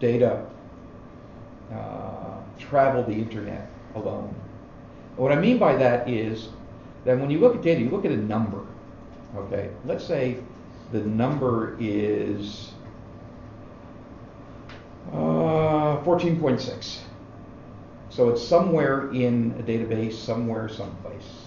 data 0.00 0.46
uh, 1.72 2.40
travel 2.58 3.02
the 3.02 3.12
internet 3.12 3.70
alone. 3.94 4.34
what 5.16 5.32
I 5.32 5.36
mean 5.36 5.58
by 5.58 5.76
that 5.76 6.08
is 6.08 6.48
that 7.04 7.18
when 7.18 7.30
you 7.30 7.38
look 7.38 7.54
at 7.54 7.62
data, 7.62 7.80
you 7.80 7.90
look 7.90 8.04
at 8.04 8.12
a 8.12 8.16
number. 8.16 8.60
Okay, 9.36 9.70
let's 9.84 10.04
say 10.04 10.38
the 10.92 11.00
number 11.00 11.76
is 11.80 12.70
uh, 15.12 16.02
14.6. 16.04 16.98
So 18.10 18.30
it's 18.30 18.46
somewhere 18.46 19.10
in 19.12 19.56
a 19.58 19.62
database, 19.62 20.14
somewhere, 20.14 20.68
someplace. 20.68 21.43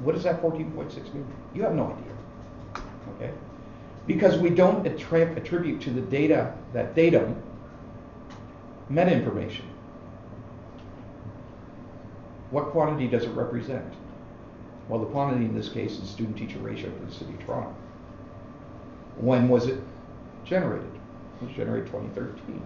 What 0.00 0.14
does 0.14 0.24
that 0.24 0.42
14.6 0.42 1.14
mean? 1.14 1.26
You 1.54 1.62
have 1.62 1.74
no 1.74 1.92
idea. 1.92 2.84
Okay? 3.16 3.32
Because 4.06 4.38
we 4.38 4.50
don't 4.50 4.86
attribute 4.86 5.80
to 5.82 5.90
the 5.90 6.00
data, 6.00 6.54
that 6.72 6.94
datum, 6.94 7.40
meta 8.88 9.12
information. 9.12 9.66
What 12.50 12.70
quantity 12.70 13.06
does 13.06 13.24
it 13.24 13.30
represent? 13.30 13.94
Well, 14.88 15.00
the 15.00 15.06
quantity 15.06 15.44
in 15.44 15.54
this 15.54 15.68
case 15.68 15.98
is 15.98 16.08
student 16.08 16.36
teacher 16.36 16.58
ratio 16.58 16.90
for 16.90 17.04
the 17.04 17.12
city 17.12 17.32
of 17.34 17.46
Toronto. 17.46 17.74
When 19.16 19.48
was 19.48 19.66
it 19.66 19.80
generated? 20.44 20.90
It 21.40 21.46
was 21.46 21.54
generated 21.54 21.86
2013. 21.92 22.62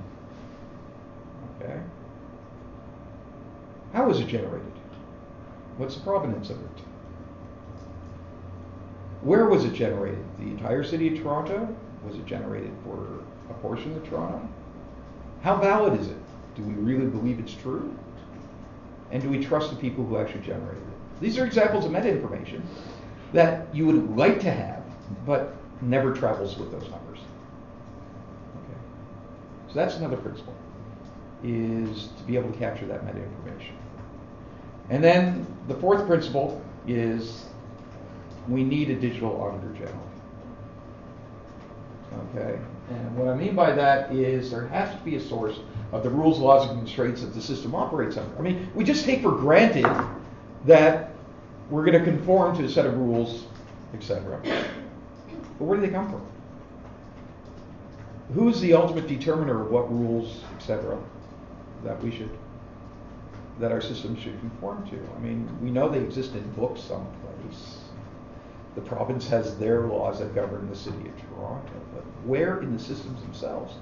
Okay? 1.61 1.81
How 3.93 4.07
was 4.07 4.21
it 4.21 4.29
generated? 4.29 4.73
What's 5.77 5.97
the 5.97 6.03
provenance 6.03 6.49
of 6.51 6.57
it? 6.57 6.94
Where 9.25 9.47
was 9.47 9.65
it 9.65 9.73
generated? 9.73 10.23
The 10.39 10.45
entire 10.45 10.85
city 10.85 11.09
of 11.17 11.23
Toronto? 11.23 11.75
Was 12.05 12.15
it 12.15 12.27
generated 12.27 12.73
for 12.85 13.25
a 13.49 13.55
portion 13.55 13.97
of 13.97 14.07
Toronto? 14.07 14.47
How 15.43 15.57
valid 15.57 15.99
is 15.99 16.09
it? 16.09 16.17
Do 16.55 16.63
we 16.63 16.75
really 16.75 17.07
believe 17.07 17.39
it's 17.39 17.55
true? 17.55 17.95
And 19.11 19.23
do 19.23 19.31
we 19.31 19.43
trust 19.43 19.71
the 19.71 19.77
people 19.77 20.05
who 20.05 20.19
actually 20.19 20.43
generated 20.43 20.83
it? 20.83 21.21
These 21.21 21.39
are 21.39 21.47
examples 21.47 21.87
of 21.87 21.93
meta 21.93 22.11
information 22.11 22.63
that 23.33 23.75
you 23.75 23.87
would 23.87 24.15
like 24.15 24.41
to 24.41 24.51
have, 24.51 24.85
but 25.25 25.57
never 25.81 26.13
travels 26.15 26.59
with 26.59 26.71
those 26.71 26.83
numbers. 26.91 27.19
Okay. 27.19 28.79
So 29.69 29.75
that's 29.75 29.97
another 29.97 30.19
principle, 30.19 30.55
is 31.43 32.09
to 32.19 32.25
be 32.25 32.37
able 32.37 32.53
to 32.53 32.59
capture 32.59 32.87
that 32.87 33.07
meta 33.07 33.25
information. 33.25 33.77
And 34.91 35.03
then 35.03 35.47
the 35.67 35.75
fourth 35.77 36.07
principle 36.07 36.63
is 36.87 37.47
we 38.49 38.65
need 38.65 38.91
a 38.91 38.95
digital 38.95 39.41
auditor 39.41 39.73
general. 39.75 40.09
Okay? 42.31 42.59
And 42.91 43.17
what 43.17 43.29
I 43.29 43.35
mean 43.35 43.55
by 43.55 43.73
that 43.73 44.13
is 44.13 44.51
there 44.51 44.67
has 44.69 44.95
to 44.95 45.05
be 45.05 45.17
a 45.17 45.21
source 45.21 45.59
of 45.93 46.03
the 46.03 46.11
rules, 46.11 46.39
laws, 46.39 46.69
and 46.69 46.79
constraints 46.79 47.23
that 47.23 47.35
the 47.35 47.41
system 47.41 47.75
operates 47.75 48.17
under. 48.17 48.37
I 48.39 48.43
mean, 48.43 48.69
we 48.75 48.85
just 48.85 49.05
take 49.05 49.23
for 49.23 49.33
granted 49.33 49.87
that 50.67 51.11
we're 51.71 51.85
going 51.85 51.99
to 51.99 52.05
conform 52.05 52.57
to 52.59 52.65
a 52.65 52.69
set 52.69 52.85
of 52.87 52.97
rules, 52.97 53.45
etc. 53.95 54.41
But 54.45 55.65
where 55.65 55.79
do 55.79 55.87
they 55.87 55.93
come 55.93 56.11
from? 56.11 56.27
Who's 58.35 58.61
the 58.61 58.75
ultimate 58.75 59.07
determiner 59.07 59.63
of 59.63 59.71
what 59.71 59.91
rules, 59.91 60.41
etc., 60.57 60.99
that 61.85 62.03
we 62.03 62.11
should, 62.11 62.31
that 63.61 63.71
our 63.71 63.81
system 63.81 64.19
should 64.21 64.39
conform 64.41 64.89
to? 64.91 64.99
I 65.17 65.19
mean, 65.21 65.49
we 65.63 65.71
know 65.71 65.89
they 65.89 66.01
exist 66.01 66.35
in 66.35 66.51
books 66.53 66.83
someplace. 66.83 67.79
The 68.75 68.81
province 68.81 69.29
has 69.29 69.57
their 69.59 69.83
laws 69.83 70.19
that 70.19 70.35
govern 70.35 70.69
the 70.69 70.77
city 70.77 71.09
of 71.09 71.21
Toronto, 71.29 71.73
but 71.95 72.03
where 72.25 72.61
in 72.61 72.77
the 72.77 72.83
systems 72.83 73.21
themselves 73.23 73.75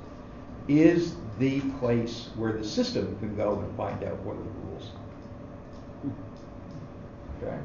is 0.69 1.17
the 1.39 1.61
place 1.81 2.29
where 2.37 2.53
the 2.53 2.65
system 2.65 3.17
can 3.19 3.35
go 3.37 3.59
and 3.59 3.77
find 3.77 4.05
out 4.05 4.19
what 4.21 4.37
are 4.37 4.43
the 4.43 4.51
rules? 4.69 4.91
Okay. 7.43 7.59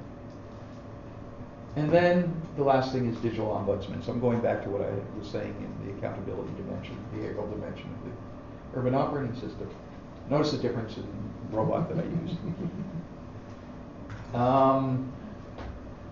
And 1.76 1.92
then 1.92 2.42
the 2.56 2.64
last 2.64 2.92
thing 2.92 3.06
is 3.08 3.16
digital 3.18 3.48
ombudsman. 3.48 4.04
So 4.04 4.12
I'm 4.12 4.20
going 4.20 4.40
back 4.40 4.64
to 4.64 4.70
what 4.70 4.82
I 4.82 4.92
was 5.20 5.28
saying 5.30 5.54
in 5.60 5.88
the 5.88 5.98
accountability 5.98 6.50
dimension, 6.58 6.98
the 7.12 7.20
behavioral 7.20 7.50
dimension 7.52 7.86
of 7.94 8.06
the 8.06 8.80
urban 8.80 8.96
operating 8.96 9.34
system. 9.36 9.70
Notice 10.30 10.52
the 10.52 10.58
difference 10.58 10.98
in 10.98 11.06
robot 11.52 11.90
that 11.90 12.00
I 12.00 12.08
use. 12.08 12.36
Um, 14.34 15.10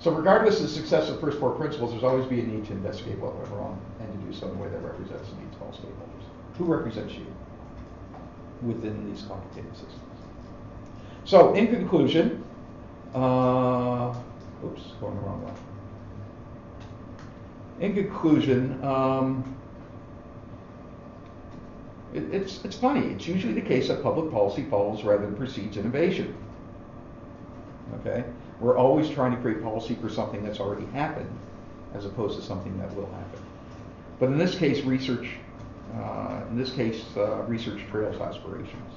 so 0.06 0.12
regardless 0.12 0.58
of 0.58 0.68
the 0.68 0.70
success 0.70 1.10
of 1.10 1.20
first 1.20 1.40
four 1.40 1.50
principles, 1.50 1.90
there's 1.90 2.04
always 2.04 2.28
be 2.28 2.40
a 2.40 2.44
need 2.44 2.64
to 2.66 2.74
investigate 2.74 3.18
what 3.18 3.36
went 3.38 3.50
wrong 3.50 3.82
and 4.00 4.08
to 4.08 4.28
do 4.28 4.32
so 4.32 4.48
in 4.48 4.56
a 4.56 4.62
way 4.62 4.70
that 4.70 4.78
represents 4.84 5.32
the 5.32 5.36
needs 5.38 5.56
of 5.56 5.64
all 5.64 5.72
stakeholders. 5.72 6.58
Who 6.60 6.66
represents 6.66 7.16
you 7.16 7.26
within 8.62 9.12
these 9.12 9.24
complicated 9.24 9.74
systems? 9.74 10.04
So 11.24 11.56
in 11.56 11.70
conclusion, 11.70 12.46
uh, 13.16 14.14
Oops, 14.64 14.82
going 15.02 15.16
the 15.16 15.22
wrong 15.22 15.44
way. 15.44 15.54
In 17.80 17.96
conclusion, 17.96 18.84
um, 18.84 19.58
it, 22.14 22.32
it's, 22.32 22.64
it's 22.64 22.78
funny. 22.78 23.08
It's 23.08 23.28
usually 23.28 23.54
the 23.54 23.62
case 23.68 23.88
that 23.88 24.04
public 24.04 24.32
policy 24.32 24.68
follows 24.70 25.04
rather 25.04 25.26
than 25.26 25.36
precedes 25.36 25.78
innovation. 25.78 26.36
Okay? 28.02 28.24
We're 28.60 28.78
always 28.78 29.10
trying 29.10 29.36
to 29.36 29.42
create 29.42 29.62
policy 29.62 29.96
for 29.96 30.10
something 30.10 30.44
that's 30.44 30.60
already 30.60 30.86
happened 30.88 31.30
as 31.94 32.06
opposed 32.06 32.40
to 32.40 32.46
something 32.46 32.78
that 32.80 32.94
will 32.96 33.08
happen. 33.08 33.40
But 34.20 34.28
in 34.28 34.38
this 34.38 34.56
case, 34.56 34.84
research, 34.84 35.30
uh, 35.96 36.42
in 36.50 36.58
this 36.58 36.74
case, 36.74 37.04
uh, 37.18 37.44
research 37.44 37.82
trails 37.92 38.22
aspirations. 38.22 38.94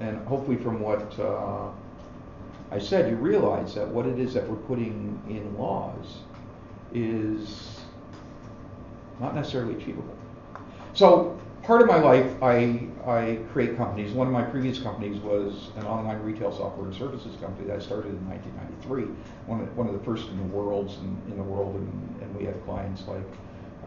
And 0.00 0.26
hopefully 0.26 0.56
from 0.56 0.80
what 0.80 1.18
uh, 1.18 1.70
I 2.70 2.78
said, 2.78 3.10
you 3.10 3.16
realize 3.16 3.74
that 3.74 3.88
what 3.88 4.06
it 4.06 4.18
is 4.18 4.32
that 4.34 4.48
we're 4.48 4.56
putting 4.56 5.20
in 5.28 5.58
laws 5.58 6.18
is 6.94 7.80
not 9.20 9.34
necessarily 9.34 9.74
achievable. 9.74 10.16
So 10.94 11.38
part 11.70 11.82
of 11.82 11.86
my 11.86 12.00
life, 12.00 12.42
I, 12.42 12.80
I 13.06 13.38
create 13.52 13.76
companies. 13.76 14.10
One 14.10 14.26
of 14.26 14.32
my 14.32 14.42
previous 14.42 14.80
companies 14.80 15.20
was 15.20 15.68
an 15.76 15.86
online 15.86 16.18
retail 16.18 16.50
software 16.50 16.88
and 16.88 16.92
services 16.96 17.36
company 17.40 17.68
that 17.68 17.76
I 17.76 17.78
started 17.78 18.08
in 18.08 18.28
1993. 18.28 19.04
One 19.46 19.60
of, 19.60 19.76
one 19.76 19.86
of 19.86 19.92
the 19.92 20.04
first 20.04 20.26
in 20.30 20.36
the 20.38 20.52
world, 20.52 20.90
in, 21.00 21.30
in 21.30 21.36
the 21.36 21.44
world, 21.44 21.76
and, 21.76 22.22
and 22.22 22.34
we 22.34 22.44
had 22.44 22.60
clients 22.64 23.06
like 23.06 23.22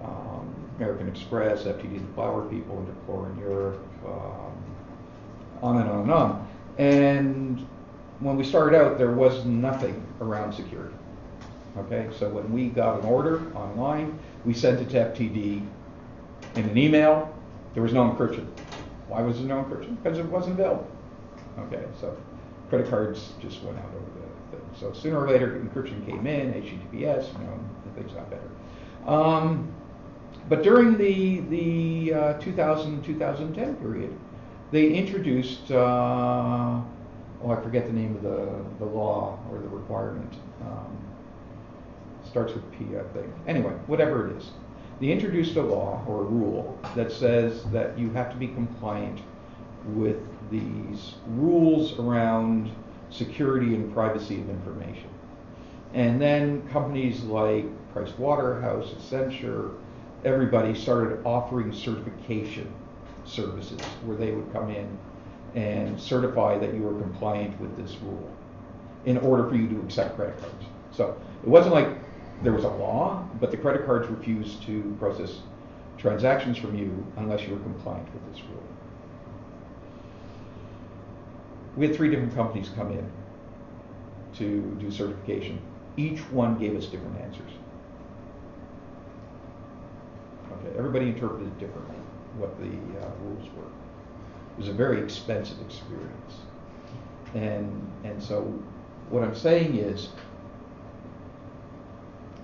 um, 0.01 0.55
American 0.77 1.10
Express, 1.10 1.64
FTD, 1.64 2.07
the 2.07 2.14
Flower 2.14 2.47
People, 2.47 2.88
Interflora 2.88 3.34
in 3.34 3.39
Europe, 3.39 3.85
um, 4.05 4.53
on 5.61 5.81
and 5.81 5.89
on 5.89 6.01
and 6.03 6.11
on. 6.11 6.47
And 6.77 7.68
when 8.22 8.38
we 8.38 8.45
started 8.45 8.77
out, 8.80 8.97
there 8.97 9.11
was 9.11 9.43
nothing 9.43 10.07
around 10.22 10.53
security. 10.53 10.95
Okay, 11.76 12.07
so 12.18 12.30
when 12.30 12.49
we 12.49 12.69
got 12.69 13.01
an 13.01 13.05
order 13.05 13.41
online, 13.57 14.18
we 14.45 14.53
sent 14.53 14.80
it 14.80 14.89
to 14.91 15.11
FTD 15.11 15.68
in 16.55 16.64
an 16.69 16.77
email. 16.77 17.38
There 17.73 17.83
was 17.83 17.93
no 17.93 18.09
encryption. 18.09 18.47
Why 19.07 19.21
was 19.21 19.37
there 19.37 19.47
no 19.47 19.63
encryption? 19.63 20.01
Because 20.01 20.19
it 20.19 20.25
wasn't 20.25 20.59
available. 20.59 20.87
Okay, 21.59 21.83
so 21.99 22.17
credit 22.69 22.89
cards 22.89 23.33
just 23.39 23.61
went 23.63 23.77
out 23.77 23.85
over 23.85 24.19
the 24.19 24.57
thing. 24.57 24.69
So 24.79 24.93
sooner 24.93 25.19
or 25.19 25.29
later, 25.29 25.59
encryption 25.59 26.05
came 26.05 26.25
in, 26.25 26.53
HTTPS, 26.53 27.31
you 27.33 27.45
know, 27.45 27.59
things 27.95 28.11
got 28.11 28.29
better. 28.29 28.49
Um, 29.05 29.71
but 30.49 30.63
during 30.63 30.97
the 30.97 31.41
the 31.41 32.13
uh, 32.13 32.33
2000 32.39 33.03
2010 33.03 33.75
period, 33.75 34.17
they 34.71 34.93
introduced 34.93 35.71
uh, 35.71 36.81
oh, 37.43 37.51
I 37.51 37.61
forget 37.61 37.85
the 37.85 37.93
name 37.93 38.15
of 38.15 38.23
the, 38.23 38.65
the 38.79 38.85
law 38.85 39.37
or 39.51 39.59
the 39.59 39.67
requirement. 39.67 40.33
Um, 40.61 40.97
starts 42.27 42.53
with 42.53 42.69
P, 42.71 42.97
I 42.97 43.03
think. 43.13 43.31
Anyway, 43.47 43.73
whatever 43.87 44.29
it 44.29 44.37
is. 44.37 44.51
They 44.99 45.07
introduced 45.07 45.55
a 45.55 45.61
law 45.61 46.03
or 46.07 46.21
a 46.21 46.25
rule 46.25 46.77
that 46.95 47.11
says 47.11 47.63
that 47.71 47.97
you 47.97 48.09
have 48.11 48.31
to 48.31 48.37
be 48.37 48.47
compliant 48.47 49.19
with 49.87 50.17
these 50.49 51.15
rules 51.27 51.99
around 51.99 52.71
security 53.09 53.75
and 53.75 53.93
privacy 53.93 54.39
of 54.39 54.49
information. 54.49 55.09
And 55.93 56.21
then 56.21 56.67
companies 56.69 57.23
like 57.23 57.65
Price 57.93 58.17
Waterhouse, 58.17 58.93
Accenture, 58.93 59.75
everybody 60.25 60.73
started 60.73 61.19
offering 61.25 61.73
certification 61.73 62.71
services 63.25 63.81
where 64.05 64.17
they 64.17 64.31
would 64.31 64.51
come 64.51 64.69
in 64.69 64.97
and 65.55 65.99
certify 65.99 66.57
that 66.57 66.73
you 66.73 66.81
were 66.81 66.99
compliant 66.99 67.59
with 67.59 67.75
this 67.77 67.95
rule 68.01 68.29
in 69.05 69.17
order 69.17 69.47
for 69.47 69.55
you 69.55 69.67
to 69.67 69.79
accept 69.81 70.15
credit 70.15 70.39
cards. 70.39 70.65
So 70.91 71.19
it 71.43 71.49
wasn't 71.49 71.75
like 71.75 71.89
there 72.41 72.53
was 72.53 72.64
a 72.64 72.69
law, 72.69 73.27
but 73.39 73.51
the 73.51 73.57
credit 73.57 73.85
cards 73.85 74.07
refused 74.07 74.64
to 74.64 74.95
process 74.99 75.41
transactions 75.97 76.57
from 76.57 76.77
you 76.77 77.05
unless 77.18 77.43
you 77.43 77.53
were 77.53 77.61
compliant 77.61 78.11
with 78.14 78.34
this 78.34 78.43
rule. 78.45 78.64
We 81.77 81.88
had 81.88 81.95
three 81.95 82.10
different 82.10 82.35
companies 82.35 82.69
come 82.76 82.91
in 82.91 83.10
to 84.35 84.77
do 84.80 84.91
certification. 84.91 85.60
Each 85.95 86.19
one 86.31 86.57
gave 86.57 86.76
us 86.76 86.85
different 86.88 87.19
answers. 87.22 87.51
Okay, 90.51 90.77
everybody 90.77 91.07
interpreted 91.07 91.57
differently 91.60 91.95
what 92.38 92.57
the 92.60 92.65
uh, 92.65 93.10
rules 93.22 93.49
were. 93.55 93.64
It 93.64 94.60
was 94.60 94.68
a 94.68 94.73
very 94.73 95.01
expensive 95.01 95.60
experience. 95.61 96.35
And, 97.34 97.91
and 98.03 98.22
so 98.22 98.41
what 99.10 99.23
I'm 99.23 99.35
saying 99.35 99.77
is, 99.77 100.10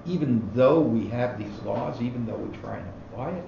even 0.06 0.50
though 0.54 0.80
we 0.80 1.08
have 1.08 1.38
these 1.38 1.60
laws, 1.64 2.02
even 2.02 2.26
though 2.26 2.36
we 2.36 2.56
try 2.58 2.78
and 2.78 2.88
apply 3.12 3.32
it, 3.32 3.44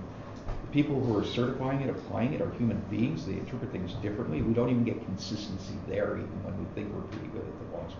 the 0.46 0.72
people 0.72 1.00
who 1.00 1.18
are 1.18 1.26
certifying 1.26 1.82
it, 1.82 1.90
applying 1.90 2.34
it, 2.34 2.42
are 2.42 2.52
human 2.52 2.82
beings. 2.90 3.26
They 3.26 3.34
interpret 3.34 3.72
things 3.72 3.94
differently. 4.02 4.42
We 4.42 4.54
don't 4.54 4.70
even 4.70 4.84
get 4.84 5.04
consistency 5.06 5.76
there, 5.88 6.18
even 6.18 6.44
when 6.44 6.58
we 6.58 6.66
think 6.76 6.94
we're 6.94 7.02
pretty 7.02 7.28
good 7.28 7.42
at 7.42 7.72
the 7.72 7.78
laws. 7.78 7.92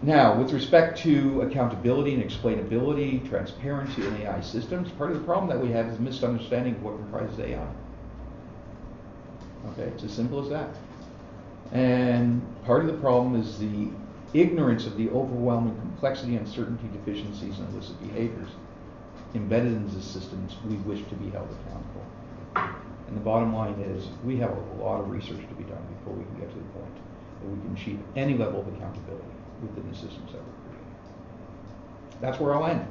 Now, 0.00 0.38
with 0.38 0.52
respect 0.52 0.98
to 0.98 1.42
accountability 1.42 2.14
and 2.14 2.22
explainability, 2.22 3.28
transparency 3.28 4.06
in 4.06 4.16
AI 4.18 4.40
systems, 4.40 4.90
part 4.92 5.10
of 5.10 5.18
the 5.18 5.24
problem 5.24 5.48
that 5.48 5.60
we 5.60 5.72
have 5.72 5.86
is 5.86 5.98
misunderstanding 5.98 6.76
of 6.76 6.82
what 6.84 6.96
comprises 6.96 7.38
AI. 7.40 7.66
Okay, 9.72 9.82
it's 9.82 10.04
as 10.04 10.12
simple 10.12 10.40
as 10.40 10.48
that. 10.50 10.68
And 11.72 12.40
part 12.64 12.82
of 12.82 12.86
the 12.86 12.98
problem 12.98 13.40
is 13.40 13.58
the 13.58 13.88
ignorance 14.34 14.86
of 14.86 14.96
the 14.96 15.08
overwhelming 15.10 15.76
complexity, 15.80 16.36
uncertainty, 16.36 16.88
deficiencies, 16.92 17.58
and 17.58 17.72
illicit 17.72 18.00
behaviors 18.00 18.50
embedded 19.34 19.72
in 19.72 19.94
the 19.94 20.00
systems 20.02 20.56
we 20.66 20.76
wish 20.76 21.06
to 21.08 21.14
be 21.16 21.30
held 21.30 21.48
accountable. 21.50 22.06
And 23.08 23.16
the 23.16 23.20
bottom 23.20 23.54
line 23.54 23.78
is 23.80 24.08
we 24.24 24.36
have 24.36 24.50
a 24.50 24.82
lot 24.82 25.00
of 25.00 25.10
research 25.10 25.40
to 25.40 25.54
be 25.54 25.64
done 25.64 25.82
before 25.98 26.14
we 26.14 26.24
can 26.24 26.40
get 26.40 26.50
to 26.50 26.56
the 26.56 26.64
point 26.64 26.94
that 27.40 27.48
we 27.48 27.56
can 27.62 27.74
achieve 27.74 28.00
any 28.16 28.36
level 28.36 28.60
of 28.60 28.68
accountability 28.68 29.24
within 29.62 29.88
the 29.90 29.94
systems 29.96 30.32
that 30.32 30.40
we're 30.40 30.52
creating. 30.68 30.94
That's 32.20 32.38
where 32.40 32.54
I'll 32.54 32.66
end. 32.66 32.86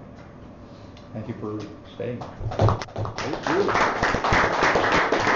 Thank 1.14 1.28
you 1.28 1.36
for 1.40 1.60
staying. 1.96 2.22
Thank 2.58 3.48
you. 5.16 5.27